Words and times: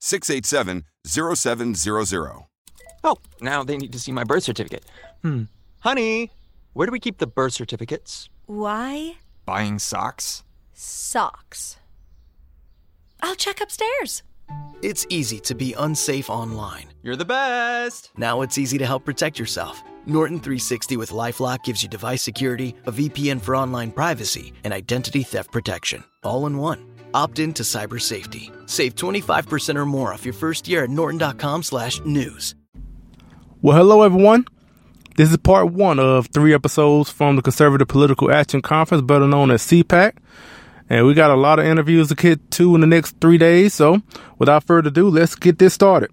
687 0.00 0.84
0700. 1.06 2.46
Oh, 3.04 3.16
now 3.40 3.62
they 3.62 3.76
need 3.76 3.92
to 3.92 3.98
see 3.98 4.12
my 4.12 4.24
birth 4.24 4.42
certificate. 4.44 4.84
Hmm. 5.22 5.44
Honey, 5.80 6.32
where 6.72 6.86
do 6.86 6.92
we 6.92 7.00
keep 7.00 7.18
the 7.18 7.26
birth 7.26 7.52
certificates? 7.52 8.28
Why? 8.46 9.16
Buying 9.44 9.78
socks? 9.78 10.42
Socks. 10.72 11.76
I'll 13.22 13.36
check 13.36 13.60
upstairs. 13.60 14.22
It's 14.82 15.06
easy 15.08 15.40
to 15.40 15.54
be 15.54 15.74
unsafe 15.74 16.28
online. 16.28 16.88
You're 17.02 17.16
the 17.16 17.24
best. 17.24 18.10
Now 18.16 18.42
it's 18.42 18.58
easy 18.58 18.78
to 18.78 18.86
help 18.86 19.04
protect 19.04 19.38
yourself. 19.38 19.82
Norton 20.04 20.38
360 20.38 20.96
with 20.96 21.10
Lifelock 21.10 21.64
gives 21.64 21.82
you 21.82 21.88
device 21.88 22.22
security, 22.22 22.74
a 22.86 22.92
VPN 22.92 23.40
for 23.40 23.56
online 23.56 23.90
privacy, 23.90 24.52
and 24.62 24.72
identity 24.72 25.22
theft 25.22 25.50
protection, 25.50 26.04
all 26.22 26.46
in 26.46 26.58
one. 26.58 26.95
Opt 27.16 27.38
in 27.38 27.54
to 27.54 27.62
cyber 27.62 27.98
safety. 27.98 28.52
Save 28.66 28.94
25% 28.94 29.76
or 29.76 29.86
more 29.86 30.12
off 30.12 30.26
your 30.26 30.34
first 30.34 30.68
year 30.68 30.84
at 30.84 30.90
norton.com 30.90 31.62
slash 31.62 31.98
news. 32.04 32.54
Well, 33.62 33.74
hello 33.74 34.02
everyone. 34.02 34.44
This 35.16 35.30
is 35.30 35.38
part 35.38 35.72
one 35.72 35.98
of 35.98 36.26
three 36.26 36.52
episodes 36.52 37.08
from 37.08 37.36
the 37.36 37.42
Conservative 37.42 37.88
Political 37.88 38.30
Action 38.30 38.60
Conference, 38.60 39.02
better 39.02 39.26
known 39.26 39.50
as 39.50 39.62
CPAC. 39.62 40.18
And 40.90 41.06
we 41.06 41.14
got 41.14 41.30
a 41.30 41.36
lot 41.36 41.58
of 41.58 41.64
interviews 41.64 42.08
to 42.08 42.14
get 42.14 42.50
to 42.50 42.74
in 42.74 42.82
the 42.82 42.86
next 42.86 43.18
three 43.18 43.38
days. 43.38 43.72
So 43.72 44.02
without 44.38 44.64
further 44.64 44.88
ado, 44.88 45.08
let's 45.08 45.34
get 45.34 45.58
this 45.58 45.72
started. 45.72 46.10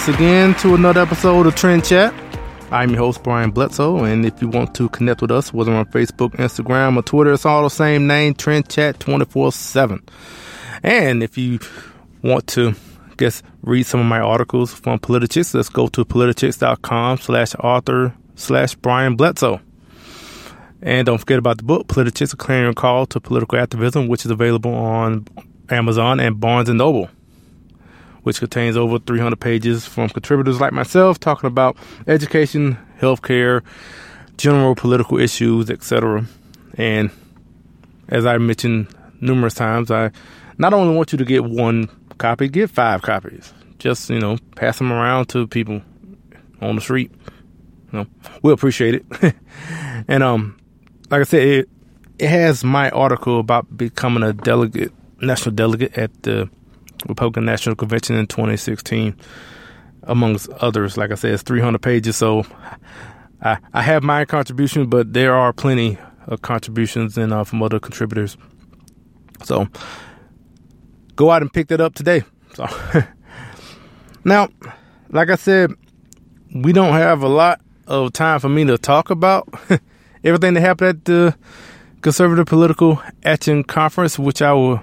Once 0.00 0.16
again 0.16 0.54
to 0.54 0.74
another 0.74 1.02
episode 1.02 1.46
of 1.46 1.54
Trend 1.54 1.84
Chat. 1.84 2.14
I'm 2.70 2.88
your 2.88 3.00
host, 3.00 3.22
Brian 3.22 3.50
Bledsoe, 3.50 4.02
and 4.02 4.24
if 4.24 4.40
you 4.40 4.48
want 4.48 4.74
to 4.76 4.88
connect 4.88 5.20
with 5.20 5.30
us, 5.30 5.52
whether 5.52 5.74
on 5.74 5.84
Facebook, 5.84 6.30
Instagram, 6.36 6.96
or 6.96 7.02
Twitter, 7.02 7.34
it's 7.34 7.44
all 7.44 7.64
the 7.64 7.68
same 7.68 8.06
name, 8.06 8.32
Trend 8.32 8.70
Chat 8.70 8.98
24 8.98 9.52
7. 9.52 10.02
And 10.82 11.22
if 11.22 11.36
you 11.36 11.58
want 12.22 12.46
to, 12.46 12.70
I 13.10 13.14
guess, 13.18 13.42
read 13.60 13.82
some 13.82 14.00
of 14.00 14.06
my 14.06 14.20
articles 14.20 14.72
from 14.72 14.98
Politichicks, 15.00 15.52
let's 15.52 15.68
go 15.68 15.86
to 15.88 16.06
politichicks.com 16.06 17.18
slash 17.18 17.54
author 17.56 18.14
slash 18.36 18.76
Brian 18.76 19.16
Bledsoe. 19.16 19.60
And 20.80 21.04
don't 21.04 21.18
forget 21.18 21.38
about 21.38 21.58
the 21.58 21.64
book, 21.64 21.88
Politichicks, 21.88 22.32
A 22.32 22.38
Clarion 22.38 22.72
Call 22.72 23.04
to 23.04 23.20
Political 23.20 23.58
Activism, 23.58 24.08
which 24.08 24.24
is 24.24 24.30
available 24.30 24.72
on 24.72 25.26
Amazon 25.68 26.20
and 26.20 26.40
Barnes 26.40 26.70
& 26.70 26.70
Noble 26.70 27.10
which 28.22 28.38
contains 28.38 28.76
over 28.76 28.98
300 28.98 29.38
pages 29.38 29.86
from 29.86 30.08
contributors 30.08 30.60
like 30.60 30.72
myself 30.72 31.18
talking 31.18 31.48
about 31.48 31.76
education, 32.06 32.78
healthcare, 33.00 33.62
general 34.36 34.74
political 34.74 35.18
issues, 35.18 35.70
etc. 35.70 36.24
And 36.74 37.10
as 38.08 38.26
I 38.26 38.38
mentioned 38.38 38.88
numerous 39.20 39.54
times, 39.54 39.90
I 39.90 40.10
not 40.58 40.74
only 40.74 40.94
want 40.94 41.12
you 41.12 41.18
to 41.18 41.24
get 41.24 41.44
one 41.44 41.88
copy, 42.18 42.48
get 42.48 42.70
five 42.70 43.02
copies. 43.02 43.52
Just, 43.78 44.10
you 44.10 44.20
know, 44.20 44.38
pass 44.56 44.78
them 44.78 44.92
around 44.92 45.26
to 45.30 45.46
people 45.46 45.82
on 46.60 46.74
the 46.74 46.80
street. 46.80 47.10
You 47.92 48.00
know, 48.00 48.06
we 48.42 48.52
appreciate 48.52 48.94
it. 48.94 49.34
and 50.08 50.22
um 50.22 50.56
like 51.10 51.20
I 51.20 51.24
said, 51.24 51.42
it, 51.46 51.68
it 52.18 52.28
has 52.28 52.62
my 52.62 52.90
article 52.90 53.40
about 53.40 53.76
becoming 53.76 54.22
a 54.22 54.32
delegate, 54.32 54.92
national 55.20 55.54
delegate 55.54 55.98
at 55.98 56.22
the 56.22 56.48
Republican 57.08 57.44
National 57.44 57.76
Convention 57.76 58.16
in 58.16 58.26
2016, 58.26 59.16
amongst 60.04 60.48
others. 60.50 60.96
Like 60.96 61.10
I 61.12 61.14
said, 61.14 61.34
it's 61.34 61.42
300 61.42 61.80
pages, 61.80 62.16
so 62.16 62.44
I, 63.42 63.58
I 63.72 63.82
have 63.82 64.02
my 64.02 64.24
contribution, 64.24 64.88
but 64.88 65.12
there 65.12 65.34
are 65.34 65.52
plenty 65.52 65.98
of 66.26 66.42
contributions 66.42 67.16
and 67.16 67.32
uh, 67.32 67.44
from 67.44 67.62
other 67.62 67.80
contributors. 67.80 68.36
So 69.44 69.68
go 71.16 71.30
out 71.30 71.42
and 71.42 71.52
pick 71.52 71.68
that 71.68 71.80
up 71.80 71.94
today. 71.94 72.22
So 72.54 72.66
now, 74.24 74.48
like 75.10 75.30
I 75.30 75.36
said, 75.36 75.72
we 76.54 76.72
don't 76.72 76.92
have 76.92 77.22
a 77.22 77.28
lot 77.28 77.60
of 77.86 78.12
time 78.12 78.40
for 78.40 78.48
me 78.48 78.64
to 78.64 78.78
talk 78.78 79.10
about 79.10 79.48
everything 80.24 80.54
that 80.54 80.60
happened 80.60 80.88
at 80.90 81.04
the 81.04 81.36
Conservative 82.02 82.46
Political 82.46 83.02
Action 83.24 83.64
Conference, 83.64 84.18
which 84.18 84.40
I 84.40 84.52
will 84.52 84.80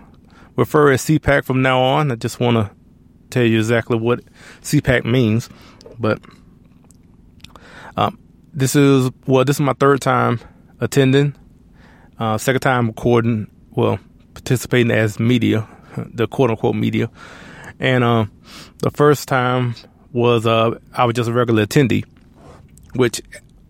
refer 0.57 0.91
as 0.91 1.03
CPAC 1.03 1.45
from 1.45 1.61
now 1.61 1.79
on. 1.79 2.11
I 2.11 2.15
just 2.15 2.41
want 2.41 2.57
to 2.57 2.75
tell 3.29 3.43
you 3.43 3.59
exactly 3.59 3.97
what 3.97 4.19
CPAC 4.61 5.05
means. 5.05 5.49
But 5.97 6.19
um, 7.95 8.19
this 8.53 8.75
is 8.75 9.09
well, 9.25 9.45
this 9.45 9.55
is 9.57 9.61
my 9.61 9.73
third 9.73 10.01
time 10.01 10.41
attending. 10.81 11.35
Uh, 12.19 12.37
second 12.37 12.61
time 12.61 12.87
recording, 12.87 13.47
well, 13.71 13.99
participating 14.33 14.91
as 14.91 15.19
media, 15.19 15.67
the 15.95 16.27
quote 16.27 16.49
unquote 16.49 16.75
media, 16.75 17.09
and 17.79 18.03
uh, 18.03 18.25
the 18.79 18.91
first 18.91 19.27
time 19.27 19.75
was 20.11 20.45
uh, 20.47 20.77
I 20.93 21.05
was 21.05 21.13
just 21.13 21.29
a 21.29 21.33
regular 21.33 21.65
attendee, 21.65 22.03
which 22.95 23.21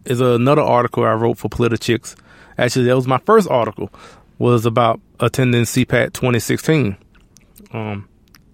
is 0.05 0.21
another 0.21 0.61
article 0.61 1.03
I 1.03 1.13
wrote 1.13 1.37
for 1.37 1.49
Politichicks. 1.49 2.15
Actually, 2.57 2.85
that 2.85 2.95
was 2.95 3.07
my 3.07 3.19
first 3.19 3.49
article 3.49 3.91
was 4.39 4.65
about 4.65 5.01
attending 5.19 5.63
CPAC 5.63 6.13
2016, 6.13 6.97
um, 7.71 8.07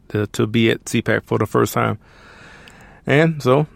to, 0.09 0.27
to 0.27 0.47
be 0.47 0.71
at 0.71 0.85
CPAC 0.85 1.23
for 1.25 1.37
the 1.37 1.45
first 1.45 1.73
time. 1.73 1.97
And 3.05 3.41
so 3.41 3.67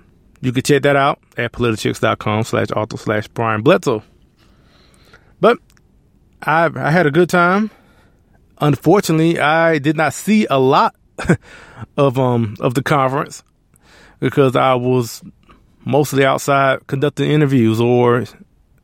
you 0.42 0.51
can 0.51 0.63
check 0.63 0.84
that 0.84 0.95
out 0.95 1.19
at 1.38 1.51
politichicks.com 1.51 2.44
slash 2.44 2.72
author 2.72 2.98
slash 2.98 3.28
Brian 3.30 3.62
Bledsoe. 3.62 4.04
But 5.39 5.57
I, 6.42 6.69
I 6.75 6.92
had 6.92 7.06
a 7.07 7.12
good 7.12 7.30
time. 7.30 7.72
Unfortunately, 8.60 9.39
I 9.39 9.80
did 9.80 9.98
not 9.98 10.13
see 10.13 10.48
a 10.50 10.60
lot 10.60 10.95
of 11.98 12.19
um 12.19 12.56
of 12.60 12.75
the 12.75 12.84
conference 12.84 13.44
because 14.19 14.56
I 14.56 14.75
was 14.75 15.24
mostly 15.86 16.25
outside 16.25 16.86
conducting 16.88 17.30
interviews 17.30 17.80
or 17.80 18.25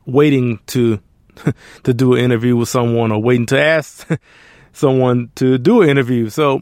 waiting 0.06 0.60
to 0.68 1.00
to 1.84 1.94
do 1.94 2.14
an 2.14 2.20
interview 2.24 2.56
with 2.56 2.70
someone 2.70 3.12
or 3.12 3.22
waiting 3.22 3.46
to 3.48 3.60
ask 3.60 4.08
someone 4.74 5.32
to 5.36 5.58
do 5.58 5.82
an 5.82 5.90
interview. 5.90 6.30
So 6.30 6.62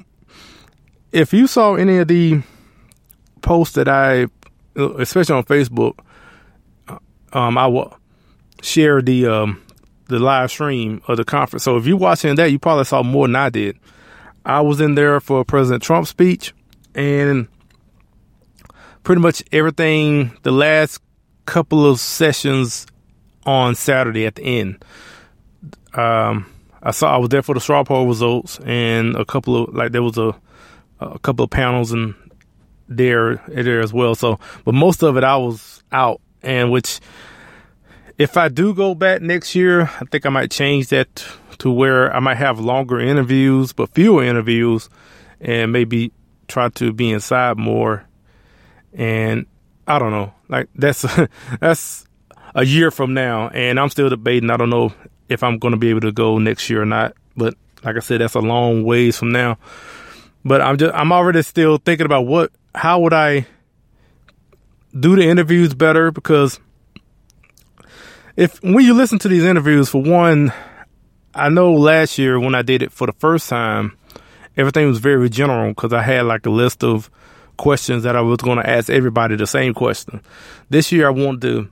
if 1.12 1.34
you 1.34 1.48
saw 1.48 1.76
any 1.76 1.98
of 1.98 2.08
the 2.08 2.42
posts 3.42 3.76
that 3.76 3.88
I 3.88 4.28
especially 4.76 5.36
on 5.36 5.44
Facebook, 5.44 6.00
uh, 6.88 6.98
um, 7.34 7.58
I 7.58 7.68
will 7.68 7.98
share 8.62 9.02
the 9.02 9.28
um, 9.28 9.62
the 10.08 10.20
live 10.20 10.52
stream 10.52 11.02
of 11.08 11.18
the 11.18 11.24
conference. 11.24 11.64
So 11.64 11.78
if 11.78 11.86
you're 11.86 11.98
watching 11.98 12.36
that, 12.36 12.52
you 12.52 12.60
probably 12.60 12.86
saw 12.86 13.04
more 13.04 13.28
than 13.28 13.36
I 13.36 13.50
did. 13.50 13.78
I 14.46 14.62
was 14.62 14.82
in 14.82 14.96
there 14.96 15.20
for 15.20 15.44
President 15.46 15.84
Trump's 15.84 16.10
speech, 16.10 16.54
and 16.96 17.48
pretty 19.04 19.22
much 19.22 19.44
everything. 19.52 20.32
The 20.44 20.52
last 20.52 21.02
couple 21.46 21.86
of 21.86 22.00
sessions 22.00 22.88
on 23.46 23.76
Saturday 23.76 24.26
at 24.26 24.36
the 24.36 24.44
end. 24.44 24.84
Um, 25.94 26.46
I 26.82 26.92
saw 26.92 27.14
I 27.14 27.18
was 27.18 27.30
there 27.30 27.42
for 27.42 27.54
the 27.54 27.62
straw 27.62 27.84
poll 27.84 28.08
results 28.08 28.60
and 28.66 29.16
a 29.16 29.26
couple 29.26 29.64
of 29.64 29.74
like 29.76 29.92
there 29.92 30.04
was 30.04 30.18
a 30.18 30.36
a 31.00 31.20
couple 31.20 31.44
of 31.44 31.50
panels 31.50 31.92
and 31.92 32.16
there 32.88 33.42
there 33.48 33.82
as 33.82 33.94
well. 33.94 34.16
So, 34.16 34.40
but 34.66 34.74
most 34.74 35.04
of 35.04 35.18
it 35.18 35.24
I 35.24 35.38
was 35.38 35.84
out, 35.92 36.22
and 36.44 36.72
which 36.72 37.00
if 38.18 38.38
I 38.38 38.50
do 38.50 38.74
go 38.74 38.94
back 38.94 39.22
next 39.22 39.56
year, 39.56 39.82
I 39.82 40.06
think 40.12 40.26
I 40.26 40.30
might 40.30 40.52
change 40.52 40.90
that 40.90 41.26
to 41.60 41.72
where 41.72 42.14
I 42.16 42.20
might 42.20 42.38
have 42.38 42.60
longer 42.60 43.00
interviews, 43.00 43.74
but 43.74 43.94
fewer 43.94 44.24
interviews, 44.24 44.90
and 45.40 45.72
maybe 45.72 46.12
try 46.48 46.70
to 46.70 46.94
be 46.94 47.12
inside 47.12 47.58
more. 47.58 48.06
And 48.94 49.46
I 49.88 49.98
don't 50.00 50.12
know, 50.12 50.34
like 50.50 50.70
that's 50.76 51.06
that's 51.60 52.06
a 52.56 52.66
year 52.66 52.92
from 52.92 53.14
now, 53.14 53.50
and 53.50 53.80
I'm 53.80 53.90
still 53.90 54.10
debating. 54.10 54.50
I 54.50 54.58
don't 54.58 54.70
know 54.70 54.94
if 55.30 55.44
I'm 55.44 55.58
going 55.60 55.72
to 55.72 55.78
be 55.78 55.90
able 55.90 56.02
to 56.02 56.12
go 56.12 56.38
next 56.38 56.70
year 56.70 56.82
or 56.82 56.86
not. 56.86 57.14
But 57.36 57.56
like 57.84 57.96
I 57.96 58.00
said, 58.00 58.22
that's 58.22 58.36
a 58.36 58.40
long 58.40 58.84
ways 58.84 59.18
from 59.18 59.32
now. 59.32 59.58
But 60.44 60.62
I'm 60.62 60.78
just 60.78 60.94
I'm 60.94 61.12
already 61.12 61.42
still 61.44 61.78
thinking 61.78 62.06
about 62.06 62.26
what 62.26 62.52
how 62.74 63.00
would 63.02 63.14
I 63.14 63.46
do 64.98 65.16
the 65.16 65.24
interviews 65.24 65.74
better 65.74 66.12
because 66.12 66.60
if 68.36 68.62
when 68.62 68.84
you 68.84 68.94
listen 68.94 69.20
to 69.20 69.28
these 69.28 69.44
interviews 69.44 69.90
for 69.90 70.02
one 70.02 70.52
I 71.34 71.48
know 71.50 71.74
last 71.74 72.18
year 72.18 72.40
when 72.40 72.56
I 72.56 72.62
did 72.62 72.82
it 72.82 72.92
for 72.92 73.08
the 73.08 73.14
first 73.14 73.48
time 73.48 73.98
everything 74.58 74.88
was 74.88 75.00
very 75.00 75.30
general 75.30 75.70
because 75.70 75.94
I 75.94 76.02
had 76.02 76.24
like 76.24 76.46
a 76.46 76.50
list 76.50 76.84
of 76.84 77.10
questions 77.58 78.04
that 78.04 78.16
I 78.16 78.22
was 78.22 78.38
going 78.38 78.58
to 78.58 78.70
ask 78.70 78.90
everybody 78.90 79.36
the 79.36 79.48
same 79.48 79.74
question. 79.74 80.22
This 80.70 80.92
year 80.92 81.08
I 81.08 81.12
want 81.12 81.42
to 81.42 81.70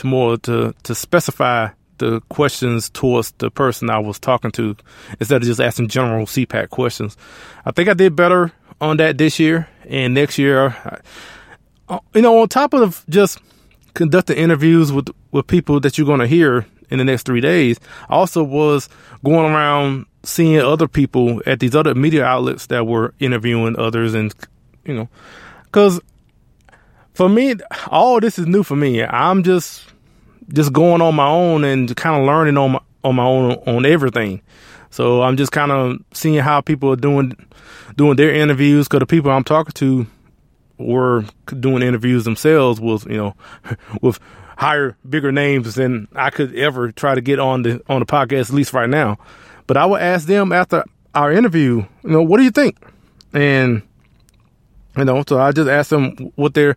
to 0.00 0.06
more 0.06 0.36
to 0.38 0.74
to 0.82 0.94
specify 0.94 1.68
the 1.98 2.20
questions 2.28 2.88
towards 2.90 3.30
the 3.32 3.50
person 3.50 3.90
I 3.90 3.98
was 3.98 4.18
talking 4.18 4.50
to 4.52 4.74
instead 5.20 5.42
of 5.42 5.46
just 5.46 5.60
asking 5.60 5.88
general 5.88 6.26
CPAC 6.26 6.70
questions. 6.70 7.16
I 7.64 7.70
think 7.72 7.88
I 7.88 7.94
did 7.94 8.16
better 8.16 8.52
on 8.80 8.96
that 8.96 9.18
this 9.18 9.38
year 9.38 9.68
and 9.86 10.14
next 10.14 10.38
year. 10.38 10.74
Uh, 11.88 11.98
you 12.14 12.22
know, 12.22 12.40
on 12.40 12.48
top 12.48 12.72
of 12.72 13.04
just 13.08 13.38
conducting 13.94 14.36
interviews 14.36 14.92
with 14.92 15.08
with 15.30 15.46
people 15.46 15.80
that 15.80 15.98
you're 15.98 16.06
going 16.06 16.20
to 16.20 16.26
hear 16.26 16.66
in 16.88 16.98
the 16.98 17.04
next 17.04 17.24
three 17.24 17.40
days, 17.40 17.78
I 18.08 18.14
also 18.14 18.42
was 18.42 18.88
going 19.22 19.52
around 19.52 20.06
seeing 20.22 20.58
other 20.60 20.88
people 20.88 21.42
at 21.46 21.60
these 21.60 21.74
other 21.74 21.94
media 21.94 22.24
outlets 22.24 22.66
that 22.66 22.86
were 22.86 23.14
interviewing 23.20 23.78
others, 23.78 24.14
and 24.14 24.34
you 24.84 24.94
know, 24.94 25.08
because 25.64 26.00
for 27.12 27.28
me, 27.28 27.54
all 27.88 28.20
this 28.20 28.38
is 28.38 28.46
new 28.46 28.62
for 28.62 28.76
me. 28.76 29.04
I'm 29.04 29.42
just 29.42 29.89
just 30.52 30.72
going 30.72 31.00
on 31.00 31.14
my 31.14 31.28
own 31.28 31.64
and 31.64 31.94
kind 31.96 32.20
of 32.20 32.26
learning 32.26 32.56
on 32.56 32.72
my 32.72 32.80
on 33.02 33.16
my 33.16 33.24
own 33.24 33.52
on 33.66 33.86
everything. 33.86 34.42
So 34.90 35.22
I'm 35.22 35.36
just 35.36 35.52
kind 35.52 35.70
of 35.70 35.98
seeing 36.12 36.38
how 36.42 36.60
people 36.60 36.90
are 36.90 36.96
doing 36.96 37.36
doing 37.96 38.16
their 38.16 38.34
interviews 38.34 38.88
because 38.88 39.00
the 39.00 39.06
people 39.06 39.30
I'm 39.30 39.44
talking 39.44 39.72
to 39.72 40.06
were 40.78 41.24
doing 41.58 41.82
interviews 41.82 42.24
themselves 42.24 42.80
with 42.80 43.06
you 43.06 43.16
know 43.16 43.36
with 44.02 44.18
higher 44.56 44.96
bigger 45.08 45.32
names 45.32 45.74
than 45.74 46.08
I 46.14 46.30
could 46.30 46.54
ever 46.54 46.92
try 46.92 47.14
to 47.14 47.20
get 47.20 47.38
on 47.38 47.62
the 47.62 47.82
on 47.88 48.00
the 48.00 48.06
podcast 48.06 48.50
at 48.50 48.54
least 48.54 48.72
right 48.72 48.90
now. 48.90 49.18
But 49.66 49.76
I 49.76 49.86
would 49.86 50.02
ask 50.02 50.26
them 50.26 50.52
after 50.52 50.84
our 51.14 51.32
interview, 51.32 51.84
you 52.02 52.10
know, 52.10 52.22
what 52.22 52.38
do 52.38 52.44
you 52.44 52.50
think? 52.50 52.76
And 53.32 53.82
you 54.96 55.04
know, 55.04 55.22
so 55.26 55.40
I 55.40 55.52
just 55.52 55.68
asked 55.68 55.90
them 55.90 56.32
what 56.34 56.54
their 56.54 56.76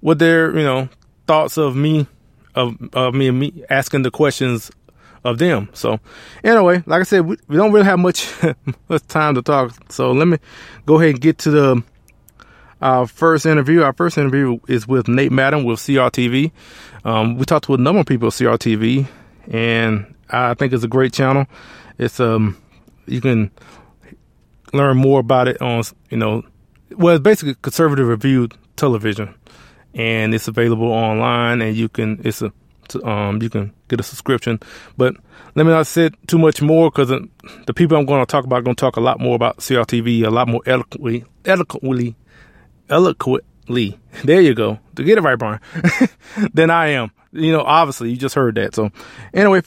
what 0.00 0.18
their 0.18 0.56
you 0.56 0.64
know 0.64 0.88
thoughts 1.26 1.58
of 1.58 1.76
me 1.76 2.06
of, 2.54 2.76
of 2.92 3.14
me 3.14 3.28
and 3.28 3.38
me 3.38 3.64
asking 3.70 4.02
the 4.02 4.10
questions 4.10 4.70
of 5.24 5.38
them. 5.38 5.68
So 5.72 6.00
anyway, 6.42 6.82
like 6.86 7.00
I 7.00 7.04
said, 7.04 7.26
we, 7.26 7.36
we 7.48 7.56
don't 7.56 7.72
really 7.72 7.84
have 7.84 7.98
much 7.98 8.28
much 8.88 9.06
time 9.08 9.34
to 9.34 9.42
talk. 9.42 9.74
So 9.90 10.12
let 10.12 10.26
me 10.28 10.38
go 10.86 10.96
ahead 10.98 11.10
and 11.10 11.20
get 11.20 11.38
to 11.38 11.50
the 11.50 11.82
our 12.80 13.06
first 13.06 13.46
interview. 13.46 13.82
Our 13.82 13.92
first 13.92 14.18
interview 14.18 14.58
is 14.68 14.88
with 14.88 15.08
Nate 15.08 15.32
Madden 15.32 15.64
with 15.64 15.78
CRTV. 15.78 16.50
Um, 17.04 17.36
we 17.36 17.44
talked 17.44 17.66
to 17.66 17.74
a 17.74 17.78
number 17.78 18.00
of 18.00 18.06
people 18.06 18.28
at 18.28 18.34
CRTV, 18.34 19.06
and 19.48 20.14
I 20.28 20.54
think 20.54 20.72
it's 20.72 20.84
a 20.84 20.88
great 20.88 21.12
channel. 21.12 21.46
It's 21.98 22.18
um 22.20 22.56
you 23.06 23.20
can 23.20 23.50
learn 24.72 24.96
more 24.96 25.20
about 25.20 25.48
it 25.48 25.60
on 25.60 25.82
you 26.10 26.16
know 26.16 26.42
well 26.96 27.16
it's 27.16 27.22
basically 27.22 27.54
conservative 27.62 28.06
reviewed 28.06 28.54
television 28.76 29.34
and 29.94 30.34
it's 30.34 30.48
available 30.48 30.90
online 30.90 31.60
and 31.60 31.76
you 31.76 31.88
can 31.88 32.20
it's 32.24 32.42
a 32.42 32.52
um 33.04 33.40
you 33.40 33.48
can 33.48 33.72
get 33.88 34.00
a 34.00 34.02
subscription. 34.02 34.58
But 34.96 35.16
let 35.54 35.64
me 35.66 35.72
not 35.72 35.86
say 35.86 36.10
too 36.26 36.38
much 36.38 36.62
more 36.62 36.90
because 36.90 37.08
the 37.66 37.74
people 37.74 37.96
i'm 37.96 38.06
going 38.06 38.20
to 38.20 38.30
talk 38.30 38.44
about 38.44 38.60
are 38.60 38.62
going 38.62 38.76
to 38.76 38.80
talk 38.80 38.96
a 38.96 39.00
lot 39.00 39.20
more 39.20 39.34
about 39.36 39.58
crtv 39.58 40.24
a 40.24 40.30
lot 40.30 40.48
more 40.48 40.62
eloquently 40.66 41.24
eloquently 41.44 42.16
eloquently. 42.88 43.98
There 44.24 44.40
you 44.40 44.54
go. 44.54 44.78
To 44.96 45.04
get 45.04 45.18
it 45.18 45.22
right 45.22 45.38
brian. 45.38 45.60
Than 46.54 46.70
i 46.70 46.88
am. 46.88 47.10
You 47.32 47.52
know 47.52 47.62
obviously 47.62 48.10
you 48.10 48.16
just 48.16 48.34
heard 48.34 48.56
that. 48.56 48.74
So 48.74 48.90
anyway 49.32 49.62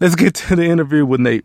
let's 0.00 0.14
get 0.14 0.34
to 0.34 0.56
the 0.56 0.64
interview 0.64 1.04
with 1.04 1.20
nate 1.20 1.44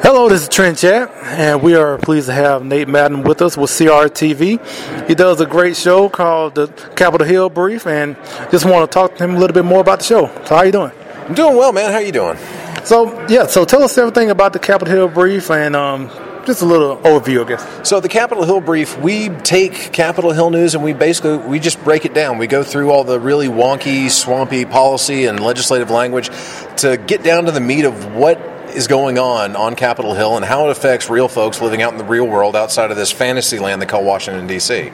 Hello, 0.00 0.28
this 0.28 0.42
is 0.42 0.48
Trend 0.48 0.78
Chat, 0.78 1.10
and 1.24 1.60
we 1.60 1.74
are 1.74 1.98
pleased 1.98 2.28
to 2.28 2.32
have 2.32 2.64
Nate 2.64 2.86
Madden 2.86 3.24
with 3.24 3.42
us 3.42 3.56
with 3.56 3.68
CRTV. 3.68 5.08
He 5.08 5.14
does 5.16 5.40
a 5.40 5.46
great 5.46 5.76
show 5.76 6.08
called 6.08 6.54
the 6.54 6.68
Capitol 6.94 7.26
Hill 7.26 7.50
Brief, 7.50 7.84
and 7.84 8.16
just 8.52 8.64
want 8.64 8.88
to 8.88 8.94
talk 8.94 9.16
to 9.16 9.24
him 9.24 9.34
a 9.34 9.38
little 9.38 9.54
bit 9.54 9.64
more 9.64 9.80
about 9.80 9.98
the 9.98 10.04
show. 10.04 10.26
So, 10.46 10.54
how 10.54 10.62
you 10.62 10.70
doing? 10.70 10.92
I'm 11.26 11.34
doing 11.34 11.56
well, 11.56 11.72
man. 11.72 11.90
How 11.90 11.98
you 11.98 12.12
doing? 12.12 12.38
So, 12.84 13.26
yeah. 13.28 13.46
So, 13.46 13.64
tell 13.64 13.82
us 13.82 13.98
everything 13.98 14.30
about 14.30 14.52
the 14.52 14.60
Capitol 14.60 14.94
Hill 14.94 15.08
Brief, 15.08 15.50
and 15.50 15.74
um, 15.74 16.08
just 16.46 16.62
a 16.62 16.66
little 16.66 16.96
overview, 16.98 17.44
I 17.44 17.48
guess. 17.48 17.88
So 17.88 17.98
the 17.98 18.08
Capitol 18.08 18.44
Hill 18.44 18.60
brief, 18.60 18.96
we 18.98 19.28
take 19.28 19.92
Capitol 19.92 20.30
Hill 20.30 20.50
news 20.50 20.74
and 20.74 20.82
we 20.82 20.94
basically 20.94 21.36
we 21.36 21.60
just 21.60 21.82
break 21.84 22.06
it 22.06 22.14
down. 22.14 22.38
We 22.38 22.46
go 22.46 22.62
through 22.62 22.90
all 22.90 23.04
the 23.04 23.20
really 23.20 23.48
wonky, 23.48 24.08
swampy 24.08 24.64
policy 24.64 25.26
and 25.26 25.40
legislative 25.40 25.90
language 25.90 26.30
to 26.78 26.96
get 26.96 27.22
down 27.22 27.44
to 27.44 27.52
the 27.52 27.60
meat 27.60 27.84
of 27.84 28.14
what 28.14 28.40
is 28.70 28.86
going 28.86 29.18
on 29.18 29.56
on 29.56 29.74
Capitol 29.74 30.14
Hill 30.14 30.36
and 30.36 30.44
how 30.44 30.68
it 30.68 30.70
affects 30.70 31.08
real 31.08 31.28
folks 31.28 31.60
living 31.60 31.82
out 31.82 31.92
in 31.92 31.98
the 31.98 32.04
real 32.04 32.26
world 32.26 32.56
outside 32.56 32.90
of 32.90 32.96
this 32.96 33.10
fantasy 33.10 33.58
land 33.58 33.80
they 33.82 33.86
call 33.86 34.04
Washington, 34.04 34.46
D.C. 34.46 34.92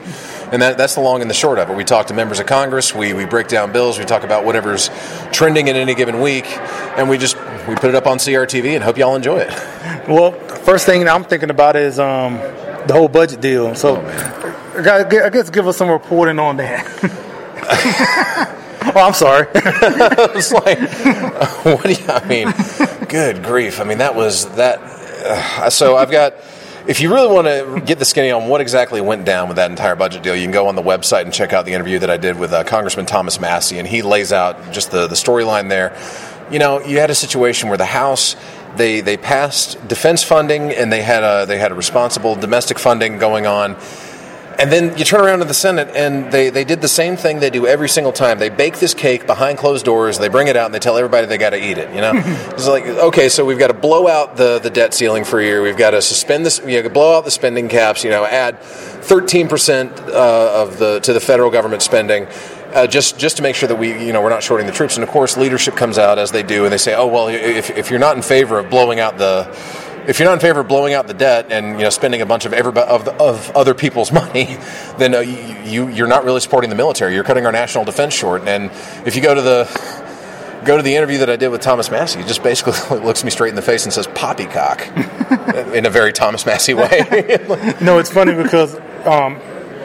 And 0.51 0.61
that, 0.61 0.77
that's 0.77 0.95
the 0.95 1.01
long 1.01 1.21
and 1.21 1.29
the 1.29 1.35
short 1.35 1.59
of 1.59 1.69
it. 1.69 1.75
We 1.75 1.83
talk 1.83 2.07
to 2.07 2.13
members 2.13 2.39
of 2.39 2.45
Congress, 2.45 2.93
we, 2.93 3.13
we 3.13 3.25
break 3.25 3.47
down 3.47 3.71
bills, 3.71 3.99
we 3.99 4.05
talk 4.05 4.23
about 4.23 4.45
whatever's 4.45 4.89
trending 5.31 5.67
in 5.67 5.75
any 5.75 5.95
given 5.95 6.21
week, 6.21 6.45
and 6.97 7.09
we 7.09 7.17
just 7.17 7.37
we 7.67 7.75
put 7.75 7.85
it 7.85 7.95
up 7.95 8.07
on 8.07 8.17
CRTV 8.17 8.75
and 8.75 8.83
hope 8.83 8.97
y'all 8.97 9.15
enjoy 9.15 9.39
it. 9.39 10.07
Well, 10.07 10.31
first 10.31 10.85
thing 10.85 11.07
I'm 11.07 11.23
thinking 11.23 11.49
about 11.49 11.75
is 11.75 11.99
um, 11.99 12.35
the 12.87 12.93
whole 12.93 13.07
budget 13.07 13.41
deal. 13.41 13.75
So 13.75 13.97
I 14.77 15.29
guess 15.29 15.49
give 15.49 15.67
us 15.67 15.77
some 15.77 15.89
reporting 15.89 16.39
on 16.39 16.57
that. 16.57 18.51
Oh, 18.93 19.01
I'm 19.01 19.13
sorry. 19.13 19.47
I 19.55 20.31
was 20.33 20.51
like, 20.51 20.79
what 21.63 21.83
do 21.83 21.93
you, 21.93 22.05
I 22.07 22.25
mean, 22.27 22.53
good 23.07 23.43
grief. 23.43 23.79
I 23.79 23.83
mean, 23.83 23.97
that 23.97 24.15
was 24.15 24.47
that. 24.55 24.79
Uh, 24.79 25.69
so 25.69 25.97
I've 25.97 26.11
got, 26.11 26.35
if 26.87 27.01
you 27.01 27.11
really 27.13 27.33
want 27.33 27.47
to 27.47 27.81
get 27.85 27.97
the 27.97 28.05
skinny 28.05 28.31
on 28.31 28.47
what 28.47 28.61
exactly 28.61 29.01
went 29.01 29.25
down 29.25 29.47
with 29.47 29.57
that 29.57 29.71
entire 29.71 29.95
budget 29.95 30.21
deal, 30.23 30.35
you 30.35 30.43
can 30.43 30.51
go 30.51 30.67
on 30.67 30.75
the 30.75 30.83
website 30.83 31.23
and 31.23 31.33
check 31.33 31.51
out 31.51 31.65
the 31.65 31.73
interview 31.73 31.99
that 31.99 32.09
I 32.09 32.17
did 32.17 32.37
with 32.37 32.53
uh, 32.53 32.63
Congressman 32.63 33.05
Thomas 33.05 33.39
Massie, 33.39 33.79
and 33.79 33.87
he 33.87 34.01
lays 34.01 34.31
out 34.31 34.71
just 34.71 34.91
the, 34.91 35.07
the 35.07 35.15
storyline 35.15 35.69
there. 35.69 35.97
You 36.51 36.59
know, 36.59 36.81
you 36.81 36.99
had 36.99 37.09
a 37.09 37.15
situation 37.15 37.69
where 37.69 37.77
the 37.77 37.85
House 37.85 38.35
they 38.77 39.01
they 39.01 39.17
passed 39.17 39.87
defense 39.87 40.23
funding 40.23 40.71
and 40.71 40.91
they 40.91 41.01
had 41.01 41.23
a 41.23 41.45
they 41.45 41.57
had 41.57 41.71
a 41.71 41.75
responsible 41.75 42.35
domestic 42.35 42.77
funding 42.77 43.17
going 43.17 43.47
on 43.47 43.77
and 44.59 44.71
then 44.71 44.97
you 44.97 45.03
turn 45.03 45.21
around 45.21 45.39
to 45.39 45.45
the 45.45 45.53
Senate, 45.53 45.89
and 45.95 46.31
they, 46.31 46.49
they 46.49 46.63
did 46.63 46.81
the 46.81 46.87
same 46.87 47.17
thing 47.17 47.39
they 47.39 47.49
do 47.49 47.67
every 47.67 47.89
single 47.89 48.13
time. 48.13 48.39
They 48.39 48.49
bake 48.49 48.79
this 48.79 48.93
cake 48.93 49.27
behind 49.27 49.57
closed 49.57 49.85
doors. 49.85 50.17
They 50.17 50.29
bring 50.29 50.47
it 50.47 50.55
out, 50.55 50.65
and 50.65 50.73
they 50.73 50.79
tell 50.79 50.97
everybody 50.97 51.27
they 51.27 51.37
got 51.37 51.51
to 51.51 51.63
eat 51.63 51.77
it. 51.77 51.89
You 51.93 52.01
know, 52.01 52.11
it's 52.15 52.67
like 52.67 52.85
okay, 52.85 53.29
so 53.29 53.45
we've 53.45 53.59
got 53.59 53.67
to 53.67 53.73
blow 53.73 54.07
out 54.07 54.37
the, 54.37 54.59
the 54.59 54.69
debt 54.69 54.93
ceiling 54.93 55.23
for 55.23 55.39
a 55.39 55.43
year. 55.43 55.61
We've 55.61 55.77
got 55.77 55.91
to 55.91 56.01
suspend 56.01 56.45
this. 56.45 56.59
You 56.65 56.81
know, 56.81 56.89
blow 56.89 57.17
out 57.17 57.25
the 57.25 57.31
spending 57.31 57.67
caps. 57.67 58.03
You 58.03 58.09
know, 58.09 58.25
add 58.25 58.59
thirteen 58.59 59.47
percent 59.47 59.91
uh, 59.99 60.63
of 60.63 60.79
the 60.79 60.99
to 61.01 61.13
the 61.13 61.19
federal 61.19 61.51
government 61.51 61.81
spending. 61.81 62.27
Uh, 62.73 62.87
just 62.87 63.17
just 63.17 63.37
to 63.37 63.43
make 63.43 63.55
sure 63.55 63.69
that 63.69 63.77
we 63.77 64.05
you 64.05 64.11
know 64.11 64.21
we're 64.21 64.29
not 64.29 64.43
shorting 64.43 64.67
the 64.67 64.73
troops. 64.73 64.95
And 64.95 65.03
of 65.03 65.09
course, 65.09 65.37
leadership 65.37 65.75
comes 65.75 65.97
out 65.97 66.19
as 66.19 66.31
they 66.31 66.43
do, 66.43 66.65
and 66.65 66.73
they 66.73 66.77
say, 66.77 66.93
oh 66.93 67.07
well, 67.07 67.27
if, 67.29 67.69
if 67.69 67.89
you're 67.89 67.99
not 67.99 68.15
in 68.17 68.21
favor 68.21 68.59
of 68.59 68.69
blowing 68.69 68.99
out 68.99 69.17
the 69.17 69.45
if 70.07 70.19
you're 70.19 70.27
not 70.27 70.35
in 70.35 70.39
favor 70.39 70.61
of 70.61 70.67
blowing 70.67 70.93
out 70.93 71.07
the 71.07 71.13
debt 71.13 71.51
and 71.51 71.77
you 71.77 71.83
know 71.83 71.89
spending 71.89 72.21
a 72.21 72.25
bunch 72.25 72.45
of 72.45 72.53
everybody, 72.53 72.89
of, 72.89 73.05
the, 73.05 73.13
of 73.13 73.51
other 73.55 73.73
people's 73.73 74.11
money, 74.21 74.57
then 74.97 75.15
uh, 75.15 75.19
you, 75.19 75.55
you 75.63 75.87
you're 75.89 76.07
not 76.07 76.25
really 76.25 76.39
supporting 76.39 76.69
the 76.69 76.75
military. 76.75 77.13
You're 77.13 77.23
cutting 77.23 77.45
our 77.45 77.51
national 77.51 77.85
defense 77.85 78.13
short. 78.13 78.47
And 78.47 78.71
if 79.05 79.15
you 79.15 79.21
go 79.21 79.33
to 79.33 79.41
the 79.41 79.65
go 80.65 80.77
to 80.77 80.83
the 80.83 80.95
interview 80.95 81.19
that 81.19 81.29
I 81.29 81.35
did 81.35 81.49
with 81.49 81.61
Thomas 81.61 81.91
Massie, 81.91 82.21
he 82.21 82.27
just 82.27 82.43
basically 82.43 82.99
looks 82.99 83.23
me 83.23 83.29
straight 83.29 83.49
in 83.49 83.55
the 83.55 83.61
face 83.61 83.85
and 83.85 83.93
says 83.93 84.07
"poppycock" 84.07 84.81
in 85.73 85.85
a 85.85 85.89
very 85.89 86.13
Thomas 86.13 86.45
Massie 86.45 86.73
way. 86.73 87.05
no, 87.81 87.99
it's 87.99 88.11
funny 88.11 88.33
because 88.33 88.75
um, 89.05 89.39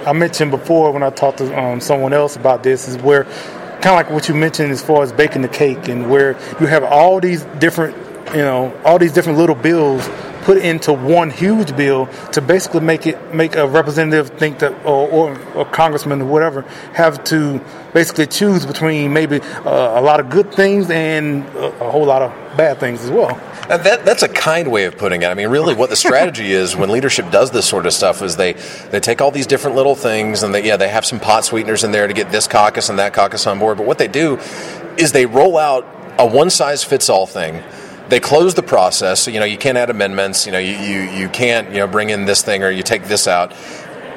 I 0.07 0.13
mentioned 0.13 0.51
before 0.51 0.93
when 0.93 1.03
I 1.03 1.11
talked 1.11 1.39
to 1.39 1.59
um, 1.59 1.81
someone 1.81 2.13
else 2.13 2.37
about 2.37 2.63
this 2.63 2.89
is 2.89 2.97
where 2.99 3.25
kind 3.25 3.99
of 3.99 4.07
like 4.07 4.11
what 4.11 4.29
you 4.29 4.35
mentioned 4.35 4.71
as 4.71 4.83
far 4.83 5.03
as 5.03 5.11
baking 5.13 5.43
the 5.43 5.49
cake 5.49 5.89
and 5.89 6.11
where 6.11 6.33
you 6.61 6.67
have 6.67 6.85
all 6.85 7.19
these 7.19 7.45
different 7.59 7.97
you 8.33 8.43
know 8.43 8.79
all 8.85 8.99
these 8.99 9.13
different 9.13 9.39
little 9.39 9.55
bills 9.55 10.09
put 10.43 10.57
into 10.59 10.93
one 10.93 11.31
huge 11.31 11.77
bill 11.77 12.07
to 12.33 12.41
basically 12.41 12.81
make 12.81 13.07
it 13.07 13.35
make 13.35 13.57
a 13.57 13.67
representative 13.67 14.31
think 14.39 14.59
that 14.61 14.73
or, 14.85 15.09
or 15.09 15.61
a 15.61 15.65
congressman 15.67 16.23
or 16.23 16.25
whatever 16.25 16.63
have 16.95 17.23
to 17.25 17.61
basically 17.93 18.27
choose 18.27 18.65
between 18.65 19.13
maybe 19.13 19.41
uh, 19.41 20.01
a 20.01 20.01
lot 20.01 20.21
of 20.21 20.31
good 20.31 20.53
things 20.53 20.91
and 20.91 21.45
a, 21.57 21.87
a 21.87 21.91
whole 21.91 22.07
lot 22.07 22.23
of 22.23 22.31
bad 22.57 22.79
things 22.79 23.03
as 23.05 23.11
well. 23.11 23.39
That, 23.69 24.05
that's 24.05 24.25
a 24.25 24.29
kind 24.29 24.73
way 24.73 24.85
of 24.87 24.97
putting 24.99 25.23
it. 25.23 25.27
I 25.27 25.35
mean, 25.35 25.49
really, 25.49 25.75
what 25.75 25.91
the 25.91 25.97
strategy 26.07 26.53
is 26.53 26.75
when 26.75 26.91
leadership 26.91 27.31
does 27.31 27.51
this 27.51 27.69
sort 27.69 27.87
of 27.87 27.93
stuff 27.93 28.23
is 28.23 28.37
they, 28.37 28.55
they 28.91 28.99
take 28.99 29.21
all 29.21 29.31
these 29.31 29.47
different 29.47 29.77
little 29.77 29.95
things 29.95 30.43
and 30.43 30.55
they, 30.55 30.67
yeah, 30.67 30.77
they 30.77 30.89
have 30.89 31.05
some 31.05 31.21
pot 31.21 31.45
sweeteners 31.45 31.85
in 31.85 31.93
there 31.93 32.07
to 32.07 32.13
get 32.13 32.33
this 32.33 32.49
caucus 32.49 32.89
and 32.89 32.99
that 32.99 33.13
caucus 33.13 33.47
on 33.47 33.59
board. 33.59 33.79
But 33.79 33.87
what 33.87 33.99
they 33.99 34.09
do 34.09 34.39
is 34.97 35.13
they 35.13 35.27
roll 35.27 35.57
out 35.57 35.87
a 36.19 36.27
one 36.27 36.51
size 36.51 36.83
fits 36.83 37.09
all 37.09 37.27
thing 37.27 37.63
they 38.11 38.21
close 38.21 38.55
the 38.55 38.63
process. 38.63 39.23
So, 39.23 39.31
you 39.31 39.39
know, 39.39 39.47
you 39.47 39.57
can't 39.57 39.79
add 39.79 39.89
amendments. 39.89 40.45
You 40.45 40.53
know, 40.53 40.59
you, 40.59 40.75
you, 40.77 41.01
you 41.01 41.29
can't 41.29 41.71
you 41.71 41.79
know 41.79 41.87
bring 41.87 42.11
in 42.11 42.25
this 42.27 42.43
thing 42.43 42.63
or 42.63 42.71
you 42.71 42.83
take 42.83 43.05
this 43.05 43.27
out. 43.27 43.55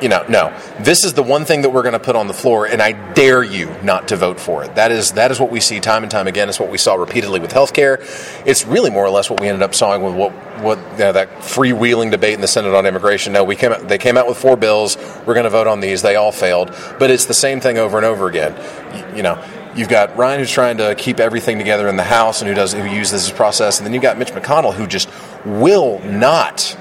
You 0.01 0.09
know, 0.09 0.25
no. 0.27 0.53
This 0.81 1.05
is 1.05 1.13
the 1.13 1.23
one 1.23 1.45
thing 1.45 1.61
that 1.61 1.69
we're 1.69 1.83
going 1.83 1.93
to 1.93 1.99
put 1.99 2.17
on 2.17 2.27
the 2.27 2.33
floor, 2.33 2.65
and 2.65 2.81
I 2.81 3.13
dare 3.13 3.41
you 3.41 3.73
not 3.83 4.09
to 4.09 4.17
vote 4.17 4.37
for 4.37 4.61
it. 4.65 4.75
That 4.75 4.91
is 4.91 5.13
that 5.13 5.31
is 5.31 5.39
what 5.39 5.49
we 5.49 5.61
see 5.61 5.79
time 5.79 6.03
and 6.03 6.11
time 6.11 6.27
again. 6.27 6.49
It's 6.49 6.59
what 6.59 6.69
we 6.69 6.77
saw 6.77 6.95
repeatedly 6.95 7.39
with 7.39 7.51
healthcare. 7.51 7.99
It's 8.45 8.65
really 8.65 8.89
more 8.89 9.05
or 9.05 9.11
less 9.11 9.29
what 9.29 9.39
we 9.39 9.47
ended 9.47 9.61
up 9.61 9.73
seeing 9.73 10.03
with 10.03 10.15
what 10.15 10.31
what 10.61 10.77
you 10.93 10.97
know, 10.97 11.13
that 11.13 11.29
freewheeling 11.39 12.11
debate 12.11 12.33
in 12.33 12.41
the 12.41 12.49
Senate 12.49 12.73
on 12.73 12.85
immigration. 12.85 13.31
No, 13.31 13.45
we 13.45 13.55
came 13.55 13.71
they 13.87 13.97
came 13.97 14.17
out 14.17 14.27
with 14.27 14.37
four 14.37 14.57
bills. 14.57 14.97
We're 15.25 15.35
going 15.35 15.45
to 15.45 15.49
vote 15.49 15.67
on 15.67 15.79
these. 15.79 16.01
They 16.01 16.17
all 16.17 16.33
failed, 16.33 16.75
but 16.99 17.09
it's 17.09 17.25
the 17.25 17.33
same 17.33 17.61
thing 17.61 17.77
over 17.77 17.95
and 17.95 18.05
over 18.05 18.27
again. 18.27 18.55
you, 18.93 19.17
you 19.17 19.23
know 19.23 19.41
You've 19.75 19.89
got 19.89 20.15
Ryan 20.17 20.39
who's 20.39 20.51
trying 20.51 20.77
to 20.77 20.93
keep 20.95 21.19
everything 21.19 21.57
together 21.57 21.87
in 21.87 21.97
the 21.97 22.03
House 22.03 22.41
and 22.41 22.49
who 22.49 22.53
does 22.53 22.73
who 22.73 22.85
uses 22.85 23.23
this 23.23 23.31
process, 23.31 23.79
and 23.79 23.85
then 23.85 23.93
you've 23.93 24.03
got 24.03 24.17
Mitch 24.17 24.31
McConnell 24.31 24.73
who 24.73 24.85
just 24.85 25.09
will 25.45 25.99
not 25.99 26.77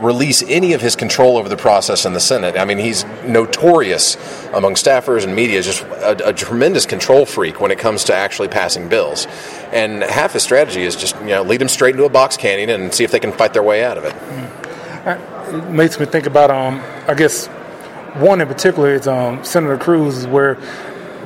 release 0.00 0.42
any 0.42 0.72
of 0.74 0.80
his 0.80 0.94
control 0.94 1.38
over 1.38 1.48
the 1.48 1.56
process 1.56 2.04
in 2.04 2.12
the 2.12 2.20
Senate. 2.20 2.56
I 2.56 2.64
mean, 2.64 2.78
he's 2.78 3.04
notorious 3.24 4.16
among 4.52 4.74
staffers 4.74 5.24
and 5.24 5.34
media, 5.34 5.62
just 5.62 5.82
a, 5.82 6.28
a, 6.28 6.32
tremendous 6.32 6.84
control 6.84 7.24
freak 7.24 7.60
when 7.60 7.70
it 7.70 7.78
comes 7.78 8.04
to 8.04 8.14
actually 8.14 8.48
passing 8.48 8.88
bills. 8.88 9.26
And 9.72 10.02
half 10.02 10.34
his 10.34 10.42
strategy 10.42 10.82
is 10.82 10.96
just 10.96 11.18
you 11.20 11.28
know 11.28 11.42
lead 11.42 11.60
them 11.60 11.68
straight 11.68 11.94
into 11.94 12.04
a 12.04 12.10
box 12.10 12.36
canyon 12.36 12.70
and 12.70 12.92
see 12.92 13.04
if 13.04 13.10
they 13.10 13.20
can 13.20 13.32
fight 13.32 13.52
their 13.52 13.62
way 13.62 13.84
out 13.84 13.98
of 13.98 14.04
it. 14.04 14.14
It 15.54 15.70
makes 15.70 15.98
me 15.98 16.06
think 16.06 16.26
about 16.26 16.50
um, 16.50 16.82
I 17.08 17.14
guess 17.14 17.46
one 18.16 18.40
in 18.40 18.48
particular 18.48 18.94
is 18.94 19.06
um, 19.06 19.42
Senator 19.44 19.78
Cruz, 19.78 20.26
where 20.26 20.58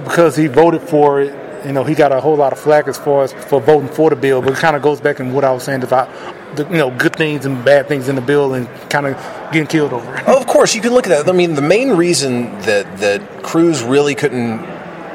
because 0.04 0.36
he 0.36 0.46
voted 0.46 0.82
for 0.82 1.20
it, 1.20 1.66
you 1.66 1.72
know, 1.72 1.84
he 1.84 1.94
got 1.94 2.12
a 2.12 2.20
whole 2.20 2.36
lot 2.36 2.52
of 2.52 2.58
flack 2.58 2.88
as 2.88 2.96
far 2.96 3.24
as 3.24 3.32
for 3.32 3.60
voting 3.60 3.88
for 3.88 4.10
the 4.10 4.16
bill. 4.16 4.40
But 4.42 4.54
it 4.54 4.58
kind 4.58 4.76
of 4.76 4.82
goes 4.82 5.00
back 5.00 5.20
in 5.20 5.32
what 5.32 5.44
I 5.44 5.52
was 5.52 5.62
saying 5.62 5.82
about 5.82 6.08
the, 6.56 6.64
you 6.64 6.78
know 6.78 6.90
good 6.90 7.14
things 7.14 7.46
and 7.46 7.64
bad 7.64 7.86
things 7.86 8.08
in 8.08 8.16
the 8.16 8.20
bill 8.22 8.54
and 8.54 8.66
kind 8.88 9.06
of 9.06 9.14
getting 9.52 9.66
killed 9.66 9.92
over 9.92 10.16
it. 10.16 10.26
Of 10.26 10.46
course, 10.46 10.74
you 10.74 10.80
can 10.80 10.92
look 10.92 11.06
at 11.06 11.10
that. 11.10 11.28
I 11.28 11.36
mean, 11.36 11.54
the 11.54 11.62
main 11.62 11.90
reason 11.90 12.52
that 12.62 12.98
that 12.98 13.42
Cruz 13.42 13.82
really 13.82 14.14
couldn't 14.14 14.66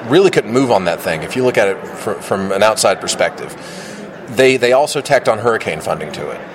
really 0.10 0.32
couldn't 0.32 0.54
move 0.54 0.72
on 0.72 0.86
that 0.86 1.02
thing, 1.02 1.24
if 1.24 1.36
you 1.36 1.44
look 1.44 1.58
at 1.58 1.68
it 1.68 1.88
from, 1.88 2.22
from 2.22 2.52
an 2.52 2.64
outside 2.64 3.02
perspective, 3.02 3.56
they 4.30 4.58
they 4.58 4.74
also 4.74 5.02
tacked 5.02 5.28
on 5.28 5.40
hurricane 5.40 5.82
funding 5.82 6.12
to 6.14 6.30
it 6.30 6.55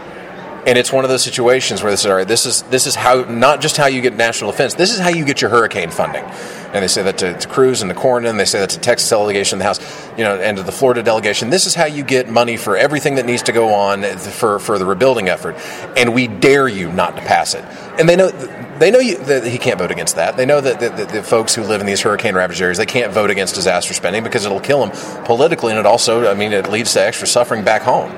and 0.66 0.76
it's 0.76 0.92
one 0.92 1.04
of 1.04 1.10
those 1.10 1.22
situations 1.22 1.82
where 1.82 1.90
they 1.90 1.96
say, 1.96 2.10
all 2.10 2.16
right, 2.16 2.28
this 2.28 2.44
is 2.44 2.62
this 2.64 2.86
is 2.86 2.94
how 2.94 3.22
not 3.22 3.60
just 3.60 3.76
how 3.76 3.86
you 3.86 4.02
get 4.02 4.14
national 4.14 4.50
defense, 4.50 4.74
this 4.74 4.92
is 4.92 4.98
how 4.98 5.08
you 5.08 5.24
get 5.24 5.40
your 5.40 5.50
hurricane 5.50 5.90
funding. 5.90 6.24
And 6.72 6.84
they 6.84 6.88
say 6.88 7.02
that 7.02 7.18
to, 7.18 7.34
to 7.36 7.48
Cruz 7.48 7.82
and 7.82 7.90
to 7.90 7.98
Cornyn, 7.98 8.36
they 8.36 8.44
say 8.44 8.60
that 8.60 8.70
to 8.70 8.78
Texas 8.78 9.08
delegation, 9.08 9.58
the 9.58 9.64
House, 9.64 9.80
you 10.16 10.22
know, 10.22 10.36
and 10.36 10.56
to 10.58 10.62
the 10.62 10.70
Florida 10.70 11.02
delegation. 11.02 11.50
This 11.50 11.66
is 11.66 11.74
how 11.74 11.86
you 11.86 12.04
get 12.04 12.28
money 12.28 12.56
for 12.56 12.76
everything 12.76 13.16
that 13.16 13.26
needs 13.26 13.42
to 13.44 13.52
go 13.52 13.74
on 13.74 14.02
for 14.18 14.58
for 14.58 14.78
the 14.78 14.86
rebuilding 14.86 15.28
effort, 15.28 15.56
and 15.96 16.14
we 16.14 16.28
dare 16.28 16.68
you 16.68 16.92
not 16.92 17.16
to 17.16 17.22
pass 17.22 17.54
it. 17.54 17.64
And 17.98 18.08
they 18.08 18.16
know 18.16 18.28
they 18.28 18.90
know 18.90 19.00
you, 19.00 19.16
that 19.18 19.46
he 19.46 19.58
can't 19.58 19.78
vote 19.78 19.90
against 19.90 20.16
that. 20.16 20.36
They 20.36 20.46
know 20.46 20.60
that 20.60 20.78
the, 20.78 20.90
the, 20.90 21.12
the, 21.12 21.22
folks 21.22 21.54
who 21.54 21.62
live 21.62 21.80
in 21.80 21.86
these 21.86 22.00
hurricane 22.00 22.34
ravaged 22.34 22.62
areas 22.62 22.78
they 22.78 22.86
can't 22.86 23.12
vote 23.12 23.30
against 23.30 23.54
disaster 23.54 23.92
spending 23.92 24.24
because 24.24 24.44
it'll 24.44 24.60
kill 24.60 24.86
them 24.86 25.24
politically, 25.24 25.72
and 25.72 25.78
it 25.78 25.86
also, 25.86 26.30
I 26.30 26.34
mean, 26.34 26.52
it 26.52 26.70
leads 26.70 26.92
to 26.94 27.02
extra 27.02 27.26
suffering 27.26 27.64
back 27.64 27.82
home, 27.82 28.14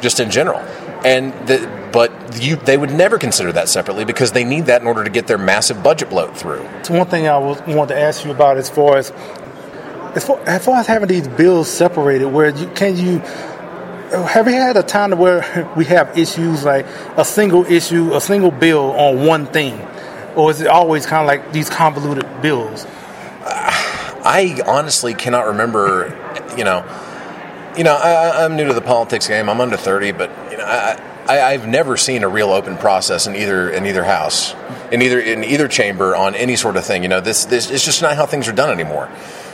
just 0.00 0.20
in 0.20 0.30
general. 0.30 0.58
And 1.04 1.32
the, 1.46 1.81
but 1.92 2.40
you, 2.40 2.56
they 2.56 2.76
would 2.76 2.92
never 2.92 3.18
consider 3.18 3.52
that 3.52 3.68
separately 3.68 4.04
because 4.04 4.32
they 4.32 4.44
need 4.44 4.66
that 4.66 4.80
in 4.80 4.86
order 4.86 5.04
to 5.04 5.10
get 5.10 5.26
their 5.26 5.38
massive 5.38 5.82
budget 5.82 6.10
bloat 6.10 6.36
through. 6.36 6.66
So 6.82 6.94
one 6.96 7.06
thing 7.06 7.28
I 7.28 7.38
was, 7.38 7.60
wanted 7.62 7.94
to 7.94 8.00
ask 8.00 8.24
you 8.24 8.30
about 8.30 8.56
as 8.56 8.70
far 8.70 8.96
as 8.96 9.10
as 10.14 10.26
far, 10.26 10.40
as 10.40 10.64
far 10.64 10.76
as 10.76 10.86
having 10.86 11.08
these 11.08 11.28
bills 11.28 11.68
separated, 11.68 12.26
where 12.26 12.50
you 12.50 12.68
can 12.68 12.96
you 12.96 13.18
uh, 13.18 14.26
have 14.26 14.46
you 14.46 14.54
had 14.54 14.76
a 14.76 14.82
time 14.82 15.12
where 15.18 15.70
we 15.76 15.84
have 15.86 16.16
issues 16.18 16.64
like 16.64 16.86
a 17.16 17.24
single 17.24 17.64
issue, 17.66 18.14
a 18.14 18.20
single 18.20 18.50
bill 18.50 18.92
on 18.92 19.26
one 19.26 19.46
thing, 19.46 19.80
or 20.36 20.50
is 20.50 20.60
it 20.60 20.66
always 20.66 21.06
kind 21.06 21.22
of 21.22 21.26
like 21.26 21.52
these 21.52 21.70
convoluted 21.70 22.42
bills? 22.42 22.86
I 23.44 24.60
honestly 24.66 25.14
cannot 25.14 25.46
remember. 25.46 26.18
You 26.56 26.64
know, 26.64 26.84
you 27.76 27.84
know, 27.84 27.94
I, 27.94 28.44
am 28.44 28.56
new 28.56 28.66
to 28.66 28.74
the 28.74 28.82
politics 28.82 29.26
game. 29.26 29.48
I'm 29.48 29.60
under 29.60 29.76
30, 29.76 30.12
but 30.12 30.30
you 30.50 30.58
know, 30.58 30.64
I, 30.64 31.11
I, 31.26 31.52
have 31.52 31.68
never 31.68 31.96
seen 31.96 32.24
a 32.24 32.28
real 32.28 32.50
open 32.50 32.76
process 32.76 33.26
in 33.26 33.36
either 33.36 33.70
in 33.70 33.86
either 33.86 34.04
house, 34.04 34.54
in 34.90 35.02
either 35.02 35.20
in 35.20 35.44
either 35.44 35.68
chamber 35.68 36.16
on 36.16 36.34
any 36.34 36.56
sort 36.56 36.76
of 36.76 36.84
thing. 36.84 37.02
You 37.02 37.08
know, 37.08 37.20
this 37.20 37.44
this 37.44 37.70
it's 37.70 37.84
just 37.84 38.02
not 38.02 38.16
how 38.16 38.26
things 38.26 38.48
are 38.48 38.52
done 38.52 38.70
anymore. 38.70 39.08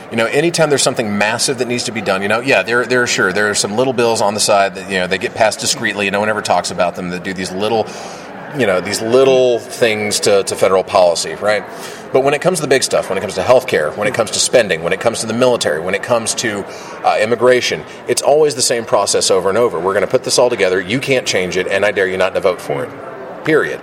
You 0.09 0.17
know, 0.17 0.25
anytime 0.25 0.69
there's 0.69 0.81
something 0.81 1.19
massive 1.19 1.59
that 1.59 1.67
needs 1.67 1.83
to 1.83 1.91
be 1.91 2.01
done, 2.01 2.23
you 2.23 2.27
know, 2.27 2.39
yeah, 2.39 2.63
there 2.63 2.85
there 2.85 3.05
sure 3.05 3.31
there 3.31 3.51
are 3.51 3.55
some 3.55 3.75
little 3.75 3.93
bills 3.93 4.21
on 4.21 4.33
the 4.33 4.39
side 4.39 4.75
that 4.75 4.89
you 4.89 4.97
know 4.97 5.05
they 5.05 5.19
get 5.19 5.35
passed 5.35 5.59
discreetly. 5.59 6.09
No 6.09 6.19
one 6.19 6.29
ever 6.29 6.41
talks 6.41 6.71
about 6.71 6.95
them. 6.95 7.09
That 7.09 7.23
do 7.23 7.33
these 7.33 7.51
little 7.51 7.83
you 8.57 8.65
know 8.65 8.81
these 8.81 9.01
little 9.01 9.59
things 9.59 10.19
to, 10.21 10.43
to 10.43 10.55
federal 10.55 10.83
policy, 10.83 11.35
right? 11.35 11.63
But 12.11 12.23
when 12.23 12.33
it 12.33 12.41
comes 12.41 12.57
to 12.57 12.61
the 12.63 12.67
big 12.67 12.83
stuff, 12.83 13.09
when 13.09 13.17
it 13.17 13.21
comes 13.21 13.35
to 13.35 13.41
healthcare, 13.41 13.95
when 13.95 14.07
it 14.07 14.13
comes 14.13 14.31
to 14.31 14.39
spending, 14.39 14.81
when 14.83 14.93
it 14.93 14.99
comes 14.99 15.19
to 15.19 15.27
the 15.27 15.33
military, 15.33 15.79
when 15.79 15.93
it 15.93 16.01
comes 16.01 16.33
to 16.35 16.65
uh, 17.05 17.19
immigration, 17.21 17.83
it's 18.07 18.21
always 18.21 18.55
the 18.55 18.61
same 18.61 18.83
process 18.85 19.29
over 19.29 19.49
and 19.49 19.57
over. 19.57 19.79
We're 19.79 19.93
going 19.93 20.05
to 20.05 20.11
put 20.11 20.23
this 20.23 20.39
all 20.39 20.49
together. 20.49 20.81
You 20.81 20.99
can't 20.99 21.27
change 21.27 21.55
it, 21.55 21.67
and 21.67 21.85
I 21.85 21.91
dare 21.91 22.07
you 22.07 22.17
not 22.17 22.33
to 22.33 22.39
vote 22.39 22.59
for 22.59 22.83
it. 22.83 23.45
Period. 23.45 23.79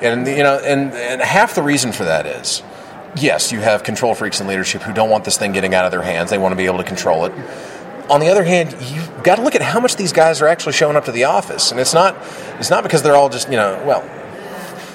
And 0.00 0.26
you 0.26 0.44
know, 0.44 0.58
and, 0.58 0.92
and 0.92 1.20
half 1.20 1.54
the 1.54 1.62
reason 1.62 1.90
for 1.90 2.04
that 2.04 2.26
is, 2.26 2.62
yes, 3.16 3.50
you 3.50 3.60
have 3.60 3.82
control 3.82 4.14
freaks 4.14 4.40
in 4.40 4.46
leadership 4.46 4.82
who 4.82 4.92
don't 4.92 5.10
want 5.10 5.24
this 5.24 5.36
thing 5.36 5.52
getting 5.52 5.74
out 5.74 5.84
of 5.84 5.90
their 5.90 6.02
hands. 6.02 6.30
They 6.30 6.38
want 6.38 6.52
to 6.52 6.56
be 6.56 6.66
able 6.66 6.78
to 6.78 6.84
control 6.84 7.24
it 7.24 7.32
on 8.10 8.20
the 8.20 8.28
other 8.28 8.44
hand, 8.44 8.74
you've 8.80 9.22
got 9.22 9.36
to 9.36 9.42
look 9.42 9.54
at 9.54 9.62
how 9.62 9.80
much 9.80 9.96
these 9.96 10.12
guys 10.12 10.40
are 10.40 10.48
actually 10.48 10.72
showing 10.72 10.96
up 10.96 11.04
to 11.06 11.12
the 11.12 11.24
office, 11.24 11.70
and 11.70 11.80
it's 11.80 11.94
not 11.94 12.16
it's 12.58 12.70
not 12.70 12.82
because 12.82 13.02
they're 13.02 13.16
all 13.16 13.28
just 13.28 13.48
you 13.48 13.56
know 13.56 13.82
well. 13.86 14.08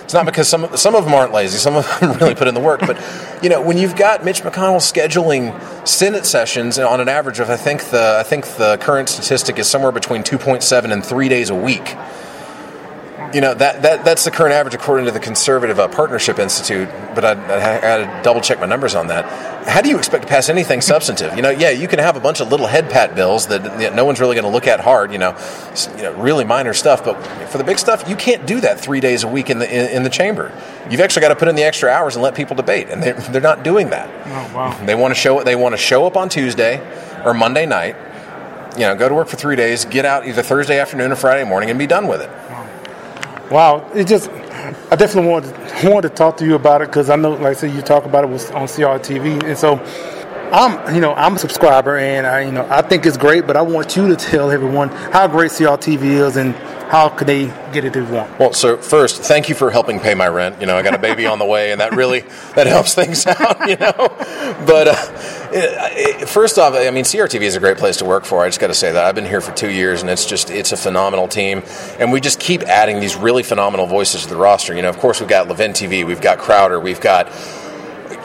It's 0.03 0.13
not 0.13 0.25
because 0.25 0.48
some 0.48 0.75
some 0.75 0.96
of 0.96 1.05
them 1.05 1.13
aren't 1.13 1.32
lazy. 1.32 1.58
Some 1.58 1.75
of 1.75 2.00
them 2.00 2.12
really 2.20 2.36
put 2.36 2.48
in 2.48 2.53
the 2.53 2.60
work. 2.60 2.82
But 2.82 3.01
you 3.41 3.50
know, 3.50 3.62
when 3.62 3.77
you've 3.77 3.96
got 3.96 4.24
Mitch 4.24 4.41
McConnell 4.41 4.82
scheduling 4.82 5.88
Senate 5.88 6.25
sessions 6.25 6.77
on 6.77 7.00
an 7.00 7.10
average 7.10 7.39
of 7.39 7.50
I 7.50 7.58
think 7.58 7.86
the 7.86 8.17
I 8.20 8.24
think 8.24 8.46
the 8.58 8.77
current 8.77 9.10
statistic 9.10 9.58
is 9.58 9.70
somewhere 9.70 9.91
between 9.91 10.24
two 10.24 10.38
point 10.38 10.62
seven 10.62 10.91
and 10.91 11.03
three 11.03 11.29
days 11.29 11.50
a 11.50 11.55
week 11.55 11.96
you 13.34 13.42
know 13.42 13.54
that, 13.54 13.82
that 13.82 14.06
that's 14.06 14.24
the 14.24 14.32
current 14.32 14.54
average 14.54 14.75
according 14.75 15.06
to 15.08 15.12
the 15.12 15.20
Conservative 15.20 15.80
uh, 15.80 15.88
Partnership 15.88 16.38
Institute. 16.38 16.88
But 17.16 17.25
I, 17.25 17.32
I, 17.32 17.60
had 17.60 17.98
to 17.98 18.24
double 18.24 18.42
check 18.42 18.60
my 18.60 18.66
numbers 18.66 18.96
on 18.96 19.08
that. 19.08 19.25
How 19.68 19.82
do 19.82 19.90
you 19.90 19.98
expect 19.98 20.24
to 20.24 20.30
pass 20.30 20.50
anything 20.50 20.82
substantive? 20.82 21.36
You 21.36 21.42
know, 21.42 21.50
yeah, 21.50 21.72
you 21.72 21.88
can 21.88 22.00
have 22.00 22.16
a 22.16 22.20
bunch 22.20 22.42
of 22.42 22.52
little 22.52 22.68
head 22.68 22.90
pat 22.90 23.16
bills 23.16 23.48
that 23.48 23.63
you 23.82 23.90
know, 23.90 23.96
no 23.96 24.06
one's 24.06 24.20
really 24.20 24.36
going 24.36 24.46
to 24.46 24.52
look 24.52 24.68
at 24.68 24.80
hard. 24.80 25.12
You 25.12 25.18
know, 25.18 25.38
you 25.98 26.04
know, 26.04 26.13
really 26.13 26.44
minor 26.44 26.74
stuff. 26.74 27.04
But 27.04 27.16
for 27.48 27.58
the 27.58 27.63
big 27.63 27.80
stuff, 27.80 28.08
you 28.08 28.16
can't 28.16 28.46
do 28.46 28.62
that 28.62 28.80
three 28.80 29.00
days 29.00 29.24
a 29.24 29.28
week 29.28 29.50
in 29.50 29.60
the 29.60 29.68
in, 29.68 29.98
in 29.98 30.04
the 30.04 30.10
chamber. 30.10 30.52
You've 30.90 31.02
actually 31.02 31.22
got 31.22 31.30
to 31.30 31.36
put 31.36 31.48
in 31.48 31.56
the 31.56 31.63
extra 31.63 31.90
hours 31.90 32.16
and 32.16 32.24
let 32.24 32.36
people 32.36 32.56
debate, 32.56 32.90
and 32.90 33.02
they're, 33.02 33.13
they're 33.13 33.42
not 33.42 33.63
doing 33.63 33.90
that. 33.90 34.10
Oh 34.28 34.56
wow! 34.56 34.86
They 34.86 34.96
want 34.96 35.13
to 35.13 35.20
show 35.20 35.42
they 35.44 35.56
want 35.56 35.74
to 35.74 35.78
show 35.78 36.06
up 36.06 36.18
on 36.18 36.30
Tuesday 36.30 36.80
or 37.25 37.34
Monday 37.34 37.66
night. 37.66 37.96
You 38.74 38.82
know, 38.82 38.96
go 38.96 39.08
to 39.08 39.13
work 39.13 39.28
for 39.28 39.38
three 39.38 39.56
days, 39.56 39.86
get 39.86 40.04
out 40.04 40.28
either 40.28 40.42
Thursday 40.42 40.80
afternoon 40.80 41.12
or 41.12 41.16
Friday 41.16 41.48
morning, 41.48 41.70
and 41.70 41.78
be 41.78 41.86
done 41.86 42.08
with 42.08 42.22
it. 42.22 42.30
Wow, 43.51 43.89
it 43.93 44.07
just 44.07 44.29
I 44.29 44.95
definitely 44.95 45.29
wanted 45.29 45.51
wanted 45.83 46.09
to 46.09 46.15
talk 46.15 46.38
to 46.38 46.45
you 46.45 46.55
about 46.55 46.81
it 46.81 46.88
because 46.88 47.09
I 47.09 47.15
know, 47.17 47.31
like 47.31 47.45
I 47.45 47.53
said, 47.53 47.75
you 47.75 47.81
talk 47.81 48.05
about 48.05 48.23
it 48.23 48.29
was 48.29 48.50
on 48.51 48.67
CRTV, 48.67 49.43
and 49.43 49.57
so 49.57 49.75
I'm 50.51 50.95
you 50.95 51.01
know 51.01 51.13
I'm 51.13 51.35
a 51.35 51.39
subscriber 51.39 51.97
and 51.97 52.25
I 52.25 52.41
you 52.41 52.51
know 52.51 52.65
I 52.69 52.81
think 52.81 53.05
it's 53.05 53.17
great, 53.17 53.45
but 53.45 53.57
I 53.57 53.62
want 53.62 53.97
you 53.97 54.07
to 54.07 54.15
tell 54.15 54.50
everyone 54.50 54.89
how 54.89 55.27
great 55.27 55.51
CRTV 55.51 56.03
is 56.03 56.38
and 56.38 56.55
how 56.90 57.10
could 57.10 57.28
they 57.28 57.46
get 57.72 57.86
it 57.86 57.94
they 57.94 58.02
want? 58.02 58.40
Well, 58.40 58.54
so 58.54 58.78
first, 58.78 59.24
thank 59.24 59.50
you 59.50 59.56
for 59.56 59.72
helping 59.72 60.00
pay 60.00 60.13
my 60.13 60.28
rent. 60.28 60.60
You 60.60 60.68
know, 60.68 60.78
I 60.78 60.82
got 60.82 60.94
a 60.94 61.00
baby 61.00 61.25
on 61.25 61.40
the 61.40 61.46
way, 61.46 61.72
and 61.72 61.82
that 61.82 61.94
really 61.94 62.20
that 62.56 62.68
helps 62.68 62.94
things 62.94 63.25
out. 63.28 63.68
You 63.68 63.78
know, 63.78 63.94
but 64.66 64.88
uh, 64.88 66.25
first 66.25 66.58
off, 66.58 66.74
I 66.74 66.90
mean, 66.92 67.04
CRTV 67.04 67.42
is 67.42 67.56
a 67.56 67.60
great 67.60 67.78
place 67.78 67.98
to 67.98 68.06
work 68.06 68.25
for. 68.25 68.44
I 68.44 68.48
just 68.48 68.60
got 68.60 68.68
to 68.68 68.74
say 68.74 68.92
that 68.92 69.04
I've 69.04 69.16
been 69.16 69.25
here 69.25 69.42
for 69.42 69.52
two 69.54 69.70
years, 69.70 70.02
and 70.02 70.10
it's 70.10 70.25
just 70.25 70.50
it's 70.50 70.72
a 70.72 70.78
phenomenal 70.78 71.28
team, 71.28 71.63
and 72.00 72.12
we 72.12 72.22
just 72.22 72.40
keep 72.40 72.63
adding 72.63 73.00
these 73.00 73.16
really 73.16 73.44
phenomenal 73.44 73.88
voices 73.88 74.24
to 74.24 74.30
the 74.30 74.38
roster. 74.38 74.75
You 74.75 74.82
know, 74.82 74.90
of 74.90 75.00
course, 75.00 75.20
we've 75.20 75.30
got 75.30 75.48
Levin 75.48 75.72
TV, 75.72 76.06
we've 76.06 76.22
got 76.22 76.40
Crowder, 76.40 76.80
we've 76.80 77.02
got 77.02 77.32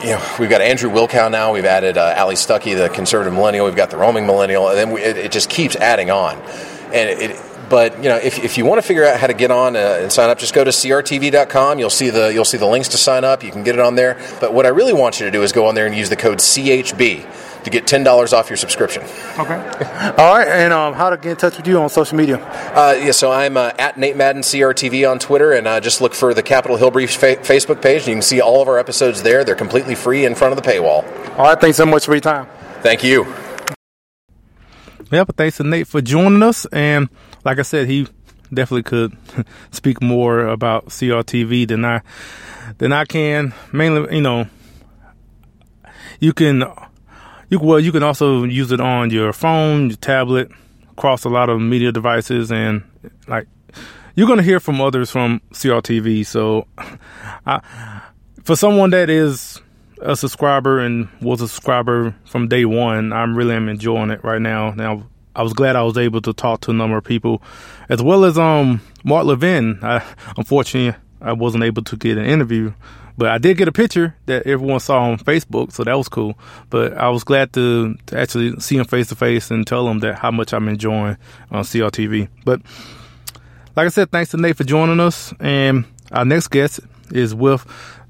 you 0.03 0.11
know, 0.11 0.35
we've 0.39 0.49
got 0.49 0.61
Andrew 0.61 0.89
Wilkow 0.89 1.29
now. 1.29 1.51
We've 1.51 1.65
added 1.65 1.97
uh, 1.97 2.13
Allie 2.15 2.35
Stuckey, 2.35 2.77
the 2.77 2.89
conservative 2.89 3.33
millennial. 3.33 3.65
We've 3.65 3.75
got 3.75 3.89
the 3.89 3.97
roaming 3.97 4.25
millennial, 4.25 4.69
and 4.69 4.77
then 4.77 4.91
we, 4.91 5.01
it, 5.01 5.17
it, 5.17 5.31
just 5.31 5.49
keeps 5.49 5.75
adding 5.75 6.09
on. 6.09 6.37
And 6.93 7.09
it, 7.09 7.31
but 7.69 7.97
you 7.97 8.09
know, 8.09 8.17
if, 8.17 8.43
if 8.43 8.57
you 8.57 8.65
want 8.65 8.81
to 8.81 8.87
figure 8.87 9.05
out 9.05 9.19
how 9.19 9.27
to 9.27 9.33
get 9.33 9.51
on 9.51 9.75
uh, 9.75 9.99
and 10.01 10.11
sign 10.11 10.29
up, 10.29 10.39
just 10.39 10.53
go 10.53 10.63
to 10.63 10.71
crtv.com. 10.71 11.79
You'll 11.79 11.89
see 11.89 12.09
the 12.09 12.33
you'll 12.33 12.45
see 12.45 12.57
the 12.57 12.65
links 12.65 12.89
to 12.89 12.97
sign 12.97 13.23
up. 13.23 13.43
You 13.43 13.51
can 13.51 13.63
get 13.63 13.75
it 13.75 13.81
on 13.81 13.95
there. 13.95 14.19
But 14.39 14.53
what 14.53 14.65
I 14.65 14.69
really 14.69 14.93
want 14.93 15.19
you 15.19 15.25
to 15.25 15.31
do 15.31 15.43
is 15.43 15.51
go 15.51 15.67
on 15.67 15.75
there 15.75 15.85
and 15.85 15.95
use 15.95 16.09
the 16.09 16.15
code 16.15 16.39
CHB 16.39 17.63
to 17.63 17.69
get 17.69 17.87
ten 17.87 18.03
dollars 18.03 18.33
off 18.33 18.49
your 18.49 18.57
subscription. 18.57 19.03
Okay. 19.37 19.53
All 20.17 20.37
right, 20.37 20.47
and 20.47 20.73
um, 20.73 20.93
how 20.93 21.09
to 21.09 21.17
get 21.17 21.31
in 21.31 21.37
touch 21.37 21.57
with 21.57 21.67
you 21.67 21.79
on 21.79 21.89
social 21.89 22.17
media? 22.17 22.37
Uh, 22.37 22.99
yeah, 22.99 23.11
so 23.11 23.31
I'm 23.31 23.57
uh, 23.57 23.71
at 23.77 23.97
Nate 23.97 24.15
Madden 24.15 24.41
CRTV 24.41 25.09
on 25.09 25.19
Twitter, 25.19 25.53
and 25.53 25.67
uh, 25.67 25.79
just 25.79 26.01
look 26.01 26.13
for 26.13 26.33
the 26.33 26.43
Capitol 26.43 26.77
Hill 26.77 26.91
Brief 26.91 27.11
fa- 27.11 27.37
Facebook 27.37 27.81
page. 27.81 28.07
You 28.07 28.13
can 28.15 28.21
see 28.21 28.41
all 28.41 28.61
of 28.61 28.67
our 28.67 28.79
episodes 28.79 29.23
there. 29.23 29.43
They're 29.43 29.55
completely 29.55 29.95
free 29.95 30.25
in 30.25 30.35
front 30.35 30.57
of 30.57 30.63
the 30.63 30.69
paywall. 30.69 31.03
All 31.37 31.45
right, 31.45 31.59
thanks 31.59 31.77
so 31.77 31.85
much 31.85 32.05
for 32.05 32.13
your 32.13 32.21
time. 32.21 32.47
Thank 32.81 33.03
you. 33.03 33.25
Yeah, 35.11 35.23
but 35.23 35.35
thanks 35.35 35.57
to 35.57 35.63
Nate 35.63 35.87
for 35.87 36.01
joining 36.01 36.43
us, 36.43 36.65
and 36.67 37.09
like 37.43 37.59
I 37.59 37.63
said, 37.63 37.87
he 37.87 38.07
definitely 38.53 38.83
could 38.83 39.15
speak 39.71 40.01
more 40.01 40.41
about 40.41 40.87
CRTV 40.87 41.67
than 41.67 41.85
I 41.85 42.01
than 42.77 42.91
I 42.91 43.05
can. 43.05 43.53
Mainly, 43.71 44.15
you 44.15 44.21
know, 44.21 44.47
you 46.19 46.33
can 46.33 46.63
you 47.49 47.59
well 47.59 47.79
you 47.79 47.91
can 47.91 48.03
also 48.03 48.43
use 48.43 48.71
it 48.71 48.81
on 48.81 49.09
your 49.09 49.33
phone, 49.33 49.89
your 49.89 49.97
tablet, 49.97 50.51
across 50.91 51.23
a 51.23 51.29
lot 51.29 51.49
of 51.49 51.61
media 51.61 51.91
devices, 51.91 52.51
and 52.51 52.83
like 53.27 53.47
you're 54.15 54.27
gonna 54.27 54.43
hear 54.43 54.59
from 54.59 54.81
others 54.81 55.09
from 55.09 55.41
CRTV. 55.53 56.25
So, 56.25 56.67
I, 57.45 58.01
for 58.43 58.55
someone 58.55 58.89
that 58.91 59.09
is 59.09 59.61
a 60.01 60.15
subscriber 60.15 60.79
and 60.79 61.09
was 61.21 61.41
a 61.41 61.47
subscriber 61.47 62.15
from 62.25 62.47
day 62.47 62.65
one, 62.65 63.13
I'm 63.13 63.35
really 63.35 63.55
am 63.55 63.69
enjoying 63.69 64.11
it 64.11 64.23
right 64.23 64.41
now. 64.41 64.71
Now 64.71 65.07
I 65.35 65.43
was 65.43 65.53
glad 65.53 65.75
I 65.75 65.83
was 65.83 65.97
able 65.97 66.21
to 66.21 66.33
talk 66.33 66.61
to 66.61 66.71
a 66.71 66.73
number 66.73 66.97
of 66.97 67.03
people, 67.03 67.41
as 67.87 68.01
well 68.01 68.25
as 68.25 68.37
um 68.37 68.81
Mark 69.03 69.25
Levin. 69.25 69.79
I, 69.81 70.03
unfortunately, 70.37 70.99
I 71.21 71.33
wasn't 71.33 71.63
able 71.63 71.83
to 71.83 71.95
get 71.95 72.17
an 72.17 72.25
interview, 72.25 72.73
but 73.17 73.29
I 73.29 73.37
did 73.37 73.57
get 73.57 73.67
a 73.67 73.71
picture 73.71 74.15
that 74.25 74.47
everyone 74.47 74.79
saw 74.79 75.09
on 75.09 75.17
Facebook, 75.17 75.71
so 75.71 75.83
that 75.83 75.97
was 75.97 76.09
cool. 76.09 76.37
But 76.69 76.97
I 76.97 77.09
was 77.09 77.23
glad 77.23 77.53
to, 77.53 77.95
to 78.07 78.19
actually 78.19 78.59
see 78.59 78.77
him 78.77 78.85
face 78.85 79.07
to 79.07 79.15
face 79.15 79.51
and 79.51 79.67
tell 79.67 79.87
him 79.87 79.99
that 79.99 80.19
how 80.19 80.31
much 80.31 80.53
I'm 80.53 80.67
enjoying 80.69 81.17
on 81.51 81.59
uh, 81.59 81.63
CRTV. 81.63 82.29
But 82.45 82.61
like 83.75 83.85
I 83.85 83.89
said, 83.89 84.11
thanks 84.11 84.31
to 84.31 84.37
Nate 84.37 84.57
for 84.57 84.63
joining 84.63 84.99
us, 84.99 85.33
and 85.39 85.85
our 86.11 86.25
next 86.25 86.47
guest 86.47 86.79
is 87.11 87.35
with 87.35 87.65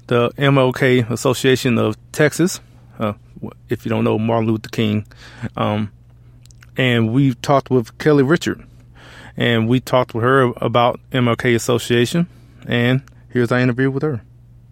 the 0.06 0.30
MLK 0.30 1.08
Association 1.10 1.78
of 1.78 1.96
Texas. 2.12 2.60
Uh, 2.98 3.14
if 3.68 3.84
you 3.84 3.90
don't 3.90 4.04
know 4.04 4.18
Martin 4.18 4.48
Luther 4.48 4.68
King. 4.68 5.06
Um, 5.56 5.92
and 6.76 7.12
we 7.12 7.34
talked 7.34 7.70
with 7.70 7.96
Kelly 7.98 8.22
Richard, 8.22 8.64
and 9.36 9.68
we 9.68 9.80
talked 9.80 10.14
with 10.14 10.24
her 10.24 10.52
about 10.56 11.00
MLK 11.12 11.54
Association, 11.54 12.28
and 12.66 13.02
here's 13.30 13.52
our 13.52 13.60
interview 13.60 13.90
with 13.90 14.02
her. 14.02 14.22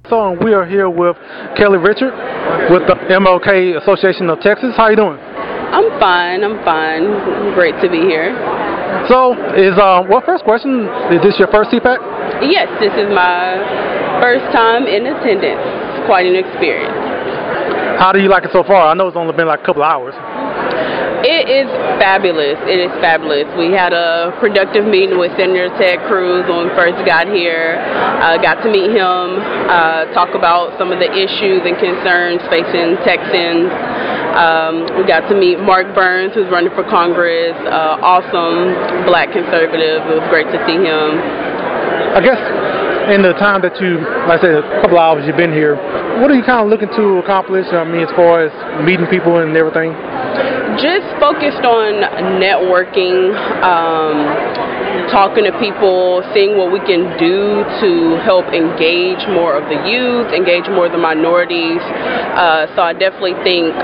So 0.08 0.32
we 0.42 0.54
are 0.54 0.64
here 0.64 0.88
with 0.88 1.16
Kelly 1.56 1.78
Richard 1.78 2.12
with 2.72 2.88
the 2.88 2.96
MLK 3.12 3.76
Association 3.82 4.30
of 4.30 4.40
Texas. 4.40 4.72
How 4.76 4.88
you 4.88 4.96
doing? 4.96 5.18
I'm 5.18 6.00
fine. 6.00 6.42
I'm 6.44 6.64
fine. 6.64 7.52
Great 7.52 7.76
to 7.84 7.90
be 7.92 8.00
here. 8.08 8.32
So, 9.12 9.36
is 9.52 9.76
uh, 9.76 10.00
well, 10.08 10.24
first 10.24 10.44
question: 10.44 10.88
Is 11.12 11.20
this 11.20 11.36
your 11.38 11.52
first 11.52 11.68
CPAC? 11.70 12.00
Yes, 12.48 12.72
this 12.80 12.92
is 12.96 13.12
my 13.12 13.60
first 14.20 14.48
time 14.52 14.88
in 14.88 15.04
attendance. 15.04 15.60
It's 15.60 16.06
quite 16.08 16.24
an 16.24 16.36
experience. 16.40 16.96
How 18.00 18.12
do 18.12 18.20
you 18.20 18.28
like 18.28 18.44
it 18.44 18.50
so 18.52 18.64
far? 18.64 18.88
I 18.88 18.94
know 18.94 19.08
it's 19.08 19.16
only 19.16 19.36
been 19.36 19.48
like 19.48 19.60
a 19.60 19.66
couple 19.66 19.82
hours. 19.82 20.14
It 21.26 21.50
is 21.50 21.66
fabulous. 21.98 22.54
It 22.70 22.78
is 22.78 22.92
fabulous. 23.02 23.50
We 23.58 23.74
had 23.74 23.90
a 23.90 24.30
productive 24.38 24.86
meeting 24.86 25.18
with 25.18 25.34
Senator 25.34 25.66
Ted 25.74 25.98
Cruz 26.06 26.46
when 26.46 26.68
we 26.68 26.70
first 26.78 27.02
got 27.02 27.26
here. 27.26 27.74
Uh, 28.22 28.38
got 28.38 28.62
to 28.62 28.70
meet 28.70 28.94
him, 28.94 29.26
uh, 29.66 30.06
talk 30.14 30.38
about 30.38 30.78
some 30.78 30.94
of 30.94 31.02
the 31.02 31.10
issues 31.10 31.66
and 31.66 31.74
concerns 31.74 32.38
facing 32.46 33.02
Texans. 33.02 33.66
Um, 34.38 34.74
we 34.94 35.02
got 35.10 35.26
to 35.26 35.34
meet 35.34 35.58
Mark 35.58 35.90
Burns, 35.90 36.34
who's 36.38 36.46
running 36.54 36.70
for 36.78 36.86
Congress. 36.86 37.58
Uh, 37.66 37.98
awesome 37.98 39.02
black 39.02 39.34
conservative. 39.34 40.06
It 40.06 40.22
was 40.22 40.28
great 40.30 40.46
to 40.54 40.58
see 40.70 40.78
him. 40.78 41.18
I 42.14 42.22
guess 42.22 42.38
in 43.08 43.22
the 43.22 43.32
time 43.40 43.62
that 43.62 43.80
you, 43.80 43.98
like 44.28 44.40
I 44.40 44.42
said, 44.42 44.54
a 44.60 44.80
couple 44.80 44.98
hours 44.98 45.24
you've 45.26 45.36
been 45.36 45.52
here, 45.52 45.76
what 46.20 46.30
are 46.30 46.36
you 46.36 46.44
kind 46.44 46.60
of 46.60 46.68
looking 46.68 46.92
to 46.92 47.18
accomplish? 47.24 47.66
I 47.72 47.84
mean, 47.84 48.04
as 48.04 48.12
far 48.12 48.44
as 48.44 48.52
meeting 48.84 49.06
people 49.06 49.38
and 49.38 49.56
everything 49.56 49.96
just 50.78 51.10
focused 51.18 51.66
on 51.66 52.06
networking, 52.38 53.34
um, 53.66 55.10
talking 55.10 55.42
to 55.42 55.54
people, 55.58 56.22
seeing 56.32 56.56
what 56.56 56.70
we 56.70 56.78
can 56.86 57.18
do 57.18 57.66
to 57.82 58.20
help 58.22 58.46
engage 58.54 59.26
more 59.26 59.58
of 59.58 59.66
the 59.66 59.78
youth, 59.90 60.30
engage 60.30 60.70
more 60.70 60.86
of 60.86 60.92
the 60.92 61.00
minorities. 61.00 61.82
Uh, 61.82 62.70
so 62.76 62.82
I 62.82 62.92
definitely 62.94 63.34
think 63.42 63.74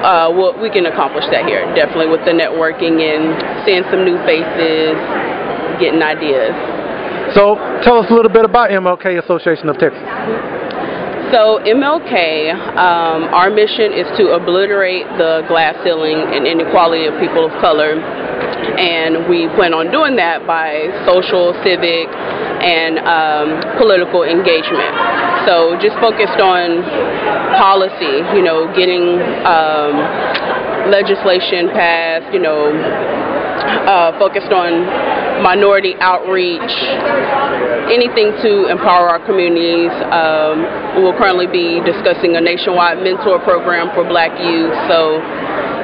uh, 0.00 0.32
we 0.62 0.70
can 0.70 0.86
accomplish 0.86 1.26
that 1.30 1.44
here, 1.44 1.66
definitely 1.74 2.08
with 2.08 2.24
the 2.24 2.32
networking 2.32 3.04
and 3.04 3.66
seeing 3.66 3.84
some 3.90 4.04
new 4.04 4.16
faces, 4.24 4.96
getting 5.76 6.00
ideas. 6.00 6.77
So 7.34 7.56
tell 7.82 7.98
us 7.98 8.10
a 8.10 8.14
little 8.14 8.32
bit 8.32 8.44
about 8.44 8.70
MLK 8.70 9.22
Association 9.22 9.68
of 9.68 9.78
Texas. 9.78 10.00
So, 11.28 11.60
MLK, 11.60 12.56
um, 12.72 13.28
our 13.36 13.50
mission 13.50 13.92
is 13.92 14.08
to 14.16 14.32
obliterate 14.32 15.04
the 15.20 15.44
glass 15.44 15.76
ceiling 15.84 16.16
and 16.16 16.48
inequality 16.48 17.04
of 17.04 17.20
people 17.20 17.44
of 17.44 17.52
color. 17.60 18.00
And 18.00 19.28
we 19.28 19.44
plan 19.52 19.76
on 19.76 19.92
doing 19.92 20.16
that 20.16 20.48
by 20.48 20.88
social, 21.04 21.52
civic, 21.60 22.08
and 22.64 22.96
um, 23.04 23.60
political 23.76 24.24
engagement. 24.24 24.88
So, 25.44 25.76
just 25.84 26.00
focused 26.00 26.40
on 26.40 26.80
policy, 27.60 28.24
you 28.32 28.40
know, 28.40 28.72
getting 28.72 29.20
um, 29.44 30.00
legislation 30.88 31.68
passed, 31.76 32.32
you 32.32 32.40
know, 32.40 32.72
uh, 33.84 34.16
focused 34.16 34.48
on 34.48 35.27
minority 35.42 35.94
outreach, 36.00 36.72
anything 37.90 38.34
to 38.42 38.68
empower 38.70 39.08
our 39.08 39.22
communities. 39.24 39.92
Um, 40.10 41.02
we'll 41.02 41.16
currently 41.16 41.46
be 41.46 41.80
discussing 41.84 42.36
a 42.36 42.40
nationwide 42.40 42.98
mentor 43.02 43.38
program 43.40 43.94
for 43.94 44.04
black 44.04 44.32
youth. 44.38 44.74
So 44.88 45.20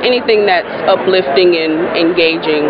anything 0.04 0.46
that's 0.46 0.68
uplifting 0.88 1.56
and 1.56 1.96
engaging 1.96 2.68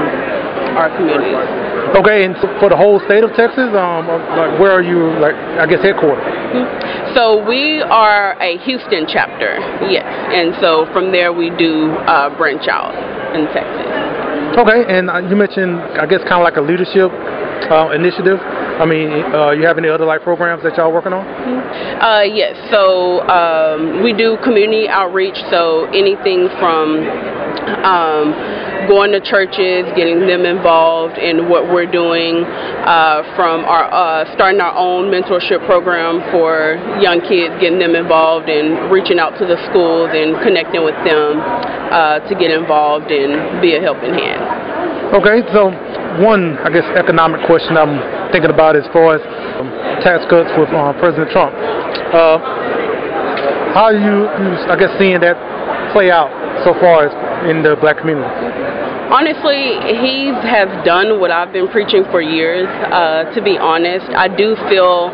our 0.78 0.90
communities. 0.96 1.64
Okay, 1.94 2.24
and 2.24 2.34
for 2.58 2.68
the 2.68 2.76
whole 2.76 2.98
state 3.06 3.22
of 3.22 3.30
Texas, 3.34 3.70
um, 3.70 4.06
like 4.08 4.58
where 4.58 4.72
are 4.72 4.82
you? 4.82 5.14
Like 5.20 5.34
I 5.34 5.66
guess 5.66 5.78
headquartered. 5.78 6.26
Mm-hmm. 6.26 7.14
So 7.14 7.46
we 7.46 7.82
are 7.82 8.34
a 8.42 8.58
Houston 8.66 9.06
chapter, 9.06 9.58
yes, 9.86 10.06
and 10.06 10.54
so 10.60 10.86
from 10.92 11.12
there 11.12 11.32
we 11.32 11.50
do 11.50 11.92
uh, 12.10 12.34
branch 12.36 12.66
out 12.66 12.94
in 13.36 13.46
Texas. 13.54 14.23
Okay, 14.54 14.84
and 14.86 15.10
uh, 15.10 15.18
you 15.18 15.34
mentioned, 15.34 15.80
I 15.98 16.06
guess, 16.06 16.22
kind 16.30 16.38
of 16.38 16.46
like 16.46 16.54
a 16.54 16.60
leadership 16.62 17.10
uh, 17.10 17.90
initiative. 17.90 18.38
I 18.80 18.86
mean, 18.86 19.10
uh, 19.10 19.50
you 19.50 19.66
have 19.66 19.78
any 19.78 19.88
other 19.88 20.04
like 20.04 20.22
programs 20.22 20.62
that 20.64 20.76
y'all 20.76 20.92
working 20.92 21.12
on? 21.12 21.24
Uh, 21.24 22.22
yes. 22.22 22.58
So 22.70 23.22
um, 23.28 24.02
we 24.02 24.12
do 24.12 24.36
community 24.42 24.88
outreach. 24.88 25.36
So 25.50 25.86
anything 25.94 26.48
from 26.58 27.06
um, 27.86 28.34
going 28.88 29.12
to 29.12 29.20
churches, 29.20 29.86
getting 29.94 30.26
them 30.26 30.44
involved 30.44 31.18
in 31.18 31.48
what 31.48 31.70
we're 31.70 31.90
doing, 31.90 32.44
uh, 32.44 33.22
from 33.36 33.64
our 33.64 33.86
uh, 33.86 34.34
starting 34.34 34.60
our 34.60 34.74
own 34.74 35.06
mentorship 35.06 35.64
program 35.66 36.20
for 36.30 36.74
young 37.00 37.20
kids, 37.20 37.54
getting 37.60 37.78
them 37.78 37.94
involved 37.94 38.48
and 38.48 38.90
reaching 38.90 39.18
out 39.18 39.38
to 39.38 39.46
the 39.46 39.56
schools 39.70 40.10
and 40.12 40.36
connecting 40.42 40.84
with 40.84 40.98
them 41.06 41.40
uh, 41.40 42.18
to 42.28 42.34
get 42.34 42.50
involved 42.50 43.10
and 43.10 43.62
be 43.62 43.76
a 43.76 43.80
helping 43.80 44.12
hand. 44.12 44.83
Okay, 45.12 45.44
so 45.52 45.68
one, 46.24 46.56
I 46.64 46.70
guess, 46.70 46.86
economic 46.96 47.44
question 47.46 47.76
I'm 47.76 48.32
thinking 48.32 48.50
about 48.50 48.74
as 48.74 48.88
far 48.88 49.14
as 49.16 49.22
um, 49.60 49.68
tax 50.00 50.24
cuts 50.30 50.50
with 50.56 50.70
uh, 50.72 50.96
President 50.98 51.30
Trump. 51.30 51.52
Uh, 52.14 52.38
how 53.76 53.90
are 53.90 53.98
you, 53.98 54.26
I 54.70 54.76
guess, 54.78 54.90
seeing 54.98 55.20
that 55.20 55.36
play 55.92 56.10
out 56.10 56.30
so 56.64 56.72
far 56.80 57.10
in 57.50 57.62
the 57.62 57.76
black 57.76 57.98
community? 57.98 58.26
Honestly, 59.12 59.76
he 60.00 60.32
has 60.48 60.66
done 60.84 61.20
what 61.20 61.30
I've 61.30 61.52
been 61.52 61.68
preaching 61.68 62.04
for 62.10 62.22
years. 62.22 62.66
Uh, 62.66 63.28
to 63.34 63.42
be 63.42 63.58
honest, 63.58 64.08
I 64.16 64.26
do 64.26 64.56
feel 64.72 65.12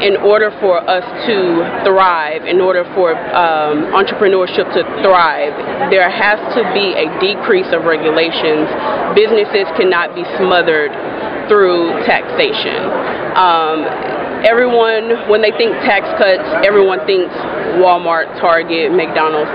in 0.00 0.16
order 0.16 0.50
for 0.60 0.80
us 0.88 1.04
to 1.26 1.36
thrive, 1.84 2.44
in 2.46 2.60
order 2.60 2.84
for 2.94 3.12
um, 3.12 3.92
entrepreneurship 3.92 4.72
to 4.72 4.82
thrive, 5.04 5.52
there 5.90 6.08
has 6.08 6.40
to 6.54 6.64
be 6.72 6.96
a 6.96 7.06
decrease 7.20 7.68
of 7.72 7.84
regulations. 7.84 8.68
Businesses 9.14 9.68
cannot 9.76 10.14
be 10.14 10.24
smothered 10.40 10.92
through 11.48 11.92
taxation. 12.06 12.80
Um, 13.36 13.84
everyone, 14.46 15.28
when 15.28 15.42
they 15.42 15.52
think 15.52 15.76
tax 15.84 16.08
cuts, 16.16 16.48
everyone 16.64 17.04
thinks 17.06 17.34
Walmart, 17.76 18.40
Target, 18.40 18.92
McDonald's 18.92 19.50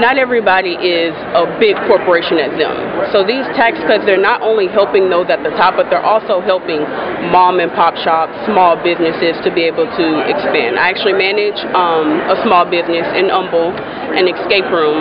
not 0.00 0.18
everybody 0.18 0.76
is 0.76 1.14
a 1.32 1.48
big 1.58 1.76
corporation 1.88 2.38
at 2.38 2.52
them. 2.58 2.76
So 3.12 3.24
these 3.24 3.44
tax 3.56 3.78
cuts, 3.88 4.04
they're 4.04 4.20
not 4.20 4.42
only 4.42 4.68
helping 4.68 5.08
those 5.08 5.28
at 5.28 5.42
the 5.42 5.50
top, 5.56 5.76
but 5.76 5.88
they're 5.88 6.04
also 6.04 6.40
helping 6.40 6.84
mom 7.32 7.60
and 7.60 7.72
pop 7.72 7.96
shops, 8.04 8.32
small 8.44 8.76
businesses 8.76 9.36
to 9.44 9.50
be 9.52 9.64
able 9.64 9.86
to 9.86 10.06
expand. 10.28 10.78
I 10.78 10.92
actually 10.92 11.16
manage 11.16 11.58
um, 11.72 12.20
a 12.28 12.36
small 12.44 12.68
business 12.68 13.06
in 13.16 13.32
Humble, 13.32 13.72
an 13.72 14.28
escape 14.28 14.68
room, 14.72 15.00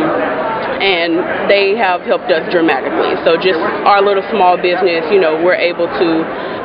and 0.82 1.50
they 1.50 1.76
have 1.76 2.02
helped 2.02 2.32
us 2.32 2.44
dramatically. 2.52 3.16
So 3.24 3.38
just 3.38 3.60
our 3.88 4.02
little 4.02 4.24
small 4.32 4.58
business, 4.58 5.06
you 5.12 5.20
know, 5.20 5.42
we're 5.42 5.60
able 5.60 5.88
to 5.88 6.10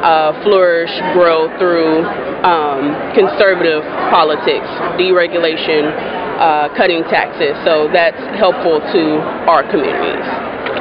uh, 0.01 0.43
flourish, 0.43 0.91
grow 1.13 1.49
through 1.59 2.05
um, 2.43 2.97
conservative 3.15 3.83
politics, 4.09 4.67
deregulation, 4.97 5.93
uh, 6.41 6.73
cutting 6.77 7.05
taxes. 7.05 7.53
So 7.65 7.89
that's 7.93 8.19
helpful 8.39 8.81
to 8.81 9.03
our 9.45 9.63
communities. 9.69 10.25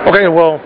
Okay, 0.07 0.27
well, 0.31 0.63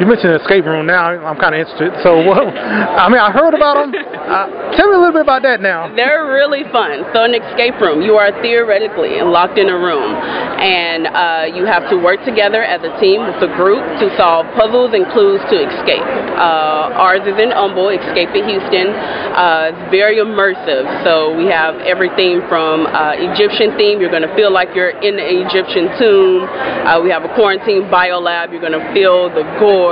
you 0.00 0.06
mentioned 0.06 0.34
escape 0.42 0.64
room 0.66 0.86
now. 0.86 1.14
I'm 1.14 1.38
kind 1.38 1.54
of 1.54 1.62
interested. 1.62 1.94
So, 2.02 2.18
well, 2.26 2.50
I 2.50 3.06
mean, 3.06 3.22
I 3.22 3.30
heard 3.30 3.54
about 3.54 3.78
them. 3.78 3.94
Uh, 3.94 4.74
tell 4.74 4.90
me 4.90 4.98
a 4.98 4.98
little 4.98 5.14
bit 5.14 5.22
about 5.22 5.46
that 5.46 5.62
now. 5.62 5.86
They're 5.94 6.26
really 6.26 6.66
fun. 6.74 7.06
So, 7.14 7.22
an 7.22 7.34
escape 7.38 7.78
room, 7.78 8.02
you 8.02 8.18
are 8.18 8.34
theoretically 8.42 9.22
locked 9.22 9.54
in 9.54 9.70
a 9.70 9.78
room, 9.78 10.18
and 10.58 11.06
uh, 11.06 11.46
you 11.46 11.62
have 11.62 11.86
to 11.94 11.96
work 12.00 12.18
together 12.26 12.66
as 12.66 12.82
a 12.82 12.90
team 12.98 13.22
with 13.22 13.38
a 13.38 13.50
group 13.54 13.84
to 14.02 14.10
solve 14.18 14.50
puzzles 14.58 14.90
and 14.96 15.06
clues 15.14 15.38
to 15.54 15.56
escape. 15.62 16.02
Uh, 16.34 16.98
ours 16.98 17.22
is 17.22 17.38
in 17.38 17.54
Humble, 17.54 17.94
Escape 17.94 18.34
at 18.34 18.44
Houston. 18.50 18.90
Uh, 18.90 19.70
it's 19.70 19.84
very 19.94 20.18
immersive. 20.18 20.88
So, 21.06 21.38
we 21.38 21.46
have 21.46 21.78
everything 21.86 22.42
from 22.50 22.90
uh, 22.90 23.14
Egyptian 23.14 23.78
theme. 23.78 24.02
You're 24.02 24.10
going 24.10 24.26
to 24.26 24.34
feel 24.34 24.50
like 24.50 24.74
you're 24.74 24.96
in 24.98 25.14
the 25.14 25.28
Egyptian 25.46 25.94
tomb. 26.02 26.50
Uh, 26.50 26.98
we 26.98 27.14
have 27.14 27.22
a 27.22 27.32
quarantine 27.38 27.86
bio 27.86 28.18
lab. 28.18 28.50
You're 28.50 28.64
going 28.64 28.74
to 28.74 28.86
feel 28.90 29.30
the 29.30 29.46
gore 29.62 29.83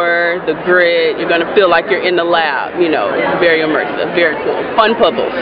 the 0.47 0.55
grid. 0.65 1.19
You're 1.19 1.29
going 1.29 1.45
to 1.45 1.53
feel 1.55 1.69
like 1.69 1.87
you're 1.91 2.05
in 2.05 2.17
the 2.17 2.25
lab. 2.25 2.81
You 2.81 2.89
know, 2.89 3.11
very 3.41 3.61
immersive, 3.61 4.15
very 4.15 4.37
cool. 4.45 4.57
Fun 4.77 4.95
puzzles. 4.97 5.33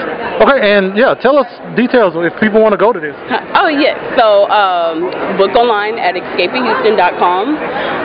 Okay, 0.40 0.72
and 0.72 0.96
yeah, 0.96 1.14
tell 1.14 1.36
us 1.36 1.48
details 1.76 2.14
if 2.16 2.32
people 2.40 2.62
want 2.62 2.72
to 2.72 2.80
go 2.80 2.92
to 2.92 3.00
this. 3.00 3.14
Oh, 3.54 3.68
yes. 3.68 3.98
So, 4.16 4.48
um, 4.48 5.12
book 5.36 5.52
online 5.52 5.98
at 5.98 6.16
escapehouston.com. 6.16 7.44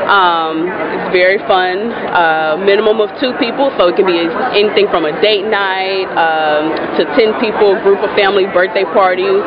Um, 0.05 0.67
it's 0.67 1.09
very 1.15 1.39
fun. 1.49 1.89
Uh, 1.89 2.61
minimum 2.61 3.01
of 3.01 3.09
two 3.17 3.33
people, 3.39 3.73
so 3.77 3.89
it 3.89 3.95
can 3.95 4.05
be 4.05 4.19
anything 4.53 4.91
from 4.91 5.05
a 5.05 5.13
date 5.21 5.47
night 5.47 6.05
um, 6.13 6.75
to 6.99 7.07
10 7.17 7.39
people, 7.41 7.73
group 7.81 8.03
of 8.03 8.11
family 8.13 8.45
birthday 8.51 8.85
parties. 8.93 9.41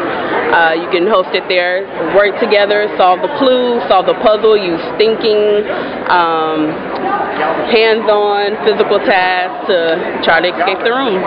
Uh, 0.49 0.73
you 0.75 0.89
can 0.89 1.07
host 1.07 1.29
it 1.37 1.45
there, 1.47 1.85
work 2.17 2.33
together, 2.41 2.89
solve 2.97 3.21
the 3.21 3.29
clue, 3.37 3.79
solve 3.87 4.09
the 4.09 4.17
puzzle, 4.25 4.57
use 4.57 4.81
thinking, 4.97 5.61
um, 6.09 6.73
hands-on 7.71 8.57
physical 8.65 8.99
tasks 9.05 9.69
to 9.69 10.21
try 10.25 10.41
to 10.41 10.49
escape 10.49 10.81
the 10.83 10.91
room. 10.91 11.23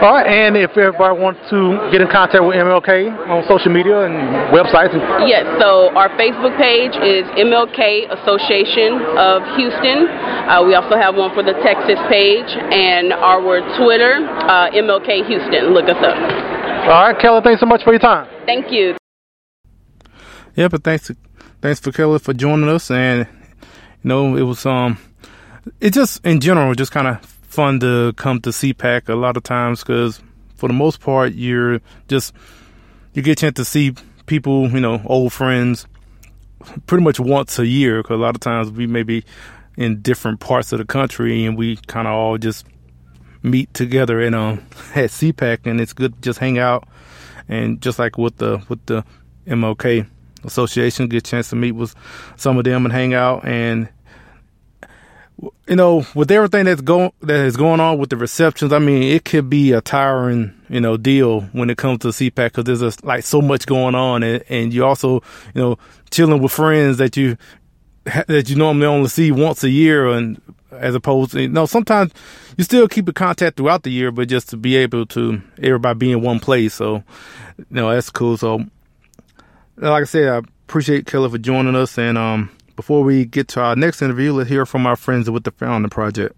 All 0.00 0.16
right, 0.16 0.26
and 0.26 0.56
if 0.56 0.70
everybody 0.78 1.18
wants 1.18 1.40
to 1.50 1.76
get 1.92 2.00
in 2.00 2.08
contact 2.08 2.40
with 2.40 2.56
MLK 2.56 3.12
on 3.28 3.44
social 3.44 3.68
media 3.68 4.06
and 4.06 4.16
websites. 4.48 4.94
Yes, 5.28 5.44
so 5.60 5.92
our 5.92 6.08
Facebook 6.16 6.56
page 6.56 6.96
is 6.96 7.28
MLK 7.36 8.08
Association 8.08 8.96
of 9.18 9.44
Houston. 9.60 10.08
Uh, 10.48 10.64
we 10.64 10.72
also 10.74 10.96
have 10.96 11.16
one 11.16 11.34
for 11.34 11.42
the 11.42 11.52
Texas 11.60 12.00
page, 12.08 12.48
and 12.48 13.12
our 13.12 13.60
Twitter, 13.76 14.24
uh, 14.48 14.70
MLK 14.72 15.26
Houston. 15.26 15.74
Look 15.74 15.90
us 15.90 16.00
up. 16.00 16.16
All 16.88 17.04
right, 17.04 17.18
Kelly, 17.18 17.40
thanks 17.44 17.60
so 17.60 17.66
much 17.66 17.84
for 17.84 17.92
your 17.92 18.00
time. 18.00 18.26
Thank 18.46 18.72
you. 18.72 18.96
Yeah, 20.54 20.68
but 20.68 20.82
thanks, 20.82 21.08
to, 21.08 21.16
thanks 21.60 21.80
for 21.80 21.92
Kelly 21.92 22.18
for 22.18 22.32
joining 22.32 22.68
us, 22.68 22.90
and 22.90 23.28
you 24.02 24.08
know 24.08 24.36
it 24.36 24.42
was 24.42 24.66
um, 24.66 24.98
it 25.80 25.92
just 25.92 26.24
in 26.24 26.40
general 26.40 26.74
just 26.74 26.92
kind 26.92 27.08
of 27.08 27.24
fun 27.24 27.80
to 27.80 28.12
come 28.16 28.40
to 28.40 28.50
CPAC 28.50 29.08
a 29.08 29.14
lot 29.14 29.36
of 29.36 29.42
times 29.42 29.80
because 29.80 30.22
for 30.56 30.68
the 30.68 30.74
most 30.74 31.00
part 31.00 31.32
you're 31.34 31.80
just 32.08 32.34
you 33.14 33.22
get 33.22 33.32
a 33.32 33.40
chance 33.40 33.56
to 33.56 33.64
see 33.64 33.94
people, 34.26 34.70
you 34.70 34.80
know, 34.80 35.02
old 35.06 35.32
friends, 35.32 35.86
pretty 36.86 37.02
much 37.02 37.18
once 37.18 37.58
a 37.58 37.66
year. 37.66 38.02
Because 38.02 38.14
a 38.14 38.20
lot 38.20 38.36
of 38.36 38.40
times 38.40 38.70
we 38.70 38.86
may 38.86 39.02
be 39.02 39.24
in 39.76 40.00
different 40.02 40.40
parts 40.40 40.72
of 40.72 40.78
the 40.78 40.84
country 40.84 41.44
and 41.44 41.56
we 41.56 41.76
kind 41.88 42.06
of 42.06 42.14
all 42.14 42.38
just 42.38 42.66
meet 43.42 43.72
together 43.72 44.20
and 44.20 44.34
um 44.34 44.58
at 44.94 45.10
CPAC, 45.10 45.66
and 45.66 45.80
it's 45.80 45.92
good 45.92 46.14
to 46.14 46.20
just 46.20 46.38
hang 46.38 46.58
out 46.58 46.86
and 47.48 47.80
just 47.80 47.98
like 47.98 48.18
with 48.18 48.36
the 48.36 48.62
with 48.68 48.84
the 48.86 49.04
MLK 49.46 50.06
Association, 50.44 51.08
get 51.08 51.26
a 51.26 51.30
chance 51.30 51.50
to 51.50 51.56
meet 51.56 51.72
with 51.72 51.94
some 52.36 52.58
of 52.58 52.64
them 52.64 52.84
and 52.84 52.92
hang 52.92 53.14
out 53.14 53.44
and 53.46 53.88
you 55.66 55.76
know, 55.76 56.04
with 56.14 56.30
everything 56.30 56.66
that's 56.66 56.80
going 56.80 57.12
that 57.20 57.46
is 57.46 57.56
going 57.56 57.80
on 57.80 57.98
with 57.98 58.10
the 58.10 58.16
receptions, 58.16 58.72
I 58.72 58.78
mean, 58.78 59.02
it 59.02 59.24
could 59.24 59.48
be 59.48 59.72
a 59.72 59.80
tiring, 59.80 60.52
you 60.68 60.80
know, 60.80 60.96
deal 60.96 61.42
when 61.52 61.70
it 61.70 61.78
comes 61.78 62.00
to 62.00 62.08
CPAC 62.08 62.34
because 62.34 62.64
there's 62.64 62.80
just 62.80 63.04
like 63.04 63.24
so 63.24 63.40
much 63.40 63.66
going 63.66 63.94
on, 63.94 64.22
and, 64.22 64.44
and 64.48 64.74
you 64.74 64.84
also, 64.84 65.14
you 65.54 65.60
know, 65.60 65.78
chilling 66.10 66.42
with 66.42 66.52
friends 66.52 66.98
that 66.98 67.16
you 67.16 67.36
that 68.04 68.50
you 68.50 68.56
normally 68.56 68.86
only 68.86 69.08
see 69.08 69.32
once 69.32 69.64
a 69.64 69.70
year, 69.70 70.08
and 70.08 70.40
as 70.72 70.94
opposed 70.94 71.32
to, 71.32 71.42
you 71.42 71.48
know, 71.48 71.66
sometimes 71.66 72.12
you 72.56 72.64
still 72.64 72.88
keep 72.88 73.08
in 73.08 73.14
contact 73.14 73.56
throughout 73.56 73.82
the 73.82 73.90
year, 73.90 74.10
but 74.10 74.28
just 74.28 74.50
to 74.50 74.56
be 74.56 74.76
able 74.76 75.06
to 75.06 75.40
everybody 75.62 75.98
be 75.98 76.12
in 76.12 76.20
one 76.20 76.40
place, 76.40 76.74
so 76.74 77.02
you 77.56 77.64
know, 77.70 77.90
that's 77.90 78.10
cool. 78.10 78.36
So, 78.36 78.64
like 79.76 80.02
I 80.02 80.04
said, 80.04 80.28
I 80.28 80.38
appreciate 80.38 81.06
Kelly 81.06 81.30
for 81.30 81.38
joining 81.38 81.76
us, 81.76 81.98
and 81.98 82.18
um 82.18 82.50
before 82.76 83.02
we 83.02 83.24
get 83.26 83.48
to 83.48 83.60
our 83.60 83.76
next 83.76 84.00
interview, 84.00 84.32
let's 84.32 84.48
hear 84.48 84.64
from 84.64 84.86
our 84.86 84.96
friends 84.96 85.28
with 85.28 85.44
the 85.44 85.50
Founding 85.50 85.90
Project. 85.90 86.34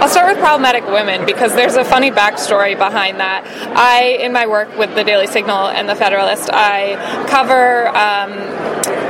I'll 0.00 0.08
start 0.08 0.34
with 0.34 0.42
problematic 0.42 0.86
women 0.86 1.26
because 1.26 1.54
there's 1.54 1.76
a 1.76 1.84
funny 1.84 2.10
backstory 2.10 2.78
behind 2.78 3.20
that. 3.20 3.44
I, 3.76 4.16
in 4.22 4.32
my 4.32 4.46
work 4.46 4.76
with 4.78 4.94
the 4.94 5.04
Daily 5.04 5.26
Signal 5.26 5.68
and 5.68 5.88
the 5.88 5.94
Federalist, 5.94 6.50
I 6.52 6.96
cover 7.28 7.88
um, 7.88 8.30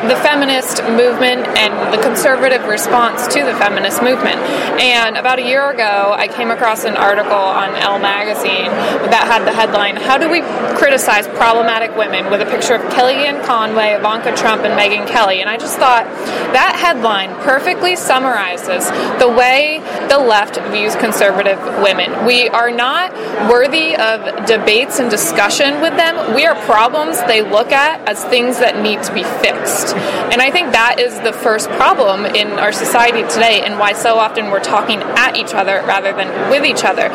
the 0.08 0.16
feminist 0.16 0.82
movement 0.84 1.46
and 1.58 1.92
the 1.92 2.02
conservative 2.02 2.64
response 2.64 3.26
to 3.28 3.44
the 3.44 3.54
feminist 3.56 4.02
movement. 4.02 4.40
And 4.80 5.16
about 5.16 5.38
a 5.38 5.42
year 5.42 5.70
ago, 5.70 6.14
I 6.16 6.28
came 6.28 6.50
across 6.50 6.84
an 6.84 6.96
article 6.96 7.32
on 7.32 7.74
Elle 7.74 7.98
magazine 7.98 8.70
that 9.10 9.26
had 9.26 9.44
the 9.44 9.52
headline 9.52 9.96
How 9.96 10.16
do 10.16 10.30
we 10.30 10.40
criticize 10.76 11.26
problematic 11.28 11.96
women 11.96 12.30
with 12.30 12.40
a 12.40 12.46
picture 12.46 12.74
of 12.74 12.82
Kellyanne 12.92 13.44
Conway, 13.44 13.92
Ivanka 13.92 14.34
Trump, 14.36 14.62
and 14.62 14.78
Megyn 14.78 15.06
Kelly? 15.06 15.40
And 15.40 15.50
I 15.50 15.56
just 15.56 15.78
thought 15.78 16.04
that 16.52 16.76
headline 16.80 17.34
perfectly 17.42 17.96
summarizes 17.96 18.88
the 19.20 19.28
way 19.28 19.80
the 20.08 20.18
left 20.18 20.58
views 20.70 20.96
conservative 20.96 21.58
women. 21.82 22.24
We 22.24 22.48
are 22.48 22.70
not 22.70 23.12
worthy 23.50 23.96
of 23.96 24.46
debates 24.46 24.98
and 24.98 25.10
discussion 25.10 25.80
with 25.80 25.96
them. 25.96 26.34
We 26.34 26.46
are 26.46 26.54
problems 26.64 27.20
they 27.24 27.42
look 27.42 27.72
at 27.72 28.08
as 28.08 28.24
things 28.24 28.58
that 28.58 28.82
need 28.82 29.02
to 29.04 29.14
be 29.14 29.24
fixed. 29.24 29.89
And 29.94 30.40
I 30.40 30.50
think 30.50 30.72
that 30.72 31.00
is 31.00 31.18
the 31.20 31.32
first 31.32 31.68
problem 31.70 32.26
in 32.26 32.58
our 32.58 32.72
society 32.72 33.22
today 33.28 33.62
and 33.64 33.78
why 33.78 33.92
so 33.92 34.18
often 34.18 34.50
we're 34.50 34.60
talking 34.60 35.00
at 35.00 35.36
each 35.36 35.54
other 35.54 35.82
rather 35.86 36.12
than 36.12 36.50
with 36.50 36.64
each 36.64 36.84
other. 36.84 37.08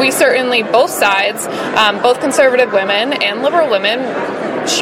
We 0.00 0.10
certainly, 0.10 0.62
both 0.62 0.90
sides, 0.90 1.46
um, 1.76 2.02
both 2.02 2.20
conservative 2.20 2.72
women 2.72 3.12
and 3.22 3.42
liberal 3.42 3.70
women, 3.70 4.00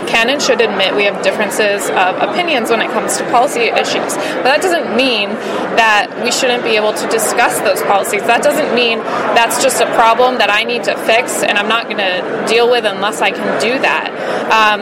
can 0.06 0.30
and 0.30 0.40
should 0.40 0.60
admit 0.60 0.94
we 0.94 1.04
have 1.04 1.22
differences 1.22 1.88
of 1.90 2.16
opinions 2.22 2.70
when 2.70 2.80
it 2.80 2.90
comes 2.90 3.16
to 3.18 3.24
policy 3.30 3.70
issues. 3.70 4.14
But 4.42 4.48
that 4.50 4.62
doesn't 4.62 4.96
mean 4.96 5.30
that 5.76 6.10
we 6.22 6.30
shouldn't 6.32 6.64
be 6.64 6.76
able 6.76 6.92
to 6.92 7.06
discuss 7.08 7.58
those 7.60 7.82
policies. 7.82 8.22
That 8.22 8.42
doesn't 8.42 8.74
mean 8.74 8.98
that's 9.34 9.62
just 9.62 9.80
a 9.80 9.86
problem 9.94 10.38
that 10.38 10.50
I 10.50 10.64
need 10.64 10.84
to 10.84 10.96
fix 11.04 11.42
and 11.42 11.58
I'm 11.58 11.68
not 11.68 11.84
going 11.84 11.98
to 11.98 12.44
deal 12.48 12.70
with 12.70 12.84
unless 12.84 13.20
I 13.20 13.30
can 13.30 13.60
do 13.60 13.78
that. 13.80 14.10
Um, 14.48 14.80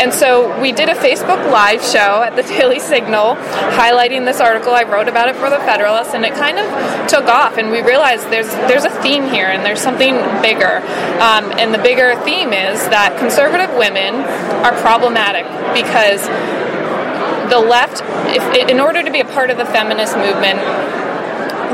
and 0.00 0.12
so 0.12 0.58
we 0.60 0.72
did 0.72 0.88
a 0.88 0.94
Facebook 0.94 1.38
Live 1.50 1.82
show 1.82 2.22
at 2.22 2.34
the 2.34 2.42
Daily 2.52 2.78
Signal 2.78 3.36
highlighting 3.76 4.24
this 4.24 4.40
article. 4.40 4.72
I 4.72 4.82
wrote 4.82 5.08
about 5.08 5.28
it 5.28 5.36
for 5.36 5.50
the 5.50 5.58
Federalist, 5.58 6.14
and 6.14 6.24
it 6.24 6.34
kind 6.34 6.58
of 6.58 6.66
took 7.08 7.26
off. 7.26 7.58
And 7.58 7.70
we 7.70 7.82
realized 7.82 8.24
there's 8.30 8.48
there's 8.66 8.84
a 8.84 8.90
theme 9.02 9.28
here, 9.28 9.46
and 9.46 9.64
there's 9.64 9.80
something 9.80 10.14
bigger. 10.42 10.78
Um, 11.20 11.52
and 11.58 11.74
the 11.74 11.78
bigger 11.78 12.16
theme 12.24 12.52
is 12.52 12.80
that 12.88 13.16
conservative 13.18 13.70
women 13.76 14.24
are 14.64 14.72
problematic 14.80 15.44
because 15.74 16.26
the 17.50 17.58
left, 17.58 18.02
if, 18.34 18.68
in 18.70 18.80
order 18.80 19.02
to 19.02 19.10
be 19.10 19.20
a 19.20 19.24
part 19.24 19.50
of 19.50 19.58
the 19.58 19.66
feminist 19.66 20.16
movement, 20.16 20.58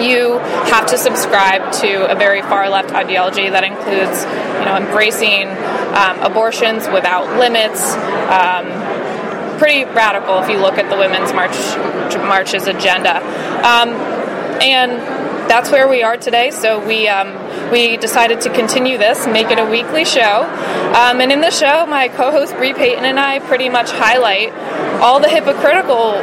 you 0.03 0.39
have 0.71 0.87
to 0.87 0.99
subscribe 0.99 1.73
to 1.73 2.11
a 2.11 2.15
very 2.15 2.43
far 2.43 2.69
left 2.69 2.93
ideology 2.93 3.49
that 3.51 3.65
includes, 3.65 4.25
you 4.59 4.65
know, 4.65 4.77
embracing 4.77 5.49
um, 5.95 6.19
abortions 6.23 6.87
without 6.89 7.27
limits. 7.39 7.83
Um, 8.31 8.67
pretty 9.59 9.85
radical 9.85 10.39
if 10.39 10.49
you 10.49 10.59
look 10.59 10.79
at 10.79 10.89
the 10.89 10.97
Women's 10.97 11.33
March 11.33 11.57
March's 12.17 12.67
agenda, 12.67 13.19
um, 13.67 13.91
and 14.63 15.18
that's 15.49 15.71
where 15.71 15.89
we 15.89 16.03
are 16.03 16.17
today. 16.17 16.51
So 16.51 16.85
we 16.87 17.09
um, 17.09 17.33
we 17.71 17.97
decided 17.97 18.41
to 18.43 18.51
continue 18.51 18.99
this, 18.99 19.27
make 19.27 19.51
it 19.51 19.59
a 19.59 19.65
weekly 19.65 20.05
show, 20.05 20.43
um, 20.95 21.21
and 21.21 21.33
in 21.33 21.41
the 21.41 21.51
show, 21.51 21.87
my 21.87 22.09
co-host 22.09 22.55
Bre 22.57 22.73
Payton 22.75 23.05
and 23.05 23.19
I 23.19 23.41
pretty 23.41 23.69
much 23.69 23.91
highlight 23.91 24.53
all 25.01 25.21
the 25.21 25.29
hypocritical 25.29 26.15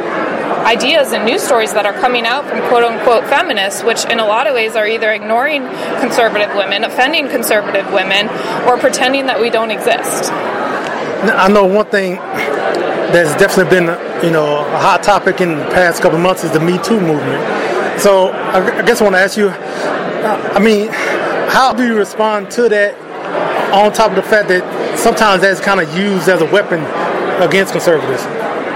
ideas 0.66 1.12
and 1.12 1.24
news 1.24 1.42
stories 1.42 1.72
that 1.74 1.86
are 1.86 1.92
coming 1.92 2.26
out 2.26 2.44
from 2.46 2.58
quote 2.68 2.84
unquote 2.84 3.24
feminists, 3.24 3.82
which 3.82 4.04
in 4.06 4.18
a 4.18 4.26
lot 4.26 4.46
of 4.46 4.54
ways 4.54 4.74
are 4.76 4.86
either 4.86 5.12
ignoring 5.12 5.62
conservative 6.00 6.54
women, 6.56 6.84
offending 6.84 7.28
conservative 7.28 7.90
women, 7.92 8.28
or 8.66 8.76
pretending 8.76 9.26
that 9.26 9.40
we 9.40 9.50
don't 9.50 9.70
exist. 9.70 10.30
I 10.32 11.48
know 11.48 11.64
one 11.64 11.86
thing 11.86 12.16
that's 12.16 13.38
definitely 13.40 13.70
been, 13.70 13.86
you 14.24 14.30
know, 14.30 14.58
a 14.66 14.78
hot 14.78 15.02
topic 15.02 15.40
in 15.40 15.58
the 15.58 15.64
past 15.66 16.02
couple 16.02 16.18
months 16.18 16.44
is 16.44 16.50
the 16.50 16.60
Me 16.60 16.78
Too 16.82 17.00
movement. 17.00 17.42
So 17.98 18.30
I 18.30 18.82
guess 18.84 19.00
I 19.00 19.04
want 19.04 19.16
to 19.16 19.20
ask 19.20 19.36
you, 19.36 19.48
I 19.48 20.58
mean, 20.58 20.88
how 21.48 21.72
do 21.72 21.86
you 21.86 21.96
respond 21.96 22.50
to 22.52 22.68
that 22.68 22.94
on 23.72 23.92
top 23.92 24.10
of 24.10 24.16
the 24.16 24.22
fact 24.22 24.48
that 24.48 24.98
sometimes 24.98 25.42
that's 25.42 25.60
kind 25.60 25.80
of 25.80 25.96
used 25.96 26.28
as 26.28 26.42
a 26.42 26.46
weapon 26.46 26.80
against 27.42 27.72
conservatives? 27.72 28.22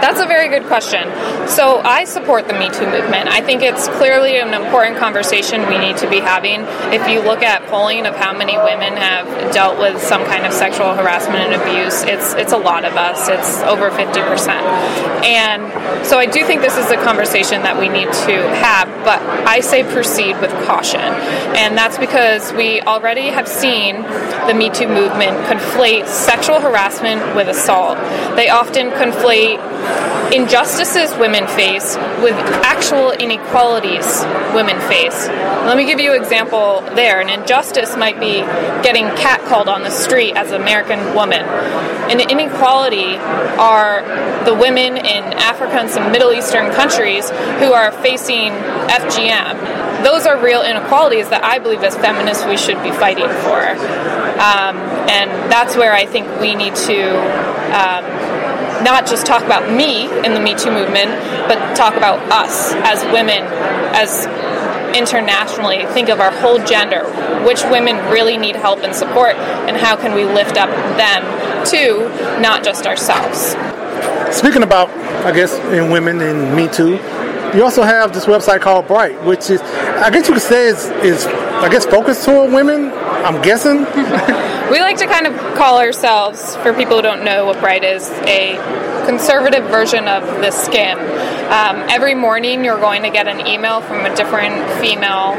That's 0.00 0.20
a 0.20 0.26
very 0.26 0.48
good 0.48 0.66
question. 0.66 1.04
So 1.46 1.80
I 1.80 2.04
support 2.04 2.48
the 2.48 2.54
Me 2.54 2.70
Too 2.70 2.86
movement. 2.86 3.28
I 3.28 3.42
think 3.42 3.62
it's 3.62 3.88
clearly 3.88 4.38
an 4.38 4.54
important 4.54 4.96
conversation 4.96 5.66
we 5.68 5.78
need 5.78 5.96
to 5.98 6.08
be 6.08 6.20
having. 6.20 6.62
If 6.92 7.08
you 7.08 7.20
look 7.20 7.42
at 7.42 7.66
polling 7.68 8.06
of 8.06 8.16
how 8.16 8.36
many 8.36 8.56
women 8.56 8.96
have 8.96 9.52
dealt 9.52 9.78
with 9.78 10.00
some 10.00 10.24
kind 10.24 10.46
of 10.46 10.52
sexual 10.52 10.94
harassment 10.94 11.52
and 11.52 11.60
abuse, 11.60 12.02
it's 12.02 12.34
it's 12.34 12.52
a 12.52 12.56
lot 12.56 12.84
of 12.84 12.96
us. 12.96 13.28
It's 13.28 13.60
over 13.62 13.90
50%. 13.90 14.48
And 15.22 16.06
so 16.06 16.18
I 16.18 16.26
do 16.26 16.44
think 16.44 16.62
this 16.62 16.76
is 16.76 16.90
a 16.90 16.96
conversation 16.96 17.62
that 17.62 17.78
we 17.78 17.88
need 17.88 18.10
to 18.24 18.36
have, 18.56 18.88
but 19.04 19.20
I 19.46 19.60
say 19.60 19.84
proceed 19.84 20.40
with 20.40 20.50
caution. 20.64 21.00
And 21.00 21.76
that's 21.76 21.98
because 21.98 22.52
we 22.54 22.80
already 22.82 23.28
have 23.28 23.46
seen 23.46 24.02
the 24.46 24.54
Me 24.54 24.70
Too 24.70 24.88
movement 24.88 25.36
conflate 25.46 26.06
sexual 26.06 26.60
harassment 26.60 27.36
with 27.36 27.48
assault. 27.48 27.98
They 28.36 28.48
often 28.48 28.90
conflate 28.90 29.60
injustices 30.33 31.16
women 31.18 31.46
face 31.48 31.96
with 32.22 32.35
actual 32.64 33.11
inequalities 33.12 34.07
women 34.55 34.81
face. 34.88 35.29
Let 35.29 35.76
me 35.76 35.87
give 35.87 36.00
you 36.00 36.12
an 36.12 36.22
example 36.22 36.83
there. 36.94 37.20
An 37.20 37.29
injustice 37.29 37.96
might 37.96 38.18
be 38.18 38.40
getting 38.83 39.07
catcalled 39.16 39.66
on 39.66 39.83
the 39.83 39.90
street 39.90 40.35
as 40.35 40.53
an 40.53 40.61
American 40.61 41.14
woman. 41.14 41.42
An 42.11 42.20
inequality 42.20 43.16
are 43.59 44.03
the 44.44 44.55
women 44.55 44.96
in 44.96 45.24
Africa 45.35 45.74
and 45.74 45.90
some 45.90 46.11
Middle 46.12 46.33
Eastern 46.33 46.72
countries 46.72 47.31
who 47.31 47.72
are 47.72 47.92
facing 47.92 48.50
FGM. 48.88 50.05
Those 50.05 50.26
are 50.26 50.42
real 50.42 50.62
inequalities 50.62 51.29
that 51.29 51.44
I 51.44 51.59
believe 51.59 51.83
as 51.83 51.96
feminists 51.96 52.44
we 52.46 52.57
should 52.57 52.83
be 52.83 52.90
fighting 52.90 53.29
for. 53.29 53.61
Um, 54.40 54.76
and 55.11 55.31
that's 55.53 55.76
where 55.76 55.92
I 55.92 56.07
think 56.07 56.26
we 56.40 56.55
need 56.55 56.74
to 56.74 57.00
um, 57.76 58.30
not 58.83 59.07
just 59.07 59.27
talk 59.27 59.43
about 59.43 59.71
me 59.71 60.07
in 60.25 60.35
the 60.35 60.40
Me 60.40 60.55
Too 60.55 60.71
movement, 60.71 61.11
but 61.49 61.75
talk 61.75 61.97
about 61.97 62.19
us 62.31 62.73
as 62.85 63.03
women, 63.12 63.43
as 63.95 64.27
internationally, 64.97 65.87
think 65.95 66.09
of 66.09 66.21
our 66.21 66.31
whole 66.31 66.59
gender, 66.64 67.05
which 67.45 67.62
women 67.64 67.97
really 68.11 68.37
need 68.37 68.57
help 68.57 68.81
and 68.81 68.95
support, 68.95 69.37
and 69.37 69.77
how 69.77 69.97
can 69.97 70.14
we 70.14 70.25
lift 70.25 70.57
up 70.57 70.71
them 70.97 71.23
too, 71.64 72.09
not 72.40 72.64
just 72.64 72.87
ourselves. 72.87 73.57
Speaking 74.37 74.62
about, 74.62 74.88
I 75.25 75.33
guess, 75.33 75.55
in 75.73 75.90
women 75.90 76.21
and 76.21 76.55
Me 76.57 76.69
Too, 76.69 76.99
you 77.55 77.64
also 77.64 77.83
have 77.83 78.12
this 78.12 78.27
website 78.27 78.61
called 78.61 78.87
Bright, 78.87 79.23
which 79.25 79.51
is, 79.51 79.61
I 79.61 80.11
guess 80.11 80.29
you 80.29 80.35
could 80.35 80.43
say, 80.43 80.69
is, 80.69 80.87
is 81.05 81.27
I 81.27 81.69
guess, 81.69 81.85
focused 81.85 82.25
toward 82.25 82.53
women. 82.53 82.90
I'm 82.90 83.43
guessing. 83.43 83.85
we 84.70 84.78
like 84.80 84.98
to 84.98 85.06
kind 85.06 85.26
of 85.26 85.35
call 85.56 85.80
ourselves, 85.80 86.54
for 86.56 86.72
people 86.72 86.94
who 86.96 87.02
don't 87.02 87.24
know 87.24 87.44
what 87.44 87.59
Bright 87.59 87.83
is, 87.83 88.09
a 88.09 88.54
conservative 89.11 89.64
version 89.64 90.07
of 90.07 90.23
the 90.38 90.53
Skimm. 90.55 90.99
Um, 91.51 91.83
every 91.90 92.14
morning, 92.14 92.64
you're 92.64 92.79
going 92.79 93.03
to 93.03 93.11
get 93.11 93.27
an 93.27 93.44
email 93.44 93.81
from 93.81 94.07
a 94.07 94.14
different 94.14 94.55
female 94.81 95.35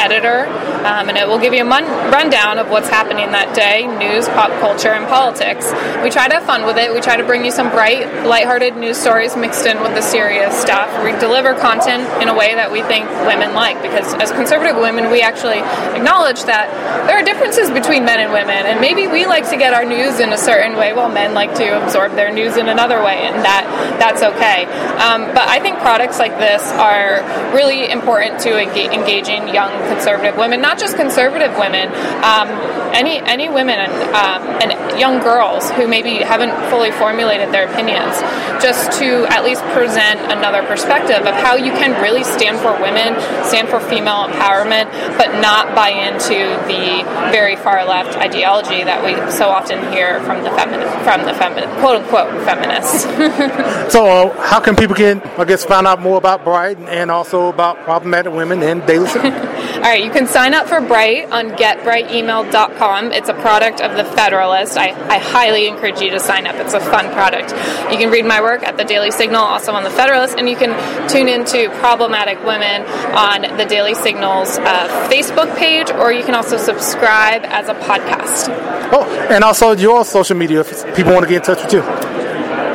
editor, 0.00 0.46
um, 0.88 1.10
and 1.10 1.18
it 1.18 1.28
will 1.28 1.38
give 1.38 1.52
you 1.52 1.60
a 1.60 1.68
mon- 1.68 1.84
rundown 2.10 2.56
of 2.58 2.70
what's 2.70 2.88
happening 2.88 3.32
that 3.32 3.54
day 3.54 3.84
news, 4.00 4.26
pop 4.28 4.48
culture, 4.58 4.96
and 4.96 5.04
politics. 5.06 5.68
We 6.02 6.08
try 6.08 6.28
to 6.28 6.40
have 6.40 6.46
fun 6.46 6.64
with 6.64 6.78
it. 6.78 6.94
We 6.94 7.02
try 7.02 7.18
to 7.18 7.24
bring 7.24 7.44
you 7.44 7.50
some 7.50 7.68
bright, 7.68 8.08
lighthearted 8.24 8.78
news 8.78 8.96
stories 8.96 9.36
mixed 9.36 9.66
in 9.66 9.82
with 9.82 9.92
the 9.92 10.00
serious 10.00 10.56
stuff. 10.56 10.88
We 11.04 11.12
deliver 11.20 11.52
content 11.52 12.08
in 12.22 12.28
a 12.28 12.34
way 12.34 12.54
that 12.54 12.72
we 12.72 12.80
think 12.88 13.04
women 13.28 13.52
like, 13.52 13.82
because 13.82 14.14
as 14.14 14.32
conservative 14.32 14.80
women, 14.80 15.10
we 15.10 15.20
actually 15.20 15.60
acknowledge 15.92 16.44
that 16.44 16.72
there 17.06 17.20
are 17.20 17.22
differences 17.22 17.68
between 17.68 18.06
men 18.06 18.20
and 18.20 18.32
women, 18.32 18.64
and 18.64 18.80
maybe 18.80 19.06
we 19.06 19.26
like 19.26 19.44
to 19.50 19.58
get 19.58 19.74
our 19.74 19.84
news 19.84 20.20
in 20.20 20.32
a 20.32 20.38
certain 20.38 20.78
way 20.80 20.94
while 20.94 21.12
men 21.12 21.34
like 21.34 21.52
to 21.56 21.84
absorb 21.84 22.16
their 22.16 22.32
news 22.32 22.56
in 22.56 22.70
another 22.70 23.04
way, 23.04 23.09
and 23.14 23.44
that 23.44 23.64
that's 23.98 24.22
okay. 24.22 24.64
Um, 25.00 25.26
but 25.34 25.48
I 25.48 25.60
think 25.60 25.78
products 25.78 26.18
like 26.18 26.38
this 26.38 26.62
are 26.72 27.22
really 27.54 27.90
important 27.90 28.40
to 28.40 28.58
engaging 28.58 29.48
young 29.48 29.70
conservative 29.88 30.36
women, 30.36 30.60
not 30.60 30.78
just 30.78 30.96
conservative 30.96 31.56
women, 31.58 31.88
um, 32.22 32.48
any 32.94 33.18
any 33.20 33.48
women 33.48 33.78
um, 34.14 34.42
and 34.60 34.98
young 34.98 35.20
girls 35.20 35.70
who 35.72 35.86
maybe 35.86 36.16
haven't 36.18 36.52
fully 36.70 36.90
formulated 36.90 37.52
their 37.52 37.70
opinions, 37.70 38.20
just 38.62 38.98
to 38.98 39.26
at 39.30 39.44
least 39.44 39.62
present 39.72 40.20
another 40.32 40.62
perspective 40.66 41.26
of 41.26 41.34
how 41.34 41.54
you 41.56 41.72
can 41.72 42.00
really 42.02 42.24
stand 42.24 42.58
for 42.58 42.72
women, 42.80 43.14
stand 43.44 43.68
for 43.68 43.80
female 43.80 44.28
empowerment, 44.28 44.90
but 45.16 45.40
not 45.40 45.74
buy 45.74 45.90
into 45.90 46.38
the 46.66 47.02
very 47.30 47.56
far 47.56 47.84
left 47.86 48.16
ideology 48.18 48.82
that 48.84 49.04
we 49.04 49.14
so 49.30 49.48
often 49.48 49.78
hear 49.92 50.20
from 50.24 50.42
the 50.42 50.50
feminine, 50.50 50.88
from 51.04 51.24
the 51.24 51.34
feminine, 51.34 51.70
quote 51.80 52.02
unquote 52.02 52.30
feminists. 52.44 52.89
Yes. 52.92 53.70
So, 53.90 54.06
uh, 54.06 54.40
how 54.40 54.60
can 54.60 54.76
people 54.76 54.94
get, 54.94 55.26
I 55.36 55.44
guess, 55.44 55.64
find 55.64 55.84
out 55.84 56.00
more 56.00 56.16
about 56.16 56.44
Bright 56.44 56.78
and 56.78 57.10
also 57.10 57.48
about 57.48 57.76
problematic 57.82 58.32
women 58.32 58.62
in 58.62 58.86
Daily 58.86 59.08
Signal? 59.08 59.32
All 59.40 59.80
right, 59.80 60.04
you 60.04 60.12
can 60.12 60.28
sign 60.28 60.54
up 60.54 60.68
for 60.68 60.80
Bright 60.80 61.28
on 61.32 61.50
getbrightemail.com. 61.50 63.10
It's 63.10 63.28
a 63.28 63.34
product 63.34 63.80
of 63.80 63.96
the 63.96 64.04
Federalist. 64.04 64.78
I, 64.78 64.90
I 65.08 65.18
highly 65.18 65.66
encourage 65.66 66.00
you 66.00 66.10
to 66.10 66.20
sign 66.20 66.46
up. 66.46 66.54
It's 66.54 66.72
a 66.72 66.78
fun 66.78 67.10
product. 67.12 67.50
You 67.90 67.98
can 67.98 68.10
read 68.10 68.26
my 68.26 68.40
work 68.40 68.62
at 68.62 68.76
the 68.76 68.84
Daily 68.84 69.10
Signal, 69.10 69.42
also 69.42 69.72
on 69.72 69.82
the 69.82 69.90
Federalist, 69.90 70.38
and 70.38 70.48
you 70.48 70.54
can 70.54 70.70
tune 71.08 71.26
into 71.26 71.68
problematic 71.80 72.38
women 72.44 72.82
on 73.16 73.56
the 73.56 73.64
Daily 73.64 73.94
Signal's 73.94 74.56
uh, 74.58 75.08
Facebook 75.10 75.56
page, 75.56 75.90
or 75.90 76.12
you 76.12 76.22
can 76.22 76.36
also 76.36 76.58
subscribe 76.58 77.42
as 77.46 77.68
a 77.68 77.74
podcast. 77.74 78.46
Oh, 78.92 79.04
and 79.30 79.42
also 79.42 79.72
your 79.72 80.04
social 80.04 80.36
media 80.36 80.60
if 80.60 80.94
people 80.94 81.12
want 81.12 81.24
to 81.24 81.28
get 81.28 81.48
in 81.48 81.56
touch 81.56 81.64
with 81.64 81.72
you. 81.72 82.19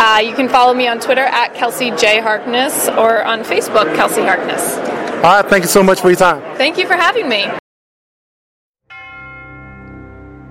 Uh, 0.05 0.19
you 0.19 0.35
can 0.35 0.47
follow 0.47 0.71
me 0.71 0.87
on 0.87 0.99
Twitter 0.99 1.23
at 1.23 1.55
Kelsey 1.55 1.89
J. 1.89 2.21
Harkness 2.21 2.87
or 2.89 3.23
on 3.23 3.39
Facebook, 3.39 3.95
Kelsey 3.95 4.21
Harkness. 4.21 4.77
All 4.77 5.23
right, 5.23 5.43
thank 5.47 5.63
you 5.63 5.67
so 5.67 5.81
much 5.81 5.99
for 5.99 6.09
your 6.09 6.15
time. 6.15 6.43
Thank 6.57 6.77
you 6.77 6.85
for 6.85 6.93
having 6.93 7.27
me. 7.27 7.47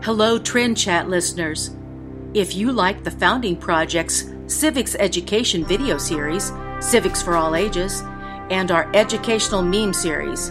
Hello, 0.03 0.41
Trend 0.41 0.77
Chat 0.77 1.09
listeners. 1.09 1.71
If 2.35 2.57
you 2.57 2.73
like 2.73 3.05
the 3.05 3.13
Founding 3.13 3.57
Project's 3.57 4.25
Civics 4.49 4.97
Education 4.97 5.65
video 5.65 5.99
series, 5.99 6.51
Civics 6.81 7.23
for 7.23 7.37
All 7.37 7.55
Ages, 7.55 8.03
and 8.51 8.73
our 8.73 8.91
educational 8.93 9.63
meme 9.63 9.93
series, 9.93 10.51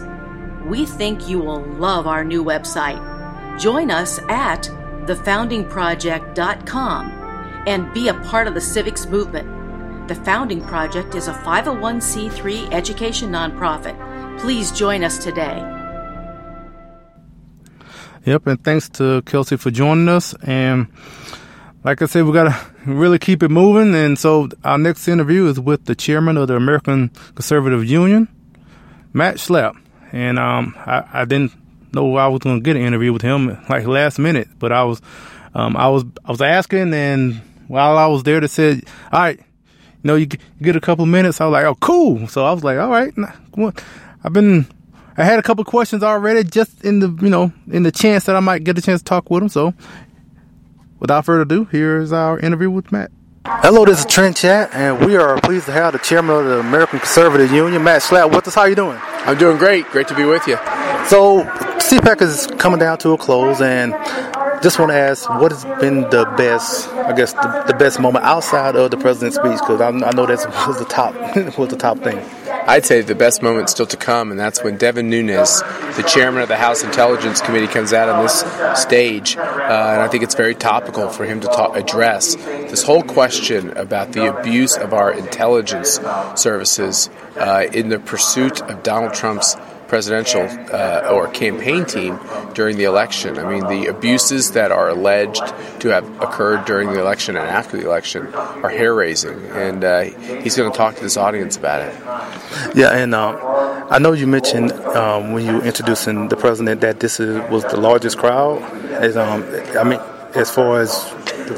we 0.64 0.86
think 0.86 1.28
you 1.28 1.40
will 1.40 1.60
love 1.60 2.06
our 2.06 2.24
new 2.24 2.42
website. 2.42 3.60
Join 3.60 3.90
us 3.90 4.18
at 4.30 4.62
thefoundingproject.com 5.04 7.23
and 7.66 7.92
be 7.92 8.08
a 8.08 8.14
part 8.14 8.46
of 8.46 8.54
the 8.54 8.60
civics 8.60 9.06
movement. 9.06 9.48
The 10.08 10.14
Founding 10.16 10.60
Project 10.62 11.14
is 11.14 11.28
a 11.28 11.32
501c3 11.32 12.72
education 12.72 13.30
nonprofit. 13.30 13.98
Please 14.38 14.70
join 14.70 15.02
us 15.02 15.16
today. 15.16 15.70
Yep, 18.26 18.46
and 18.46 18.64
thanks 18.64 18.88
to 18.90 19.22
Kelsey 19.22 19.56
for 19.56 19.70
joining 19.70 20.08
us. 20.08 20.34
And 20.42 20.88
like 21.84 22.00
I 22.00 22.06
said, 22.06 22.24
we 22.24 22.32
got 22.32 22.44
to 22.44 22.90
really 22.90 23.18
keep 23.18 23.42
it 23.42 23.50
moving. 23.50 23.94
And 23.94 24.18
so 24.18 24.48
our 24.62 24.78
next 24.78 25.06
interview 25.08 25.46
is 25.46 25.60
with 25.60 25.84
the 25.84 25.94
chairman 25.94 26.36
of 26.36 26.48
the 26.48 26.56
American 26.56 27.10
Conservative 27.34 27.84
Union, 27.84 28.28
Matt 29.12 29.36
Schlapp. 29.36 29.76
And 30.12 30.38
um, 30.38 30.74
I, 30.78 31.04
I 31.12 31.24
didn't 31.24 31.52
know 31.94 32.16
I 32.16 32.28
was 32.28 32.40
going 32.40 32.58
to 32.58 32.62
get 32.62 32.76
an 32.76 32.82
interview 32.82 33.12
with 33.12 33.22
him 33.22 33.58
like 33.68 33.86
last 33.86 34.18
minute, 34.18 34.48
but 34.58 34.72
I 34.72 34.84
was, 34.84 35.02
um, 35.54 35.76
I 35.76 35.88
was, 35.88 36.04
I 36.24 36.30
was 36.30 36.40
asking, 36.40 36.92
and 36.94 37.40
while 37.68 37.98
I 37.98 38.06
was 38.06 38.22
there, 38.22 38.40
they 38.40 38.46
said, 38.46 38.84
"All 39.12 39.20
right, 39.20 39.38
you 39.38 39.44
know, 40.04 40.16
you, 40.16 40.26
get 40.26 40.76
a 40.76 40.80
couple 40.80 41.06
minutes." 41.06 41.40
I 41.40 41.46
was 41.46 41.52
like, 41.52 41.64
"Oh, 41.64 41.76
cool." 41.76 42.28
So 42.28 42.44
I 42.44 42.52
was 42.52 42.64
like, 42.64 42.78
"All 42.78 42.90
right, 42.90 43.12
I've 44.24 44.32
been." 44.32 44.66
I 45.16 45.22
had 45.22 45.38
a 45.38 45.42
couple 45.42 45.64
questions 45.64 46.02
already, 46.02 46.42
just 46.42 46.84
in 46.84 46.98
the 46.98 47.08
you 47.22 47.30
know 47.30 47.52
in 47.70 47.84
the 47.84 47.92
chance 47.92 48.24
that 48.24 48.36
I 48.36 48.40
might 48.40 48.64
get 48.64 48.78
a 48.78 48.82
chance 48.82 49.00
to 49.00 49.04
talk 49.04 49.30
with 49.30 49.42
him. 49.42 49.48
So, 49.48 49.74
without 50.98 51.24
further 51.24 51.42
ado, 51.42 51.64
here 51.66 51.98
is 51.98 52.12
our 52.12 52.38
interview 52.38 52.70
with 52.70 52.90
Matt. 52.90 53.12
Hello, 53.46 53.84
this 53.84 54.00
is 54.00 54.06
Trend 54.06 54.36
Chat, 54.36 54.70
and 54.72 55.04
we 55.04 55.16
are 55.16 55.38
pleased 55.40 55.66
to 55.66 55.72
have 55.72 55.92
the 55.92 55.98
chairman 55.98 56.34
of 56.34 56.46
the 56.46 56.60
American 56.60 56.98
Conservative 56.98 57.52
Union, 57.52 57.84
Matt 57.84 58.00
Schlapp, 58.00 58.34
with 58.34 58.48
us. 58.48 58.54
How 58.54 58.62
are 58.62 58.70
you 58.70 58.74
doing? 58.74 58.98
I'm 59.02 59.36
doing 59.36 59.58
great. 59.58 59.84
Great 59.90 60.08
to 60.08 60.14
be 60.14 60.24
with 60.24 60.46
you. 60.48 60.56
So, 61.08 61.44
CPAC 61.78 62.22
is 62.22 62.46
coming 62.58 62.80
down 62.80 62.96
to 62.98 63.10
a 63.10 63.18
close, 63.18 63.60
and 63.60 63.92
just 64.62 64.78
want 64.78 64.90
to 64.90 64.96
ask, 64.96 65.28
what 65.28 65.52
has 65.52 65.64
been 65.80 66.02
the 66.02 66.24
best, 66.36 66.88
I 66.88 67.12
guess, 67.12 67.32
the, 67.32 67.64
the 67.66 67.74
best 67.74 68.00
moment 68.00 68.24
outside 68.24 68.76
of 68.76 68.90
the 68.90 68.96
president's 68.96 69.36
speech? 69.36 69.58
Because 69.58 69.80
I, 69.80 69.88
I, 69.88 70.12
know 70.12 70.26
that 70.26 70.66
was 70.66 70.78
the 70.78 70.84
top, 70.84 71.14
was 71.58 71.68
the 71.68 71.76
top 71.76 71.98
thing. 71.98 72.18
I'd 72.66 72.86
say 72.86 73.02
the 73.02 73.14
best 73.14 73.42
moment 73.42 73.68
still 73.68 73.86
to 73.86 73.96
come, 73.96 74.30
and 74.30 74.40
that's 74.40 74.62
when 74.64 74.78
Devin 74.78 75.10
Nunes, 75.10 75.60
the 75.96 76.04
chairman 76.08 76.42
of 76.42 76.48
the 76.48 76.56
House 76.56 76.82
Intelligence 76.82 77.40
Committee, 77.40 77.66
comes 77.66 77.92
out 77.92 78.08
on 78.08 78.22
this 78.22 78.40
stage, 78.80 79.36
uh, 79.36 79.40
and 79.42 80.02
I 80.02 80.08
think 80.08 80.24
it's 80.24 80.34
very 80.34 80.54
topical 80.54 81.08
for 81.10 81.26
him 81.26 81.40
to 81.40 81.46
talk, 81.48 81.76
address 81.76 82.34
this 82.34 82.82
whole 82.82 83.02
question 83.02 83.76
about 83.76 84.12
the 84.12 84.34
abuse 84.34 84.76
of 84.76 84.94
our 84.94 85.12
intelligence 85.12 86.00
services 86.36 87.10
uh, 87.36 87.66
in 87.72 87.90
the 87.90 87.98
pursuit 87.98 88.62
of 88.62 88.82
Donald 88.82 89.12
Trump's 89.12 89.56
presidential 89.94 90.42
uh, 90.72 91.08
or 91.08 91.28
campaign 91.28 91.84
team 91.84 92.18
during 92.52 92.76
the 92.76 92.82
election. 92.82 93.38
I 93.38 93.48
mean, 93.48 93.64
the 93.68 93.86
abuses 93.86 94.50
that 94.50 94.72
are 94.72 94.88
alleged 94.88 95.46
to 95.82 95.88
have 95.90 96.04
occurred 96.20 96.64
during 96.64 96.88
the 96.92 96.98
election 96.98 97.36
and 97.36 97.46
after 97.46 97.76
the 97.76 97.86
election 97.86 98.34
are 98.34 98.70
hair 98.70 98.92
raising, 98.92 99.38
and 99.52 99.84
uh, 99.84 100.00
he's 100.42 100.56
going 100.56 100.68
to 100.68 100.76
talk 100.76 100.96
to 100.96 101.00
this 101.00 101.16
audience 101.16 101.56
about 101.56 101.82
it. 101.82 101.94
Yeah, 102.74 102.90
and 102.90 103.14
uh, 103.14 103.86
I 103.88 104.00
know 104.00 104.14
you 104.14 104.26
mentioned 104.26 104.72
um, 104.72 105.32
when 105.32 105.46
you 105.46 105.52
were 105.58 105.64
introducing 105.64 106.26
the 106.26 106.36
president 106.36 106.80
that 106.80 106.98
this 106.98 107.20
is, 107.20 107.48
was 107.48 107.62
the 107.62 107.80
largest 107.80 108.18
crowd. 108.18 108.62
As, 108.94 109.16
um, 109.16 109.44
I 109.78 109.84
mean, 109.84 110.00
as 110.34 110.50
far 110.50 110.80
as 110.80 110.90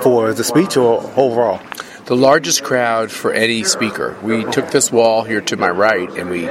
for 0.02 0.34
the 0.34 0.44
speech 0.44 0.76
or 0.76 1.00
overall 1.16 1.58
the 2.04 2.14
largest 2.14 2.62
crowd 2.62 3.10
for 3.10 3.32
any 3.32 3.64
speaker. 3.64 4.16
We 4.22 4.44
took 4.44 4.70
this 4.70 4.92
wall 4.92 5.24
here 5.24 5.40
to 5.40 5.56
my 5.56 5.70
right 5.70 6.08
and 6.10 6.30
we 6.30 6.46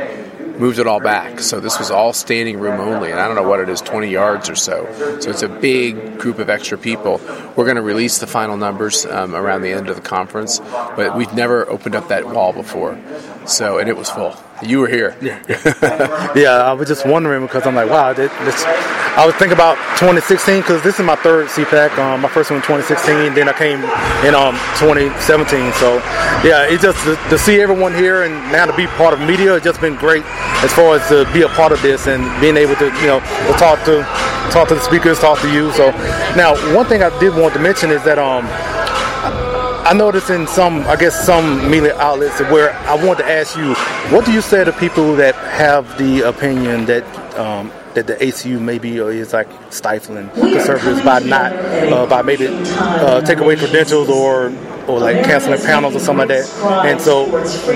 moved 0.59 0.79
it 0.79 0.87
all 0.87 0.99
back. 0.99 1.39
So 1.39 1.59
this 1.59 1.77
was 1.79 1.91
all 1.91 2.13
standing 2.13 2.59
room 2.59 2.79
only, 2.79 3.11
and 3.11 3.19
I 3.19 3.27
don't 3.27 3.35
know 3.35 3.47
what 3.47 3.59
it 3.59 3.69
is, 3.69 3.81
20 3.81 4.09
yards 4.09 4.49
or 4.49 4.55
so. 4.55 4.91
So 5.19 5.29
it's 5.29 5.43
a 5.43 5.49
big 5.49 6.19
group 6.19 6.39
of 6.39 6.49
extra 6.49 6.77
people. 6.77 7.19
We're 7.55 7.65
going 7.65 7.75
to 7.75 7.81
release 7.81 8.19
the 8.19 8.27
final 8.27 8.57
numbers 8.57 9.05
um, 9.05 9.35
around 9.35 9.61
the 9.61 9.71
end 9.71 9.89
of 9.89 9.95
the 9.95 10.01
conference, 10.01 10.59
but 10.59 11.15
we've 11.15 11.33
never 11.33 11.69
opened 11.69 11.95
up 11.95 12.09
that 12.09 12.27
wall 12.27 12.53
before. 12.53 12.99
So, 13.45 13.77
and 13.77 13.89
it 13.89 13.97
was 13.97 14.09
full. 14.09 14.35
You 14.63 14.79
were 14.79 14.87
here. 14.87 15.15
Yeah, 15.21 15.41
yeah 16.35 16.63
I 16.63 16.73
was 16.73 16.87
just 16.87 17.05
wondering 17.05 17.41
because 17.41 17.67
I'm 17.67 17.75
like, 17.75 17.89
wow, 17.89 18.13
this, 18.13 18.31
this 18.45 18.63
I 19.15 19.25
was 19.25 19.35
thinking 19.35 19.55
about 19.55 19.75
2016 19.99 20.61
because 20.61 20.83
this 20.83 20.99
is 20.99 21.05
my 21.05 21.15
third 21.15 21.47
CPAC. 21.47 21.97
Um, 21.97 22.21
my 22.21 22.29
first 22.29 22.51
one 22.51 22.57
in 22.57 22.63
2016, 22.63 23.33
then 23.33 23.47
I 23.47 23.53
came 23.53 23.79
in 24.27 24.35
um 24.35 24.55
2017. 24.79 25.71
So, 25.73 25.95
yeah, 26.43 26.67
it's 26.67 26.83
just 26.83 27.03
to, 27.03 27.15
to, 27.29 27.37
see 27.37 27.59
everyone 27.61 27.93
here 27.93 28.23
and 28.23 28.33
now 28.51 28.65
to 28.65 28.75
be 28.75 28.87
part 28.99 29.13
of 29.13 29.19
media, 29.19 29.55
it's 29.55 29.65
just 29.65 29.79
been 29.81 29.95
great 29.95 30.23
as 30.63 30.71
far 30.73 30.95
as 30.95 31.07
to 31.09 31.23
be 31.33 31.43
a 31.43 31.49
part 31.49 31.71
of 31.71 31.81
this 31.81 32.07
and 32.07 32.23
being 32.39 32.57
able 32.57 32.75
to, 32.75 32.85
you 32.99 33.07
know, 33.07 33.19
to 33.19 33.53
talk 33.59 33.83
to 33.85 34.03
talk 34.51 34.67
to 34.67 34.75
the 34.75 34.83
speakers, 34.83 35.19
talk 35.19 35.39
to 35.41 35.51
you. 35.51 35.71
So, 35.73 35.91
now 36.35 36.55
one 36.75 36.85
thing 36.85 37.03
I 37.03 37.11
did 37.19 37.35
want 37.35 37.53
to 37.55 37.59
mention 37.59 37.91
is 37.91 38.03
that 38.03 38.19
um 38.19 38.43
I 39.85 39.93
noticed 39.93 40.31
in 40.31 40.47
some, 40.47 40.79
I 40.87 40.95
guess, 40.95 41.27
some 41.27 41.69
media 41.69 41.95
outlets 41.97 42.39
where 42.51 42.73
I 42.87 42.95
want 42.95 43.19
to 43.19 43.25
ask 43.25 43.55
you, 43.55 43.75
what 44.11 44.25
do 44.25 44.33
you 44.33 44.41
say 44.41 44.63
to 44.63 44.73
people 44.73 45.15
that 45.17 45.35
have 45.35 45.99
the 45.99 46.21
opinion 46.21 46.85
that 46.85 47.05
um, 47.37 47.71
that 47.95 48.07
the 48.07 48.15
ACU 48.15 48.59
maybe 48.59 48.97
is 48.97 49.33
like 49.33 49.47
stifling 49.71 50.29
conservatives 50.29 51.01
by 51.01 51.19
not, 51.19 51.53
uh, 51.53 52.05
by 52.05 52.21
maybe 52.21 52.47
uh, 52.49 53.21
take 53.21 53.39
away 53.39 53.55
credentials 53.55 54.09
or 54.09 54.51
or 54.87 54.99
like 54.99 55.23
canceling 55.23 55.59
panels 55.61 55.95
or 55.95 55.99
something 55.99 56.27
like 56.27 56.45
that. 56.45 56.85
And 56.85 57.01
so, 57.01 57.25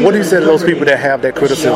what 0.04 0.12
do 0.12 0.18
you 0.18 0.24
say 0.24 0.40
to 0.40 0.46
those 0.46 0.64
people 0.64 0.86
that 0.86 1.00
have 1.00 1.22
that 1.24 1.36
criticism? 1.36 1.74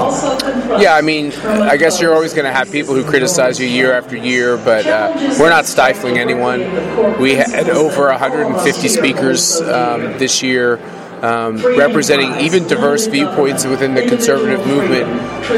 Yeah, 0.79 0.95
I 0.95 1.01
mean, 1.01 1.31
I 1.43 1.77
guess 1.77 1.99
you're 1.99 2.13
always 2.13 2.33
going 2.33 2.45
to 2.45 2.51
have 2.51 2.71
people 2.71 2.93
who 2.93 3.03
criticize 3.03 3.59
you 3.59 3.67
year 3.67 3.93
after 3.93 4.15
year, 4.15 4.57
but 4.57 4.85
uh, 4.85 5.11
we're 5.39 5.49
not 5.49 5.65
stifling 5.65 6.17
anyone. 6.17 7.19
We 7.19 7.35
had 7.35 7.69
over 7.69 8.09
150 8.09 8.87
speakers 8.87 9.59
um, 9.61 10.17
this 10.19 10.43
year 10.43 10.79
um, 11.23 11.55
representing 11.77 12.41
even 12.41 12.67
diverse 12.67 13.07
viewpoints 13.07 13.65
within 13.65 13.95
the 13.95 14.05
conservative 14.05 14.67
movement. 14.67 15.07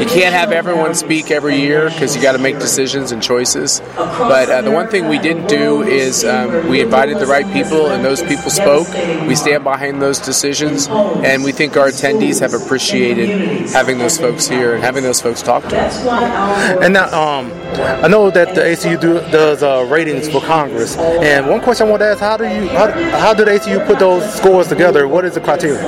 You 0.00 0.06
can't 0.06 0.32
have 0.32 0.52
everyone 0.52 0.94
speak 0.94 1.30
every 1.30 1.56
year 1.56 1.90
because 1.90 2.14
you 2.14 2.22
got 2.22 2.32
to 2.32 2.38
make 2.38 2.58
decisions 2.58 3.10
and 3.10 3.20
choices. 3.20 3.80
But 3.96 4.48
uh, 4.48 4.62
the 4.62 4.70
one 4.70 4.88
thing 4.88 5.08
we 5.08 5.18
didn't 5.18 5.48
do 5.48 5.82
is 5.82 6.24
um, 6.24 6.68
we 6.68 6.80
invited 6.80 7.18
the 7.18 7.26
right 7.26 7.50
people, 7.52 7.88
and 7.88 8.04
those 8.04 8.22
people 8.22 8.50
spoke. 8.50 8.88
We 9.26 9.34
stand 9.34 9.64
behind 9.64 10.00
those 10.00 10.20
decisions, 10.20 10.86
and 10.88 11.42
we 11.42 11.50
think 11.52 11.76
our 11.76 11.88
attendees 11.88 12.40
have 12.40 12.54
appreciated 12.54 13.68
having 13.70 13.98
those 13.98 14.18
folks 14.18 14.46
here 14.46 14.74
and 14.74 14.84
having 14.84 15.02
those 15.02 15.20
folks 15.20 15.42
talk 15.42 15.64
to 15.64 15.78
us. 15.78 15.98
And 16.80 16.94
now, 16.94 17.12
um, 17.12 17.50
I 17.78 18.08
know 18.08 18.30
that 18.30 18.54
the 18.54 18.62
ACU 18.62 19.00
do, 19.00 19.14
does 19.30 19.62
uh, 19.62 19.86
ratings 19.88 20.28
for 20.28 20.40
Congress, 20.40 20.96
and 20.96 21.48
one 21.48 21.60
question 21.60 21.86
I 21.86 21.90
want 21.90 22.00
to 22.00 22.06
ask: 22.06 22.20
How 22.20 22.36
do 22.36 22.44
you 22.44 22.68
how, 22.68 22.90
how 23.18 23.34
did 23.34 23.48
ACU 23.48 23.84
put 23.86 23.98
those 23.98 24.34
scores 24.34 24.68
together? 24.68 25.06
What 25.08 25.24
is 25.24 25.34
the 25.34 25.40
criteria? 25.40 25.82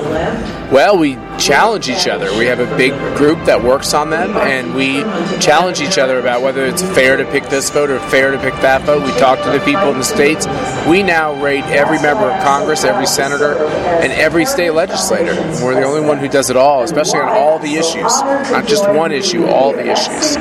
Well, 0.72 0.98
we 0.98 1.14
challenge 1.38 1.88
each 1.88 2.06
other. 2.06 2.30
We 2.38 2.46
have 2.46 2.60
a 2.60 2.76
big 2.76 2.92
group 3.16 3.42
that 3.46 3.62
works 3.62 3.94
on 3.94 4.10
them, 4.10 4.36
and 4.36 4.74
we 4.74 5.02
challenge 5.40 5.80
each 5.80 5.96
other 5.96 6.18
about 6.18 6.42
whether 6.42 6.64
it's 6.64 6.82
fair 6.82 7.16
to 7.16 7.24
pick 7.24 7.44
this 7.48 7.70
vote 7.70 7.90
or 7.90 8.00
fair 8.10 8.32
to 8.32 8.38
pick 8.38 8.54
that 8.56 8.82
vote. 8.82 9.02
We 9.02 9.12
talk 9.18 9.42
to 9.44 9.50
the 9.50 9.64
people 9.64 9.90
in 9.90 9.98
the 9.98 10.04
states. 10.04 10.46
We 10.86 11.02
now 11.02 11.34
rate 11.42 11.64
every 11.64 12.00
member 12.00 12.24
of 12.24 12.42
Congress, 12.42 12.84
every 12.84 13.06
senator, 13.06 13.56
and 13.56 14.12
every 14.12 14.44
state 14.44 14.70
legislator. 14.70 15.34
We're 15.64 15.74
the 15.74 15.84
only 15.84 16.06
one 16.06 16.18
who 16.18 16.28
does 16.28 16.50
it 16.50 16.56
all, 16.56 16.82
especially 16.82 17.20
on 17.20 17.28
all 17.28 17.58
the 17.58 17.76
issues, 17.76 18.20
not 18.50 18.66
just 18.66 18.88
one 18.90 19.12
issue, 19.12 19.46
all 19.46 19.72
the 19.72 19.90
issues. 19.90 20.34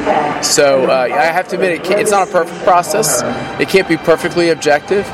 So 0.46 0.86
uh, 0.90 1.08
I 1.12 1.26
have 1.38 1.48
to 1.50 1.56
admit, 1.56 1.90
it's 1.92 2.12
not 2.12 2.28
a 2.28 2.32
perfect 2.32 2.64
process. 2.64 3.22
It 3.62 3.70
can't 3.70 3.88
be 3.88 3.98
perfectly 3.98 4.50
objective 4.50 5.06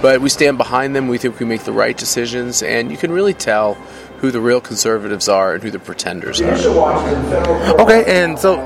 but 0.00 0.20
we 0.20 0.28
stand 0.28 0.58
behind 0.58 0.96
them. 0.96 1.08
We 1.08 1.18
think 1.18 1.38
we 1.38 1.46
make 1.46 1.64
the 1.64 1.72
right 1.72 1.96
decisions, 1.96 2.62
and 2.62 2.90
you 2.90 2.96
can 2.96 3.12
really 3.12 3.34
tell 3.34 3.76
who 4.20 4.30
the 4.30 4.40
real 4.40 4.60
conservatives 4.60 5.28
are 5.28 5.54
and 5.54 5.62
who 5.62 5.70
the 5.70 5.78
pretenders 5.78 6.40
are. 6.40 6.52
Okay, 7.80 8.04
and 8.06 8.38
so 8.38 8.60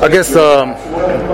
I 0.00 0.08
guess 0.08 0.34
um, 0.36 0.70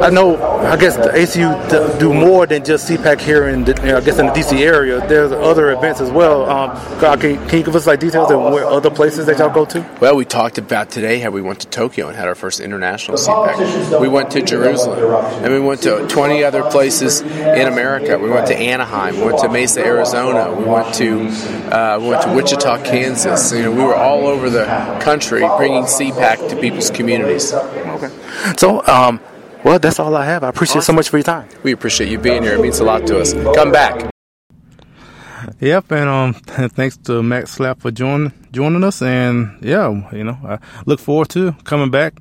I 0.02 0.10
know 0.10 0.36
I 0.60 0.76
guess 0.76 0.96
the 0.96 1.08
ACU 1.10 1.48
d- 1.68 1.98
do 1.98 2.14
more 2.14 2.46
than 2.46 2.64
just 2.64 2.88
CPAC 2.88 3.20
here 3.20 3.48
in 3.48 3.64
the, 3.64 3.96
I 3.96 4.00
guess 4.00 4.18
in 4.18 4.26
the 4.26 4.32
DC 4.32 4.58
area. 4.58 5.06
There's 5.06 5.32
other 5.32 5.72
events 5.72 6.00
as 6.00 6.10
well. 6.10 6.48
Um, 6.48 6.70
can, 6.98 7.18
can 7.48 7.58
you 7.58 7.64
give 7.64 7.76
us 7.76 7.86
like 7.86 8.00
details 8.00 8.30
of 8.30 8.40
where 8.40 8.64
other 8.64 8.90
places 8.90 9.26
that 9.26 9.38
y'all 9.38 9.52
go 9.52 9.64
to? 9.66 9.86
Well, 10.00 10.16
we 10.16 10.24
talked 10.24 10.56
about 10.58 10.90
today 10.90 11.18
how 11.18 11.30
we 11.30 11.42
went 11.42 11.60
to 11.60 11.66
Tokyo 11.68 12.08
and 12.08 12.16
had 12.16 12.26
our 12.26 12.34
first 12.34 12.60
international 12.60 13.18
CPAC. 13.18 14.00
We 14.00 14.08
went 14.08 14.30
to 14.32 14.42
Jerusalem, 14.42 14.98
and 15.44 15.52
we 15.52 15.60
went 15.60 15.82
to 15.82 16.06
20 16.08 16.42
other 16.42 16.62
places 16.70 17.20
in 17.20 17.66
America. 17.66 18.18
We 18.18 18.30
went 18.30 18.46
to 18.48 18.56
Anaheim, 18.56 19.16
we 19.16 19.24
went 19.26 19.38
to 19.40 19.48
Mesa, 19.48 19.84
Arizona, 19.84 20.52
we 20.54 20.64
went 20.64 20.94
to 20.94 21.28
uh, 21.68 21.98
we 22.00 22.08
went 22.08 22.22
to 22.22 22.34
Wichita, 22.34 22.82
Kansas. 22.84 23.52
You 23.58 23.64
know, 23.64 23.72
we 23.72 23.82
were 23.82 23.96
all 23.96 24.28
over 24.28 24.48
the 24.48 24.64
country 25.02 25.40
bringing 25.56 25.82
CPAC 25.82 26.48
to 26.48 26.56
people's 26.60 26.90
communities. 26.90 27.52
Okay. 27.52 28.08
So, 28.56 28.86
um, 28.86 29.18
well, 29.64 29.80
that's 29.80 29.98
all 29.98 30.14
I 30.14 30.26
have. 30.26 30.44
I 30.44 30.48
appreciate 30.48 30.84
so 30.84 30.92
much 30.92 31.08
for 31.08 31.16
your 31.16 31.24
time. 31.24 31.48
We 31.64 31.72
appreciate 31.72 32.08
you 32.08 32.18
being 32.18 32.44
here. 32.44 32.54
It 32.54 32.60
means 32.60 32.78
a 32.78 32.84
lot 32.84 33.04
to 33.08 33.18
us. 33.18 33.32
Come 33.32 33.72
back. 33.72 34.12
Yep, 35.58 35.90
and 35.90 36.08
um, 36.08 36.34
thanks 36.70 36.96
to 36.98 37.20
Matt 37.20 37.46
Schlapp 37.46 37.80
for 37.80 37.90
joining 37.90 38.32
joining 38.52 38.84
us, 38.84 39.02
and 39.02 39.58
yeah, 39.60 39.90
you 40.12 40.22
know, 40.22 40.38
I 40.44 40.58
look 40.86 41.00
forward 41.00 41.30
to 41.30 41.52
coming 41.64 41.90
back. 41.90 42.14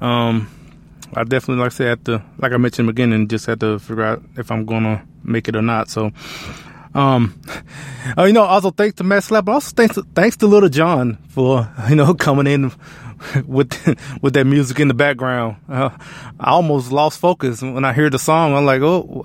Um, 0.00 0.48
I 1.12 1.24
definitely, 1.24 1.62
like 1.62 1.72
I 1.72 1.74
said, 1.74 1.88
have 1.88 2.04
to, 2.04 2.22
like 2.38 2.52
I 2.52 2.56
mentioned 2.56 2.84
in 2.84 2.86
the 2.86 2.92
beginning, 2.94 3.28
just 3.28 3.44
had 3.44 3.60
to 3.60 3.78
figure 3.78 4.04
out 4.04 4.22
if 4.38 4.50
I'm 4.50 4.64
gonna 4.64 5.06
make 5.22 5.46
it 5.46 5.56
or 5.56 5.62
not. 5.62 5.90
So, 5.90 6.10
um, 6.94 7.40
uh, 8.18 8.24
you 8.24 8.32
know, 8.32 8.42
also 8.42 8.70
thanks 8.70 8.96
to 8.96 9.04
Matt 9.04 9.22
Schlapp, 9.22 9.44
but 9.44 9.52
also 9.52 9.72
thanks 9.74 9.94
to, 9.94 10.02
thanks 10.14 10.36
to 10.38 10.46
Little 10.46 10.68
John 10.68 11.18
for 11.28 11.68
you 11.88 11.96
know 11.96 12.14
coming 12.14 12.46
in 12.46 12.72
with 13.46 13.70
with 14.22 14.34
that 14.34 14.44
music 14.44 14.80
in 14.80 14.88
the 14.88 14.94
background. 14.94 15.56
Uh, 15.68 15.90
I 16.38 16.50
almost 16.50 16.92
lost 16.92 17.18
focus 17.18 17.62
when 17.62 17.84
I 17.84 17.92
heard 17.92 18.12
the 18.12 18.18
song. 18.18 18.54
I'm 18.54 18.64
like, 18.64 18.82
oh, 18.82 19.24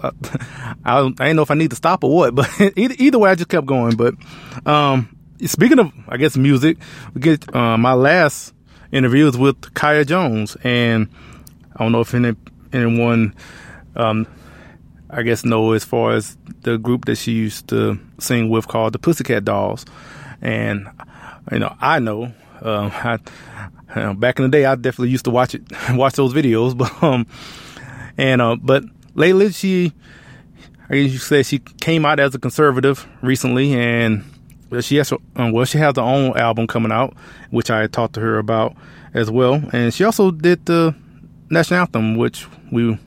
I, 0.83 0.99
I 0.99 1.09
didn't 1.09 1.35
know 1.35 1.41
if 1.41 1.51
I 1.51 1.55
need 1.55 1.71
to 1.71 1.75
stop 1.75 2.03
or 2.03 2.15
what. 2.15 2.35
But 2.35 2.49
either, 2.75 2.95
either 2.97 3.19
way, 3.19 3.29
I 3.29 3.35
just 3.35 3.49
kept 3.49 3.65
going. 3.65 3.95
But 3.95 4.15
um, 4.65 5.15
speaking 5.45 5.79
of, 5.79 5.91
I 6.07 6.17
guess 6.17 6.37
music, 6.37 6.77
we 7.13 7.21
get 7.21 7.55
uh, 7.55 7.77
my 7.77 7.93
last 7.93 8.53
interview 8.91 9.27
is 9.27 9.37
with 9.37 9.73
Kaya 9.73 10.05
Jones, 10.05 10.55
and 10.63 11.09
I 11.75 11.83
don't 11.83 11.91
know 11.91 12.01
if 12.01 12.13
any, 12.13 12.35
anyone. 12.73 13.35
Um, 13.95 14.27
I 15.09 15.21
guess 15.23 15.45
know 15.45 15.71
as 15.73 15.83
far 15.83 16.11
as 16.13 16.37
the 16.61 16.77
group 16.77 17.05
that 17.05 17.17
she 17.17 17.31
used 17.31 17.67
to 17.69 17.99
sing 18.19 18.49
with 18.49 18.67
called 18.67 18.93
the 18.93 18.99
Pussycat 18.99 19.45
Dolls, 19.45 19.85
and 20.41 20.87
you 21.51 21.59
know 21.59 21.75
I 21.79 21.99
know 21.99 22.33
um, 22.61 22.91
I, 22.93 23.19
you 23.95 24.01
know, 24.01 24.13
back 24.13 24.39
in 24.39 24.43
the 24.43 24.49
day 24.49 24.65
I 24.65 24.75
definitely 24.75 25.09
used 25.09 25.25
to 25.25 25.31
watch 25.31 25.55
it 25.55 25.63
watch 25.91 26.13
those 26.13 26.33
videos, 26.33 26.77
but 26.77 26.91
um 27.03 27.27
and 28.17 28.41
uh 28.41 28.55
but 28.55 28.83
lately 29.13 29.51
she 29.51 29.93
I 30.89 30.95
guess 30.95 31.11
you 31.11 31.17
say 31.17 31.43
she 31.43 31.59
came 31.59 32.05
out 32.05 32.19
as 32.19 32.35
a 32.35 32.39
conservative 32.39 33.07
recently 33.21 33.73
and 33.73 34.23
she 34.81 34.97
has 34.97 35.11
um, 35.35 35.51
well 35.51 35.65
she 35.65 35.77
has 35.77 35.95
her 35.95 36.01
own 36.01 36.37
album 36.37 36.67
coming 36.67 36.91
out 36.91 37.15
which 37.49 37.69
I 37.69 37.87
talked 37.87 38.15
to 38.15 38.19
her 38.19 38.37
about 38.37 38.75
as 39.15 39.31
well. 39.31 39.63
And 39.73 39.93
she 39.93 40.03
also 40.03 40.29
did 40.29 40.65
the 40.65 40.93
national 41.49 41.81
anthem, 41.81 42.17
which 42.17 42.47
we 42.71 42.97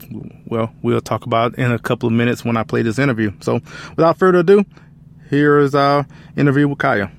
well 0.45 0.73
we'll 0.81 1.01
talk 1.01 1.25
about 1.25 1.55
in 1.57 1.71
a 1.71 1.79
couple 1.79 2.07
of 2.07 2.13
minutes 2.13 2.45
when 2.45 2.57
I 2.57 2.63
play 2.63 2.81
this 2.81 2.99
interview. 2.99 3.31
So, 3.41 3.61
without 3.95 4.17
further 4.17 4.39
ado, 4.39 4.65
here 5.29 5.59
is 5.59 5.75
our 5.75 6.05
interview 6.35 6.67
with 6.67 6.79
Kaya. 6.79 7.11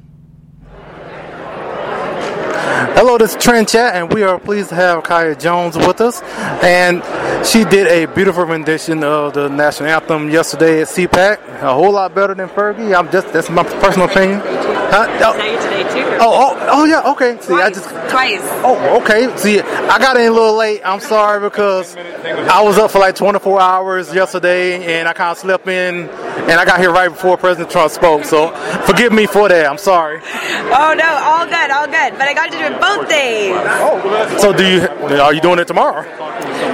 Hello, 2.71 3.19
this 3.19 3.35
is 3.35 3.43
Trend 3.43 3.69
Chat, 3.69 3.97
and 3.97 4.13
we 4.13 4.23
are 4.23 4.39
pleased 4.39 4.69
to 4.69 4.77
have 4.77 5.03
Kaya 5.03 5.35
Jones 5.35 5.77
with 5.77 6.01
us. 6.01 6.23
And 6.63 7.03
she 7.45 7.65
did 7.65 7.89
a 7.89 8.07
beautiful 8.15 8.45
rendition 8.45 9.03
of 9.03 9.35
the 9.35 9.49
national 9.49 9.89
anthem 9.89 10.31
yesterday 10.31 10.83
at 10.83 10.87
CPAC. 10.87 11.63
A 11.63 11.75
whole 11.75 11.93
lot 11.93 12.15
better 12.15 12.33
than 12.33 12.49
Fergie. 12.49 12.97
I'm 12.97 13.11
just 13.11 13.33
that's 13.33 13.51
my 13.51 13.65
personal 13.65 14.09
opinion. 14.09 14.41
Huh? 14.41 15.07
Oh. 15.21 15.33
today 15.33 15.83
too. 15.83 16.09
Oh, 16.21 16.55
oh, 16.55 16.69
oh 16.71 16.85
yeah. 16.85 17.11
Okay. 17.11 17.41
See, 17.41 17.49
Twice. 17.49 17.65
I 17.65 17.71
just 17.71 17.89
Twice. 18.11 18.41
Oh, 18.65 19.01
okay. 19.03 19.37
See, 19.37 19.61
I 19.61 19.99
got 19.99 20.17
in 20.17 20.27
a 20.27 20.31
little 20.31 20.57
late. 20.57 20.81
I'm 20.85 21.01
sorry 21.01 21.41
because 21.41 21.97
I 21.97 22.63
was 22.63 22.79
up 22.79 22.93
for 22.93 23.01
like 23.01 23.17
24 23.17 23.61
hours 23.61 24.15
yesterday, 24.15 24.99
and 24.99 25.09
I 25.09 25.13
kind 25.13 25.33
of 25.33 25.39
slept 25.39 25.67
in, 25.67 26.07
and 26.49 26.53
I 26.53 26.65
got 26.65 26.81
here 26.81 26.93
right 26.93 27.09
before 27.09 27.37
President 27.37 27.71
Trump 27.71 27.91
spoke. 27.91 28.25
So 28.25 28.51
forgive 28.87 29.13
me 29.13 29.27
for 29.27 29.49
that. 29.49 29.67
I'm 29.67 29.79
sorry. 29.79 30.21
Oh 30.73 30.95
no, 30.97 31.11
all 31.23 31.47
good, 31.47 31.71
all 31.71 31.87
good. 31.87 32.19
But 32.19 32.29
I 32.29 32.35
got 32.35 32.51
to 32.51 32.59
do 32.59 32.65
it 32.65 32.81
both 32.81 33.09
days. 33.09 33.55
So 34.41 34.53
do 34.53 34.67
you? 34.67 34.81
Are 35.21 35.35
you 35.35 35.41
doing 35.41 35.59
it 35.59 35.67
tomorrow? 35.67 36.03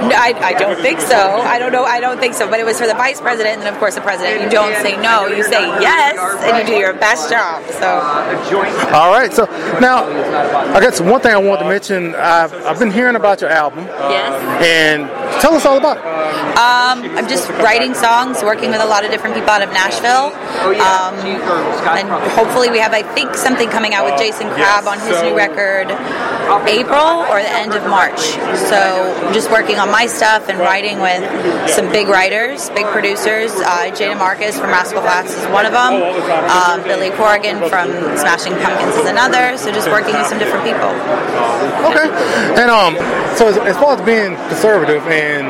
No, 0.07 0.15
I, 0.15 0.33
I 0.41 0.53
don't 0.53 0.79
think 0.79 1.01
so. 1.01 1.17
I 1.17 1.59
don't 1.59 1.71
know. 1.71 1.83
I 1.83 1.99
don't 1.99 2.19
think 2.19 2.33
so. 2.33 2.49
But 2.49 2.59
it 2.59 2.65
was 2.65 2.79
for 2.79 2.87
the 2.87 2.93
vice 2.93 3.19
president, 3.19 3.57
and 3.57 3.63
then 3.63 3.73
of 3.73 3.79
course 3.79 3.95
the 3.95 4.01
president. 4.01 4.43
You 4.43 4.49
don't 4.49 4.75
say 4.81 4.95
no. 5.01 5.27
You 5.27 5.43
say 5.43 5.61
yes, 5.81 6.17
and 6.43 6.57
you 6.57 6.75
do 6.75 6.79
your 6.79 6.93
best 6.93 7.29
job. 7.29 7.63
So. 7.71 7.87
All 8.93 9.11
right. 9.11 9.31
So 9.33 9.45
now, 9.79 10.05
I 10.73 10.79
guess 10.79 11.01
one 11.01 11.21
thing 11.21 11.33
I 11.33 11.37
wanted 11.37 11.63
to 11.63 11.69
mention. 11.69 12.15
I've 12.15 12.53
I've 12.65 12.79
been 12.79 12.91
hearing 12.91 13.15
about 13.15 13.41
your 13.41 13.49
album. 13.49 13.85
Yes. 13.85 14.63
And 14.63 15.07
tell 15.41 15.53
us 15.53 15.65
all 15.65 15.77
about 15.77 15.97
it. 15.97 16.03
Um, 16.57 17.03
I'm 17.17 17.27
just 17.27 17.49
writing 17.61 17.93
songs, 17.93 18.41
working 18.41 18.71
with 18.71 18.81
a 18.81 18.85
lot 18.85 19.05
of 19.05 19.11
different 19.11 19.35
people 19.35 19.49
out 19.57 19.67
of 19.67 19.73
Nashville. 19.73 20.29
Um, 20.77 21.17
and 21.97 22.09
hopefully 22.37 22.69
we 22.69 22.77
have, 22.77 22.93
I 22.93 23.01
think, 23.01 23.33
something 23.33 23.69
coming 23.69 23.93
out 23.93 24.05
with 24.05 24.19
Jason 24.19 24.47
Crabb 24.53 24.85
on 24.85 24.99
his 24.99 25.17
new 25.23 25.35
record 25.35 25.89
April 26.67 27.25
or 27.27 27.41
the 27.41 27.49
end 27.57 27.73
of 27.73 27.83
March. 27.89 28.19
So 28.69 28.77
I'm 28.77 29.33
just 29.33 29.49
working 29.49 29.79
on 29.79 29.89
my 29.91 30.05
stuff 30.05 30.47
and 30.49 30.59
writing 30.59 30.99
with 31.01 31.23
some 31.69 31.89
big 31.91 32.07
writers, 32.07 32.69
big 32.71 32.85
producers. 32.87 33.51
Uh, 33.51 33.89
Jay 33.95 34.07
DeMarcus 34.13 34.59
from 34.59 34.69
Rascal 34.69 35.01
Flatts 35.01 35.33
is 35.33 35.45
one 35.49 35.65
of 35.65 35.71
them. 35.73 35.93
Um, 36.53 36.83
Billy 36.83 37.09
Corgan 37.09 37.57
from 37.69 37.89
Smashing 38.17 38.53
Pumpkins 38.61 38.95
is 38.95 39.09
another. 39.09 39.57
So 39.57 39.71
just 39.71 39.89
working 39.89 40.13
with 40.13 40.27
some 40.27 40.37
different 40.39 40.63
people. 40.65 40.91
Okay. 41.89 42.07
And 42.61 42.69
um, 42.69 42.93
so 43.35 43.47
as, 43.49 43.57
as 43.57 43.75
far 43.77 43.95
as 43.97 44.01
being 44.05 44.35
conservative, 44.53 45.01
and 45.07 45.47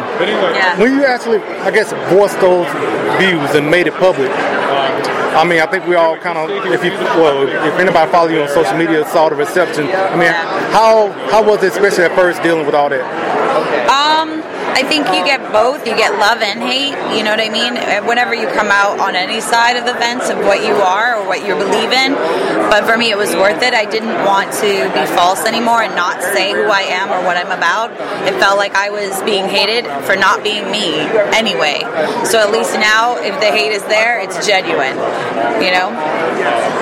Yeah. 0.55 0.79
when 0.79 0.93
you 0.95 1.05
actually, 1.05 1.39
I 1.67 1.71
guess, 1.71 1.91
voiced 2.13 2.39
those 2.39 2.67
views 3.19 3.55
and 3.55 3.69
made 3.69 3.86
it 3.87 3.93
public. 3.95 4.29
I 4.31 5.43
mean, 5.43 5.59
I 5.61 5.67
think 5.67 5.85
we 5.85 5.95
all 5.95 6.17
kind 6.17 6.37
of, 6.37 6.49
if 6.71 6.83
you, 6.83 6.91
well, 7.19 7.47
if 7.47 7.79
anybody 7.79 8.11
follow 8.11 8.29
you 8.29 8.41
on 8.41 8.49
social 8.49 8.75
media, 8.77 9.05
saw 9.07 9.29
the 9.29 9.35
reception. 9.35 9.85
I 9.87 10.15
mean, 10.15 10.33
how 10.73 11.11
how 11.29 11.43
was 11.43 11.61
it, 11.63 11.71
especially 11.73 12.05
at 12.05 12.15
first, 12.15 12.41
dealing 12.41 12.65
with 12.65 12.73
all 12.75 12.89
that? 12.89 13.05
Um, 13.89 14.41
I 14.77 14.83
think 14.83 15.07
you 15.07 15.25
get 15.25 15.41
both. 15.51 15.87
You 15.87 15.97
get 15.97 16.13
love 16.21 16.37
and 16.45 16.61
hate. 16.61 16.93
You 17.17 17.25
know 17.25 17.33
what 17.33 17.41
I 17.41 17.49
mean? 17.49 17.77
Uh, 17.77 18.05
whenever 18.05 18.35
you 18.35 18.45
come 18.45 18.69
out 18.69 18.99
on 18.99 19.15
any 19.15 19.41
side 19.41 19.75
of 19.75 19.89
the 19.89 19.95
fence 19.95 20.29
of 20.29 20.37
what 20.45 20.61
you 20.61 20.75
are 20.75 21.17
or 21.17 21.25
what 21.25 21.41
you 21.41 21.55
believe 21.57 21.89
in. 21.89 22.13
But 22.69 22.85
for 22.85 22.95
me, 22.95 23.09
it 23.09 23.17
was 23.17 23.33
worth 23.33 23.63
it. 23.63 23.73
I 23.73 23.89
didn't 23.89 24.13
want 24.21 24.53
to 24.61 24.69
be 24.93 25.03
false 25.17 25.49
anymore 25.49 25.81
and 25.81 25.95
not 25.95 26.21
say 26.21 26.53
who 26.53 26.69
I 26.69 26.81
am 26.93 27.09
or 27.09 27.25
what 27.25 27.37
I'm 27.37 27.49
about. 27.49 27.89
It 28.29 28.37
felt 28.37 28.57
like 28.61 28.75
I 28.75 28.91
was 28.91 29.17
being 29.23 29.49
hated 29.49 29.89
for 30.05 30.15
not 30.15 30.43
being 30.43 30.69
me 30.69 31.01
anyway. 31.33 31.81
So 32.29 32.37
at 32.37 32.51
least 32.51 32.77
now, 32.77 33.17
if 33.17 33.33
the 33.41 33.49
hate 33.49 33.73
is 33.73 33.81
there, 33.89 34.21
it's 34.21 34.45
genuine. 34.45 34.93
You 35.57 35.73
know? 35.73 35.89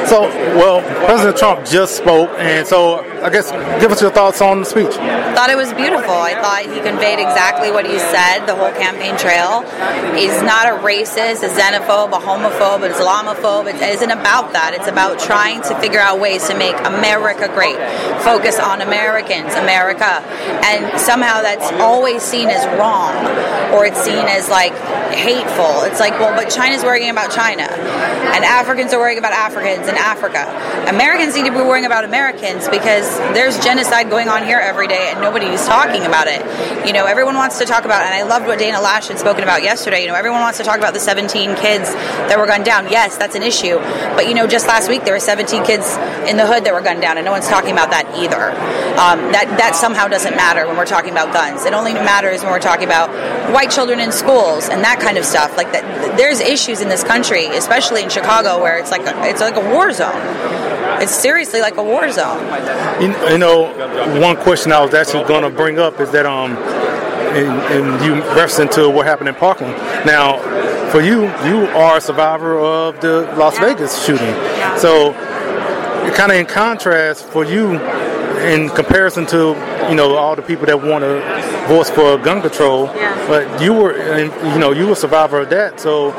So, 0.04 0.28
well, 0.60 0.84
President 1.08 1.38
Trump 1.38 1.66
just 1.66 1.96
spoke, 1.96 2.30
and 2.38 2.68
so 2.68 3.00
I 3.26 3.32
guess 3.32 3.50
give 3.82 3.92
us 3.92 4.04
your 4.04 4.12
thoughts 4.12 4.40
on 4.40 4.60
the 4.60 4.66
speech. 4.70 4.94
thought 5.34 5.50
it 5.50 5.58
was 5.58 5.74
beautiful. 5.74 6.14
I 6.14 6.38
thought 6.38 6.62
he 6.62 6.78
conveyed 6.86 7.18
exactly 7.18 7.72
what 7.72 7.82
he 7.82 7.98
said. 7.98 8.46
The 8.46 8.54
whole 8.54 8.70
campaign 8.78 9.18
trail. 9.18 9.66
He's 10.14 10.38
not 10.46 10.70
a 10.70 10.78
racist, 10.78 11.42
a 11.42 11.50
xenophobe, 11.50 12.14
a 12.14 12.22
homophobe, 12.22 12.86
an 12.86 12.94
Islamophobe. 12.94 13.66
It 13.66 13.82
isn't 13.82 14.12
about 14.12 14.54
that. 14.54 14.78
It's 14.78 14.86
about 14.86 15.18
trying 15.18 15.64
to 15.64 15.74
figure 15.82 15.98
out 15.98 16.20
ways 16.20 16.48
to 16.50 16.56
make 16.56 16.78
America 16.86 17.50
great. 17.50 17.82
Focus 18.22 18.60
on 18.60 18.86
Americans, 18.86 19.58
America, 19.58 20.22
and 20.62 20.86
somehow 21.02 21.42
that's 21.42 21.74
always 21.82 22.22
seen 22.22 22.50
as 22.54 22.62
wrong, 22.78 23.18
or 23.74 23.90
it's 23.90 24.06
seen 24.06 24.22
as 24.30 24.54
like 24.54 24.78
hateful. 25.18 25.82
It's 25.90 26.00
like, 26.00 26.14
well, 26.22 26.38
but 26.38 26.54
China's 26.54 26.84
worrying 26.84 27.10
about 27.10 27.34
China, 27.34 27.66
and 27.66 28.46
Africans 28.46 28.94
are 28.94 29.00
worrying 29.00 29.18
about 29.18 29.34
Africans 29.34 29.88
in 29.88 29.96
Africa. 29.98 30.46
Americans 30.94 31.34
need 31.34 31.50
to 31.50 31.52
be 31.52 31.66
worrying 31.66 31.90
about 31.90 32.06
Americans 32.06 32.70
because 32.70 33.15
there's 33.34 33.58
genocide 33.64 34.10
going 34.10 34.30
on 34.30 34.44
here 34.44 34.60
every 34.60 34.88
day, 34.88 35.12
and 35.12 35.22
nobody's 35.22 35.66
talking 35.66 36.06
about 36.06 36.28
it. 36.28 36.42
You 36.88 36.94
know, 36.94 37.06
everyone 37.06 37.36
wants 37.36 37.60
to 37.60 37.66
talk 37.66 37.86
about, 37.86 38.04
and 38.04 38.14
I 38.14 38.24
loved 38.24 38.48
what 38.48 38.60
Dana 38.60 38.78
Loesch 38.78 39.08
had 39.08 39.20
spoken 39.20 39.44
about 39.44 39.64
yesterday. 39.64 40.02
You 40.02 40.08
know, 40.08 40.16
everyone 40.16 40.42
wants 40.42 40.58
to 40.60 40.64
talk 40.64 40.78
about 40.78 40.94
the 40.94 41.00
17 41.00 41.56
kids 41.56 41.94
that 41.94 42.38
were 42.38 42.46
gunned 42.46 42.66
down. 42.66 42.90
Yes, 42.90 43.18
that's 43.18 43.36
an 43.36 43.44
issue, 43.44 43.78
but 44.16 44.28
you 44.28 44.34
know, 44.34 44.48
just 44.48 44.68
last 44.68 44.90
week 44.90 45.04
there 45.04 45.14
were 45.14 45.20
17 45.20 45.64
kids 45.66 45.96
in 46.30 46.38
the 46.38 46.46
hood 46.46 46.66
that 46.66 46.74
were 46.74 46.82
gunned 46.82 47.02
down, 47.02 47.18
and 47.18 47.26
no 47.26 47.32
one's 47.32 47.48
talking 47.48 47.72
about 47.72 47.92
that 47.92 48.06
either. 48.18 48.52
Um, 48.96 49.32
that 49.32 49.58
that 49.58 49.76
somehow 49.76 50.08
doesn't 50.08 50.36
matter 50.36 50.66
when 50.68 50.78
we're 50.78 50.86
talking 50.86 51.12
about 51.12 51.34
guns. 51.34 51.66
It 51.66 51.74
only 51.74 51.94
matters 51.94 52.42
when 52.42 52.52
we're 52.52 52.60
talking 52.60 52.86
about 52.86 53.10
white 53.54 53.72
children 53.72 54.00
in 54.00 54.12
schools 54.12 54.70
and 54.70 54.84
that 54.84 55.00
kind 55.00 55.18
of 55.18 55.26
stuff. 55.26 55.58
Like 55.58 55.72
that, 55.74 56.18
there's 56.18 56.40
issues 56.40 56.82
in 56.82 56.90
this 56.90 57.04
country, 57.04 57.46
especially 57.48 58.04
in 58.04 58.10
Chicago, 58.10 58.62
where 58.62 58.78
it's 58.78 58.92
like 58.92 59.06
a, 59.06 59.30
it's 59.30 59.42
like 59.42 59.56
a 59.56 59.74
war 59.74 59.92
zone. 59.92 60.75
It's 61.02 61.14
seriously 61.14 61.62
like 61.62 61.78
a 61.78 61.84
war 61.84 62.10
zone. 62.12 62.42
You, 63.02 63.30
you 63.30 63.38
know, 63.38 63.72
one 64.20 64.38
question 64.38 64.72
I 64.72 64.84
was 64.84 64.94
actually 64.94 65.26
going 65.26 65.44
to 65.44 65.50
bring 65.50 65.80
up 65.80 66.00
is 66.00 66.12
that 66.12 66.26
um, 66.26 66.58
and, 67.36 67.48
and 67.74 68.06
you 68.06 68.22
referencing 68.32 68.72
to 68.76 68.90
what 68.90 69.06
happened 69.06 69.30
in 69.30 69.36
Parkland. 69.36 69.74
Now, 70.06 70.40
for 70.92 71.02
you, 71.02 71.24
you 71.46 71.68
are 71.76 71.98
a 71.98 72.02
survivor 72.02 72.58
of 72.58 73.02
the 73.02 73.22
Las 73.38 73.58
Vegas 73.60 74.06
shooting. 74.06 74.34
So, 74.78 75.14
kind 76.16 76.32
of 76.32 76.38
in 76.38 76.46
contrast 76.46 77.26
for 77.26 77.44
you, 77.44 77.80
in 78.46 78.70
comparison 78.70 79.26
to 79.28 79.56
you 79.90 79.96
know 79.96 80.16
all 80.16 80.36
the 80.36 80.42
people 80.42 80.66
that 80.68 80.82
want 80.82 81.04
to 81.04 81.20
voice 81.68 81.90
for 81.90 82.18
gun 82.18 82.42
control, 82.42 82.88
but 83.28 83.62
you 83.62 83.74
were 83.74 83.98
you 84.18 84.60
know 84.60 84.72
you 84.72 84.86
were 84.86 84.94
a 84.94 84.96
survivor 84.96 85.42
of 85.42 85.50
that. 85.50 85.80
So, 85.80 86.12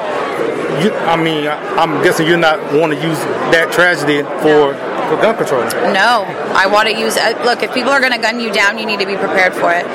you, 0.82 0.92
I 1.06 1.16
mean, 1.16 1.46
I'm 1.48 2.02
guessing 2.02 2.26
you're 2.26 2.38
not 2.38 2.58
want 2.72 2.92
to 2.92 2.98
use 3.00 3.18
that 3.54 3.72
tragedy 3.72 4.22
for 4.42 4.74
for 5.08 5.16
gun 5.22 5.36
control. 5.36 5.62
No, 5.94 6.26
I 6.54 6.66
want 6.66 6.88
to 6.88 6.94
use. 6.98 7.16
Uh, 7.16 7.38
look, 7.44 7.62
if 7.62 7.72
people 7.72 7.90
are 7.90 8.00
going 8.00 8.12
to 8.12 8.18
gun 8.18 8.40
you 8.40 8.52
down, 8.52 8.78
you 8.78 8.86
need 8.86 9.00
to 9.00 9.06
be 9.06 9.16
prepared 9.16 9.54
for 9.54 9.70
it. 9.72 9.86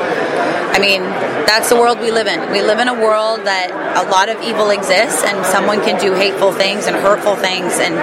I 0.71 0.79
mean, 0.79 1.01
that's 1.45 1.69
the 1.69 1.75
world 1.75 1.99
we 1.99 2.11
live 2.11 2.27
in. 2.27 2.51
We 2.51 2.61
live 2.61 2.79
in 2.79 2.87
a 2.87 2.93
world 2.93 3.43
that 3.45 3.71
a 3.71 4.09
lot 4.09 4.29
of 4.29 4.41
evil 4.41 4.69
exists, 4.69 5.23
and 5.23 5.45
someone 5.45 5.81
can 5.81 5.99
do 5.99 6.13
hateful 6.13 6.53
things 6.53 6.87
and 6.87 6.95
hurtful 6.95 7.35
things. 7.35 7.73
And 7.75 7.99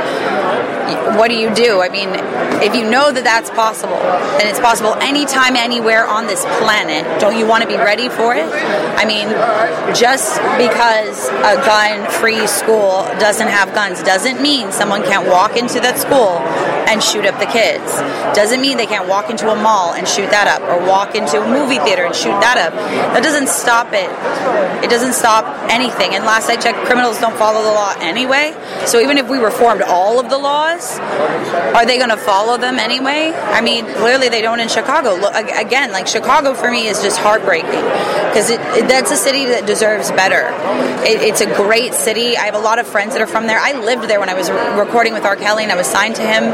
what 1.17 1.29
do 1.29 1.37
you 1.37 1.53
do? 1.55 1.81
I 1.81 1.89
mean, 1.89 2.11
if 2.61 2.75
you 2.77 2.89
know 2.89 3.11
that 3.11 3.25
that's 3.25 3.49
possible, 3.51 3.97
and 3.97 4.45
it's 4.45 4.61
possible 4.61 4.95
anytime, 5.01 5.57
anywhere 5.57 6.07
on 6.07 6.27
this 6.27 6.45
planet, 6.61 7.05
don't 7.21 7.39
you 7.39 7.47
want 7.47 7.63
to 7.63 7.69
be 7.69 7.77
ready 7.77 8.09
for 8.09 8.35
it? 8.35 8.45
I 8.45 9.05
mean, 9.09 9.33
just 9.97 10.37
because 10.61 11.29
a 11.29 11.57
gun-free 11.65 12.47
school 12.47 13.09
doesn't 13.17 13.49
have 13.49 13.73
guns 13.73 14.03
doesn't 14.03 14.43
mean 14.43 14.73
someone 14.73 15.03
can't 15.03 15.27
walk 15.27 15.57
into 15.57 15.81
that 15.81 15.97
school 15.99 16.39
and 16.89 17.03
shoot 17.03 17.25
up 17.25 17.39
the 17.41 17.47
kids. 17.47 17.85
Doesn't 18.37 18.61
mean 18.61 18.77
they 18.77 18.87
can't 18.87 19.09
walk 19.09 19.31
into 19.31 19.51
a 19.51 19.57
mall 19.57 19.95
and 19.95 20.07
shoot 20.07 20.31
that 20.31 20.49
up, 20.49 20.63
or 20.69 20.85
walk 20.87 21.15
into 21.15 21.41
a 21.41 21.47
movie 21.49 21.79
theater 21.81 22.05
and 22.05 22.15
shoot 22.15 22.37
that 22.41 22.58
up. 22.59 22.75
That 22.75 23.23
doesn't 23.23 23.49
stop 23.49 23.89
it. 23.93 24.11
It 24.85 24.91
doesn't 24.91 25.15
stop 25.15 25.45
anything. 25.71 26.15
And 26.15 26.25
last 26.25 26.49
I 26.49 26.57
checked, 26.57 26.79
criminals 26.85 27.19
don't 27.21 27.37
follow 27.37 27.63
the 27.63 27.71
law 27.71 27.95
anyway. 28.01 28.55
So 28.87 29.01
even 29.01 29.19
if 29.19 29.29
we 29.29 29.39
reformed 29.39 29.83
all 29.83 30.21
of 30.21 30.31
the 30.31 30.39
laws, 30.39 30.99
are 30.99 31.87
they 31.87 31.97
going 31.99 32.11
to 32.11 32.17
follow 32.17 32.59
them 32.59 32.79
anyway? 32.79 33.33
I 33.35 33.61
mean, 33.61 33.87
clearly 33.87 34.29
they 34.29 34.43
don't 34.43 34.61
in 34.61 34.69
Chicago. 34.69 35.15
Look, 35.15 35.35
again, 35.35 35.93
like 35.93 36.07
Chicago 36.07 36.55
for 36.55 36.71
me 36.71 36.89
is 36.89 37.03
just 37.03 37.19
heartbreaking 37.19 37.71
because 37.71 38.49
that's 38.89 39.11
a 39.11 39.17
city 39.17 39.47
that 39.47 39.67
deserves 39.67 40.11
better. 40.11 40.49
It, 41.05 41.23
it's 41.23 41.41
a 41.41 41.47
great 41.55 41.95
city. 41.95 42.37
I 42.37 42.45
have 42.45 42.55
a 42.55 42.61
lot 42.61 42.79
of 42.79 42.87
friends 42.87 43.13
that 43.13 43.23
are 43.23 43.27
from 43.27 43.47
there. 43.47 43.59
I 43.59 43.73
lived 43.73 44.09
there 44.09 44.21
when 44.21 44.29
I 44.29 44.35
was 44.35 44.51
re- 44.51 44.79
recording 44.79 45.13
with 45.13 45.25
R. 45.25 45.37
Kelly 45.37 45.63
and 45.63 45.73
I 45.73 45.77
was 45.77 45.87
signed 45.87 46.17
to 46.17 46.23
him. 46.23 46.45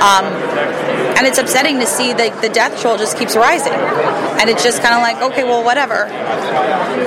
Um, 0.00 1.05
and 1.16 1.26
it's 1.26 1.38
upsetting 1.38 1.80
to 1.80 1.86
see 1.86 2.12
that 2.12 2.42
the 2.42 2.48
death 2.48 2.80
toll 2.82 2.98
just 2.98 3.16
keeps 3.18 3.36
rising. 3.36 3.72
And 3.72 4.50
it's 4.50 4.62
just 4.62 4.82
kind 4.82 4.94
of 4.94 5.00
like, 5.00 5.16
okay, 5.32 5.44
well, 5.44 5.64
whatever. 5.64 6.04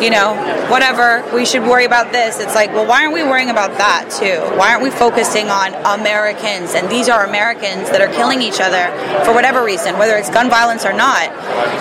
You 0.02 0.10
know, 0.10 0.34
whatever. 0.70 1.24
We 1.34 1.46
should 1.46 1.62
worry 1.62 1.86
about 1.86 2.12
this. 2.12 2.40
It's 2.40 2.56
like, 2.56 2.72
well, 2.72 2.88
why 2.88 3.04
aren't 3.04 3.14
we 3.14 3.24
worrying 3.24 3.52
about 3.52 3.78
that 3.78 4.10
too? 4.10 4.42
Why 4.58 4.72
aren't 4.72 4.82
we 4.82 4.90
focusing 4.90 5.50
on 5.50 5.76
Americans? 6.00 6.74
And 6.74 6.90
these 6.90 7.08
are 7.08 7.26
Americans 7.26 7.92
that 7.92 8.02
are 8.02 8.12
killing 8.12 8.42
each 8.42 8.60
other 8.60 8.90
for 9.26 9.34
whatever 9.34 9.64
reason, 9.64 10.00
whether 10.00 10.18
it's 10.18 10.30
gun 10.30 10.50
violence 10.50 10.86
or 10.86 10.94
not, 10.94 11.30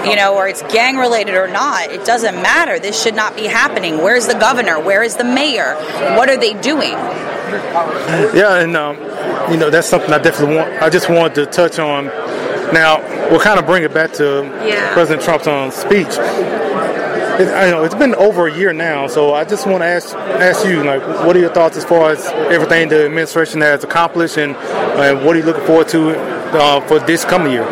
you 0.07 0.17
know, 0.17 0.37
or 0.37 0.49
it's 0.49 0.63
gang 0.65 0.97
related 0.99 1.35
or 1.35 1.49
not. 1.49 1.91
It 1.91 2.05
doesn't 2.05 2.35
matter. 2.43 2.79
This 2.79 3.01
should 3.03 3.15
not 3.15 3.37
be 3.37 3.47
happening. 3.47 3.99
Where's 3.99 4.27
the 4.27 4.39
governor? 4.39 4.79
Where 4.79 5.03
is 5.03 5.17
the 5.17 5.25
mayor? 5.25 5.75
What 6.17 6.29
are 6.29 6.37
they 6.37 6.53
doing? 6.61 6.97
Yeah, 8.35 8.61
and 8.61 8.77
um, 8.77 8.97
you 9.51 9.59
know 9.59 9.71
that's 9.71 9.89
something 9.89 10.13
I 10.13 10.19
definitely 10.19 10.57
want. 10.57 10.83
I 10.83 10.91
just 10.91 11.09
wanted 11.09 11.35
to 11.37 11.47
touch 11.47 11.79
on. 11.79 12.07
Now 12.73 13.01
we'll 13.31 13.41
kind 13.41 13.59
of 13.59 13.67
bring 13.67 13.83
it 13.83 13.95
back 13.95 14.13
to 14.15 14.45
yeah. 14.67 14.93
President 14.93 15.23
Trump's 15.23 15.47
um, 15.47 15.71
speech. 15.71 16.19
It, 17.41 17.49
I 17.55 17.71
know 17.71 17.85
it's 17.85 17.95
been 17.95 18.15
over 18.17 18.49
a 18.49 18.55
year 18.55 18.73
now, 18.73 19.07
so 19.07 19.33
I 19.33 19.45
just 19.45 19.67
want 19.67 19.83
to 19.83 19.87
ask 19.87 20.15
ask 20.15 20.67
you, 20.67 20.83
like, 20.83 21.01
what 21.25 21.37
are 21.37 21.41
your 21.41 21.53
thoughts 21.53 21.77
as 21.77 21.85
far 21.85 22.11
as 22.11 22.27
everything 22.51 22.89
the 22.89 23.05
administration 23.05 23.61
has 23.61 23.85
accomplished, 23.85 24.39
and, 24.39 24.57
and 24.57 25.25
what 25.25 25.37
are 25.37 25.39
you 25.39 25.45
looking 25.45 25.65
forward 25.65 25.89
to 25.89 26.19
uh, 26.59 26.81
for 26.89 26.99
this 26.99 27.25
coming 27.25 27.53
year? 27.53 27.63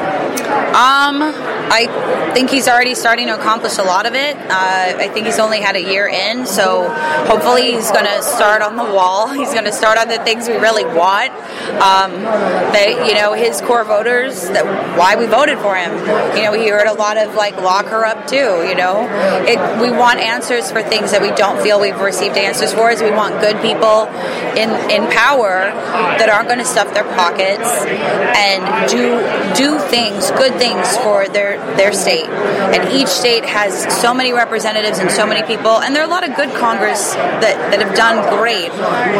Um, 0.77 1.21
I 1.69 2.33
think 2.35 2.51
he's 2.51 2.69
already 2.69 2.95
starting 2.95 3.27
to 3.27 3.35
accomplish 3.35 3.79
a 3.79 3.83
lot 3.83 4.07
of 4.07 4.15
it. 4.15 4.37
Uh, 4.37 4.95
I 4.99 5.09
think 5.13 5.27
he's 5.27 5.39
only 5.39 5.61
had 5.61 5.75
a 5.75 5.83
year 5.83 6.07
in, 6.07 6.47
so 6.47 6.89
hopefully 7.27 7.73
he's 7.73 7.91
going 7.91 8.05
to 8.05 8.23
start 8.23 8.63
on 8.63 8.77
the 8.77 8.85
wall. 8.85 9.29
He's 9.37 9.53
going 9.53 9.65
to 9.65 9.73
start 9.73 9.99
on 9.99 10.09
the 10.09 10.19
things 10.19 10.49
we 10.49 10.55
really 10.55 10.85
want. 10.85 11.31
Um, 11.77 12.13
that 12.73 13.07
you 13.09 13.15
know, 13.15 13.33
his 13.33 13.61
core 13.61 13.85
voters, 13.85 14.49
that 14.51 14.65
why 14.97 15.17
we 15.17 15.27
voted 15.27 15.59
for 15.59 15.77
him. 15.77 15.93
You 16.37 16.45
know, 16.45 16.53
we 16.53 16.69
heard 16.69 16.87
a 16.87 16.95
lot 16.95 17.17
of 17.17 17.35
like 17.35 17.57
lock 17.57 17.87
her 17.87 18.05
up 18.05 18.27
too. 18.27 18.65
You 18.67 18.75
know, 18.75 19.07
it, 19.45 19.59
we 19.81 19.91
want 19.91 20.21
answers 20.21 20.71
for 20.71 20.83
things 20.83 21.11
that 21.11 21.21
we 21.21 21.31
don't 21.33 21.61
feel 21.63 21.81
we've 21.81 22.01
received 22.01 22.37
answers 22.37 22.73
for. 22.73 22.91
Is 22.91 23.03
we 23.03 23.11
want 23.11 23.41
good 23.41 23.61
people 23.61 24.07
in 24.57 24.71
in 24.91 25.11
power 25.11 25.73
that 26.19 26.29
aren't 26.29 26.49
going 26.49 26.61
to 26.61 26.65
stuff 26.65 26.93
their 26.95 27.05
pockets 27.17 27.69
and 28.37 28.63
do 28.89 29.21
do 29.55 29.79
things, 29.91 30.31
good 30.33 30.55
things 30.55 30.97
for 30.99 31.29
their 31.29 31.56
their 31.77 31.93
state. 31.93 32.27
And 32.27 32.93
each 32.93 33.09
state 33.09 33.45
has 33.45 33.87
so 34.01 34.13
many 34.15 34.33
representatives 34.33 34.99
and 34.99 35.11
so 35.11 35.27
many 35.27 35.43
people, 35.47 35.81
and 35.81 35.95
there 35.95 36.03
are 36.03 36.07
a 36.07 36.11
lot 36.11 36.29
of 36.29 36.37
good 36.37 36.55
Congress 36.55 37.15
that, 37.15 37.71
that 37.71 37.81
have 37.81 37.95
done 37.95 38.23
great. 38.39 38.71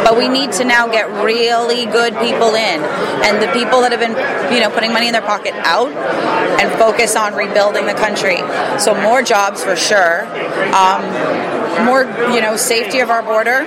But 0.03 0.17
we 0.17 0.27
need 0.27 0.51
to 0.53 0.63
now 0.63 0.87
get 0.87 1.09
really 1.23 1.85
good 1.85 2.13
people 2.17 2.55
in, 2.55 2.81
and 3.25 3.41
the 3.41 3.51
people 3.53 3.81
that 3.81 3.91
have 3.91 3.99
been, 3.99 4.15
you 4.53 4.61
know, 4.61 4.69
putting 4.69 4.93
money 4.93 5.07
in 5.07 5.13
their 5.13 5.21
pocket 5.21 5.53
out, 5.55 5.91
and 6.59 6.71
focus 6.79 7.15
on 7.15 7.33
rebuilding 7.33 7.85
the 7.85 7.93
country. 7.93 8.37
So 8.79 8.93
more 9.01 9.21
jobs 9.21 9.63
for 9.63 9.75
sure. 9.75 10.25
Um, 10.73 11.56
more, 11.83 12.03
you 12.33 12.41
know, 12.41 12.55
safety 12.57 12.99
of 12.99 13.09
our 13.09 13.21
border, 13.21 13.61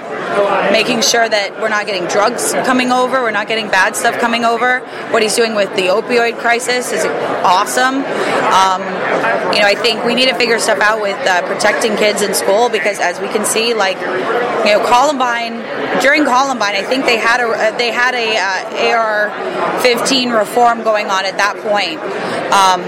making 0.73 1.03
sure 1.03 1.29
that 1.29 1.61
we're 1.61 1.69
not 1.69 1.87
getting 1.87 2.07
drugs 2.07 2.53
coming 2.67 2.93
over, 2.93 3.23
we're 3.23 3.31
not 3.31 3.49
getting 3.49 3.69
bad 3.69 3.97
stuff 3.97 4.19
coming 4.19 4.45
over. 4.45 4.81
What 5.11 5.23
he's 5.23 5.37
doing 5.37 5.55
with 5.55 5.75
the 5.77 5.89
opioid 5.89 6.39
crisis 6.39 6.93
is 6.93 7.05
awesome. 7.45 7.97
Um, 8.51 8.83
you 9.55 9.61
know, 9.61 9.67
I 9.67 9.75
think 9.75 10.05
we 10.05 10.15
need 10.15 10.29
to 10.29 10.35
figure 10.37 10.59
stuff 10.59 10.81
out 10.81 11.01
with 11.01 11.17
uh, 11.27 11.43
protecting 11.47 11.97
kids 11.97 12.23
in 12.23 12.35
school 12.35 12.69
because, 12.69 12.99
as 12.99 13.21
we 13.21 13.29
can 13.29 13.45
see, 13.45 13.75
like, 13.75 13.99
you 14.01 14.73
know, 14.73 14.85
Columbine 14.87 15.61
during 16.01 16.25
Columbine, 16.25 16.75
I 16.75 16.83
think 16.83 17.05
they 17.05 17.19
had 17.19 17.41
a 17.41 17.77
they 17.77 17.91
had 17.91 18.15
a 18.15 18.37
uh, 18.37 18.97
AR-15 18.97 20.39
reform 20.39 20.83
going 20.83 21.07
on 21.11 21.27
at 21.27 21.37
that 21.37 21.57
point. 21.59 22.01
Um, 22.53 22.81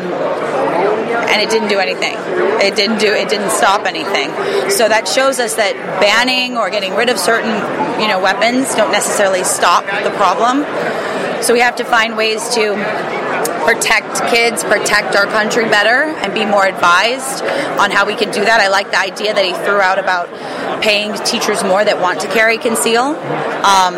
and 1.33 1.41
it 1.41 1.51
didn't 1.51 1.69
do 1.69 1.79
anything. 1.79 2.15
It 2.61 2.77
didn't 2.77 2.99
do 2.99 3.13
it 3.13 3.29
didn't 3.29 3.51
stop 3.51 3.87
anything. 3.87 4.31
So 4.71 4.89
that 4.89 5.09
shows 5.09 5.39
us 5.39 5.55
that 5.57 5.75
banning 6.01 6.57
or 6.57 6.71
getting 6.71 6.95
rid 6.95 7.09
of 7.09 7.19
certain 7.19 7.53
you 8.01 8.09
know 8.09 8.21
weapons 8.21 8.75
don't 8.75 8.93
necessarily 8.93 9.45
stop 9.45 9.85
the 10.05 10.11
problem. 10.17 10.65
So 11.43 11.53
we 11.53 11.61
have 11.61 11.77
to 11.77 11.85
find 11.85 12.17
ways 12.17 12.49
to 12.55 12.75
protect 13.65 14.21
kids, 14.31 14.65
protect 14.65 15.17
our 15.17 15.27
country 15.27 15.65
better, 15.65 16.05
and 16.23 16.35
be 16.35 16.45
more 16.45 16.67
advised 16.67 17.43
on 17.79 17.91
how 17.91 18.07
we 18.07 18.15
can 18.15 18.31
do 18.31 18.45
that. 18.45 18.61
I 18.61 18.69
like 18.69 18.91
the 18.91 18.99
idea 18.99 19.35
that 19.35 19.45
he 19.45 19.53
threw 19.65 19.81
out 19.81 19.99
about 19.99 20.29
paying 20.83 21.15
teachers 21.25 21.63
more 21.63 21.85
that 21.85 22.01
want 22.01 22.21
to 22.21 22.29
carry 22.29 22.59
conceal. 22.59 23.15
Um, 23.63 23.95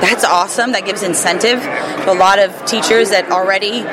that's 0.00 0.24
awesome. 0.24 0.72
That 0.72 0.86
gives 0.86 1.02
incentive 1.02 1.60
to 1.60 2.12
a 2.12 2.16
lot 2.16 2.38
of 2.38 2.54
teachers 2.64 3.10
that 3.10 3.30
already, 3.30 3.84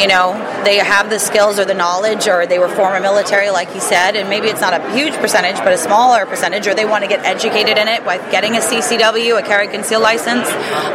you 0.00 0.06
know, 0.06 0.32
they 0.64 0.76
have 0.76 1.10
the 1.10 1.18
skills 1.18 1.58
or 1.58 1.64
the 1.64 1.74
knowledge 1.74 2.28
or 2.28 2.46
they 2.46 2.58
were 2.58 2.68
former 2.68 3.00
military, 3.00 3.50
like 3.50 3.70
he 3.70 3.80
said, 3.80 4.16
and 4.16 4.28
maybe 4.28 4.48
it's 4.48 4.60
not 4.60 4.74
a 4.74 4.92
huge 4.92 5.14
percentage, 5.14 5.56
but 5.56 5.72
a 5.72 5.78
smaller 5.78 6.26
percentage, 6.26 6.66
or 6.66 6.74
they 6.74 6.84
want 6.84 7.04
to 7.04 7.08
get 7.08 7.24
educated 7.24 7.78
in 7.78 7.88
it 7.88 8.04
by 8.04 8.18
getting 8.30 8.56
a 8.56 8.60
CCW, 8.60 9.38
a 9.38 9.42
carry 9.42 9.68
conceal 9.68 10.00
license. 10.00 10.48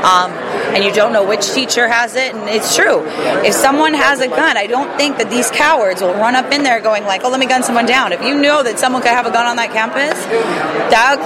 Um, 0.04 0.32
and 0.74 0.84
you 0.84 0.92
don't 0.92 1.14
know 1.14 1.26
which 1.26 1.52
teacher 1.52 1.88
has 1.88 2.16
it. 2.16 2.34
And 2.34 2.50
it's 2.50 2.76
true. 2.76 3.06
If 3.46 3.54
someone 3.54 3.94
has 3.94 4.22
a 4.22 4.28
gun, 4.28 4.58
I 4.58 4.68
don't 4.68 4.98
think 4.98 5.18
that 5.18 5.30
these 5.30 5.50
cowards 5.52 6.02
will 6.02 6.14
run 6.14 6.36
up 6.36 6.52
in 6.52 6.64
there 6.64 6.80
going 6.82 7.04
like, 7.04 7.24
"Oh, 7.24 7.30
let 7.30 7.40
me 7.40 7.46
gun 7.46 7.64
someone 7.64 7.86
down." 7.86 8.12
If 8.12 8.24
you 8.24 8.34
know 8.34 8.64
that 8.64 8.80
someone 8.80 9.02
could 9.02 9.12
have 9.12 9.26
a 9.26 9.32
gun 9.32 9.46
on 9.46 9.58
that 9.58 9.72
campus, 9.72 10.18
that 10.90 11.18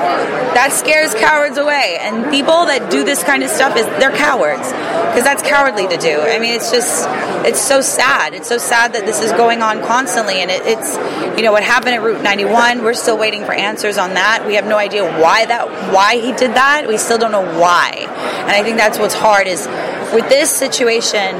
that 0.53 0.73
scares 0.73 1.13
cowards 1.15 1.57
away. 1.57 1.97
And 2.01 2.29
people 2.29 2.65
that 2.65 2.91
do 2.91 3.03
this 3.03 3.23
kind 3.23 3.43
of 3.43 3.49
stuff 3.49 3.77
is 3.77 3.85
they're 3.99 4.15
cowards 4.15 4.67
because 4.67 5.23
that's 5.23 5.43
cowardly 5.43 5.87
to 5.87 5.97
do. 5.97 6.19
I 6.19 6.39
mean, 6.39 6.53
it's 6.53 6.71
just 6.71 7.07
it's 7.47 7.61
so 7.67 7.81
sad. 7.81 8.33
It's 8.33 8.47
so 8.47 8.57
sad 8.57 8.93
that 8.93 9.05
this 9.05 9.21
is 9.21 9.31
going 9.33 9.61
on 9.61 9.83
constantly, 9.83 10.41
and 10.41 10.49
it, 10.49 10.61
it's 10.65 10.95
you 11.37 11.43
know 11.43 11.51
what 11.51 11.63
happened 11.63 11.95
at 11.95 12.01
Route 12.01 12.23
91. 12.23 12.83
We're 12.83 12.93
still 12.93 13.17
waiting 13.17 13.43
for 13.43 13.53
answers 13.53 13.97
on 13.97 14.13
that. 14.13 14.45
We 14.47 14.55
have 14.55 14.65
no 14.65 14.77
idea 14.77 15.03
why 15.03 15.45
that 15.45 15.67
why 15.93 16.15
he 16.15 16.31
did 16.33 16.55
that. 16.55 16.87
We 16.87 16.97
still 16.97 17.17
don't 17.17 17.31
know 17.31 17.59
why, 17.59 17.91
and 17.97 18.51
I 18.51 18.63
think 18.63 18.77
that's 18.77 18.97
what's 18.97 19.13
hard 19.13 19.47
is 19.47 19.67
with 20.13 20.29
this 20.29 20.49
situation. 20.49 21.35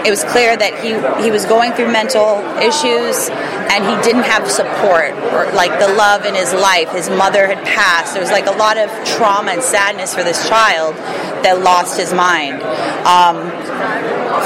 It 0.00 0.08
was 0.08 0.24
clear 0.24 0.56
that 0.56 0.80
he 0.80 0.96
he 1.22 1.30
was 1.30 1.44
going 1.44 1.72
through 1.72 1.92
mental 1.92 2.40
issues, 2.56 3.28
and 3.68 3.84
he 3.84 3.94
didn't 4.02 4.24
have 4.24 4.50
support 4.50 5.12
or 5.36 5.52
like 5.52 5.78
the 5.78 5.92
love 5.92 6.24
in 6.24 6.34
his 6.34 6.54
life. 6.54 6.90
His 6.92 7.10
mother 7.10 7.46
had 7.46 7.62
passed. 7.66 8.14
There 8.14 8.22
was 8.22 8.32
like 8.32 8.46
a 8.46 8.56
lot 8.56 8.78
of 8.78 8.88
trauma 9.04 9.52
and 9.52 9.62
sadness 9.62 10.14
for 10.14 10.24
this 10.24 10.48
child 10.48 10.96
that 11.44 11.60
lost 11.60 12.00
his 12.00 12.12
mind. 12.12 12.62
Um, 13.04 13.52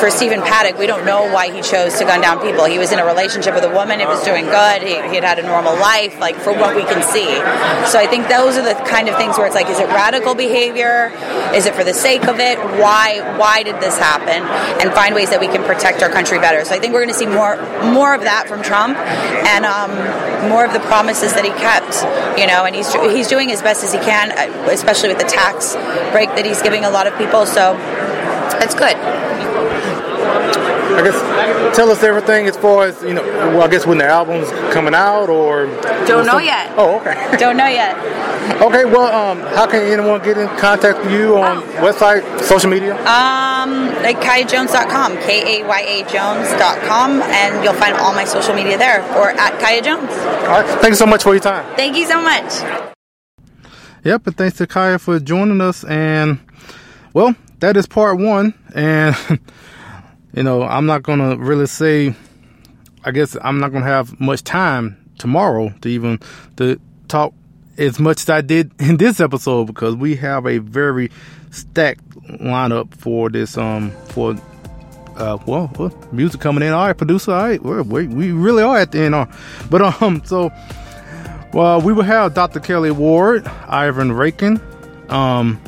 for 0.01 0.11
Stephen 0.11 0.41
Paddock, 0.41 0.79
we 0.79 0.87
don't 0.87 1.05
know 1.05 1.31
why 1.33 1.53
he 1.53 1.61
chose 1.63 1.99
to 1.99 2.05
gun 2.05 2.21
down 2.21 2.41
people. 2.41 2.65
He 2.65 2.79
was 2.79 2.93
in 2.93 2.99
a 2.99 3.05
relationship 3.05 3.55
with 3.55 3.65
a 3.65 3.71
woman, 3.71 4.01
it 4.01 4.09
was 4.09 4.25
doing 4.25 4.45
good, 4.45 4.83
he, 4.83 4.95
he, 5.09 5.15
had 5.17 5.25
had 5.25 5.39
a 5.39 5.43
normal 5.43 5.75
life, 5.75 6.19
like 6.19 6.37
for 6.37 6.53
what 6.53 6.75
we 6.75 6.83
can 6.83 7.03
see. 7.03 7.29
So 7.91 7.99
I 7.99 8.07
think 8.09 8.29
those 8.29 8.57
are 8.57 8.63
the 8.63 8.75
kind 8.89 9.09
of 9.09 9.17
things 9.17 9.37
where 9.37 9.47
it's 9.47 9.55
like, 9.55 9.69
is 9.69 9.79
it 9.79 9.89
radical 9.89 10.35
behavior? 10.35 11.13
Is 11.55 11.67
it 11.67 11.75
for 11.75 11.85
the 11.85 11.95
sake 11.95 12.27
of 12.27 12.41
it? 12.41 12.59
Why 12.59 13.21
why 13.39 13.63
did 13.63 13.81
this 13.81 13.97
happen? 13.99 14.43
And 14.81 14.93
find 14.93 15.15
ways 15.15 15.31
that 15.31 15.41
we 15.41 15.47
can 15.47 15.63
protect 15.63 16.03
our 16.03 16.11
country 16.11 16.39
better. 16.39 16.65
So 16.65 16.75
I 16.75 16.79
think 16.79 16.93
we're 16.93 17.05
going 17.05 17.15
to 17.15 17.19
see 17.19 17.27
more 17.27 17.57
more 17.93 18.15
of 18.15 18.23
that 18.23 18.49
from 18.49 18.63
Trump 18.63 18.99
and 18.99 19.65
um, 19.65 20.51
more 20.51 20.65
of 20.65 20.73
the 20.73 20.81
promises 20.81 21.33
that 21.35 21.45
he 21.45 21.53
kept. 21.53 22.03
You 22.39 22.47
know, 22.47 22.65
and 22.65 22.75
he's 22.75 22.93
he's 23.15 23.29
doing 23.29 23.53
as 23.53 23.63
best 23.63 23.85
as 23.85 23.93
he 23.93 24.01
can, 24.01 24.33
especially 24.69 25.11
with 25.11 25.19
the 25.19 25.31
tax 25.31 25.75
break 26.11 26.29
that 26.31 26.45
he's 26.45 26.63
giving 26.63 26.85
a 26.85 26.91
lot 26.91 27.07
of 27.07 27.17
people. 27.17 27.47
So 27.47 27.77
it's 28.61 28.75
good. 28.75 28.97
I 30.95 31.03
guess 31.03 31.77
tell 31.77 31.91
us 31.91 32.03
everything 32.03 32.47
as 32.47 32.57
far 32.57 32.87
as 32.87 33.03
you 33.03 33.15
know. 33.15 33.23
Well, 33.23 33.63
I 33.63 33.69
guess 33.69 33.85
when 33.85 33.99
the 33.99 34.07
album's 34.07 34.49
coming 34.73 34.95
out, 34.95 35.29
or 35.29 35.67
don't 36.07 36.25
know 36.25 36.39
yet. 36.39 36.73
Oh, 36.77 37.01
okay. 37.01 37.37
don't 37.39 37.57
know 37.57 37.67
yet. 37.67 37.97
Okay, 38.63 38.85
well, 38.85 39.13
um, 39.13 39.41
how 39.57 39.67
can 39.67 39.83
anyone 39.83 40.23
get 40.23 40.39
in 40.39 40.47
contact 40.59 40.99
with 40.99 41.13
you 41.13 41.37
on 41.37 41.59
oh. 41.59 41.63
website, 41.81 42.41
social 42.43 42.71
media? 42.71 42.95
Um, 43.07 43.87
like 44.03 44.19
KayaJones.com, 44.21 45.17
K 45.19 45.61
A 45.61 45.67
Y 45.67 45.81
A 45.81 46.03
Jones.com, 46.11 47.23
and 47.23 47.65
you'll 47.65 47.75
find 47.75 47.97
all 47.97 48.13
my 48.13 48.25
social 48.25 48.55
media 48.55 48.79
there, 48.79 49.03
or 49.17 49.31
at 49.31 49.59
Kaya 49.61 49.83
Jones. 49.83 50.11
All 50.11 50.61
right, 50.61 50.81
thank 50.81 50.91
you 50.91 50.97
so 50.97 51.07
much 51.07 51.23
for 51.23 51.35
your 51.35 51.43
time. 51.43 51.65
Thank 51.77 51.97
you 51.97 52.07
so 52.07 52.23
much. 52.23 52.53
Yep, 54.05 54.27
and 54.27 54.37
thanks 54.37 54.59
to 54.59 54.67
Kaya 54.67 54.99
for 54.99 55.19
joining 55.19 55.61
us. 55.61 55.83
And 55.85 56.39
well, 57.13 57.35
that 57.59 57.77
is 57.77 57.87
part 57.87 58.19
one, 58.19 58.55
and. 58.75 59.17
you 60.35 60.43
know, 60.43 60.63
I'm 60.63 60.87
not 60.87 61.03
going 61.03 61.19
to 61.19 61.37
really 61.37 61.67
say, 61.67 62.15
I 63.05 63.11
guess 63.11 63.37
I'm 63.43 63.61
not 63.61 63.71
going 63.71 63.85
to 63.85 63.89
have 63.89 64.19
much 64.21 64.43
time 64.45 64.97
tomorrow 65.19 65.73
to 65.83 65.89
even 65.89 66.21
to 66.57 66.81
talk 67.09 67.33
as 67.79 67.99
much 67.99 68.23
as 68.23 68.31
I 68.31 68.41
did 68.41 68.73
in 68.81 68.97
this 68.97 69.21
episode 69.21 69.67
because 69.67 69.95
we 69.97 70.17
have 70.17 70.47
a 70.47 70.59
very 70.59 71.11
stacked 71.51 72.09
lineup 72.41 72.95
for 72.95 73.31
this, 73.31 73.57
um, 73.57 73.91
for, 74.09 74.37
uh, 75.17 75.39
well, 75.47 75.71
well 75.79 76.09
music 76.13 76.41
coming 76.41 76.63
in. 76.63 76.73
All 76.73 76.87
right, 76.87 76.97
producer, 76.97 77.33
all 77.33 77.49
right, 77.49 77.63
we 77.63 78.07
we 78.09 78.33
really 78.33 78.63
are 78.63 78.79
at 78.79 78.93
the 78.93 79.01
end. 79.01 79.15
Uh, 79.15 79.27
but, 79.71 80.03
um, 80.03 80.23
so, 80.25 80.53
well, 81.53 81.81
we 81.81 81.93
will 81.93 82.03
have 82.03 82.35
Dr. 82.35 82.61
Kelli 82.61 82.91
Ward, 82.91 83.47
Ivan 83.47 84.11
Raiklin 84.11 84.61
um, 85.11 85.61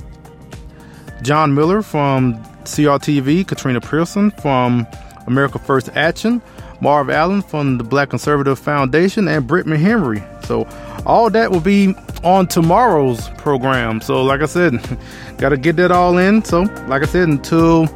John 1.23 1.55
Miller 1.55 1.83
from 1.83 2.43
CRTV, 2.67 3.47
Katrina 3.47 3.81
Pearson 3.81 4.31
from 4.33 4.87
America 5.27 5.59
First 5.59 5.89
Action, 5.95 6.43
Marv 6.81 7.11
Allen 7.11 7.43
from 7.43 7.79
the 7.79 7.85
Black 7.85 8.11
Conservative 8.11 8.59
Foundation, 8.59 9.29
and 9.29 9.47
Britt 9.47 9.67
McHenry. 9.67 10.23
So 10.45 10.69
all 11.05 11.31
that 11.31 11.51
will 11.51 11.61
be 11.61 11.95
on 12.23 12.47
tomorrow's 12.47 13.29
program. 13.31 14.01
So 14.01 14.23
like 14.23 14.41
I 14.41 14.47
said, 14.47 14.81
got 15.39 15.51
to 15.51 15.57
get 15.57 15.77
that 15.77 15.91
all 15.91 16.19
in. 16.19 16.45
So 16.45 16.63
like 16.89 17.03
I 17.03 17.07
said, 17.07 17.29
until 17.29 17.89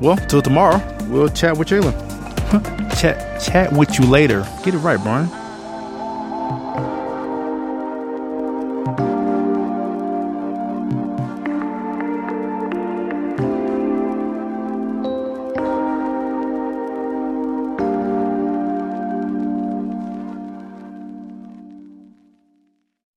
well, 0.00 0.16
till 0.16 0.42
tomorrow, 0.42 0.82
we'll 1.08 1.28
chat 1.28 1.56
with 1.56 1.70
you. 1.70 1.82
chat 2.98 3.40
chat 3.40 3.72
with 3.72 3.98
you 3.98 4.06
later. 4.06 4.46
Get 4.64 4.74
it 4.74 4.78
right, 4.78 5.00
Brian. 5.02 5.28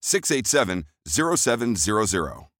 687 0.00 0.84
0700. 1.06 2.50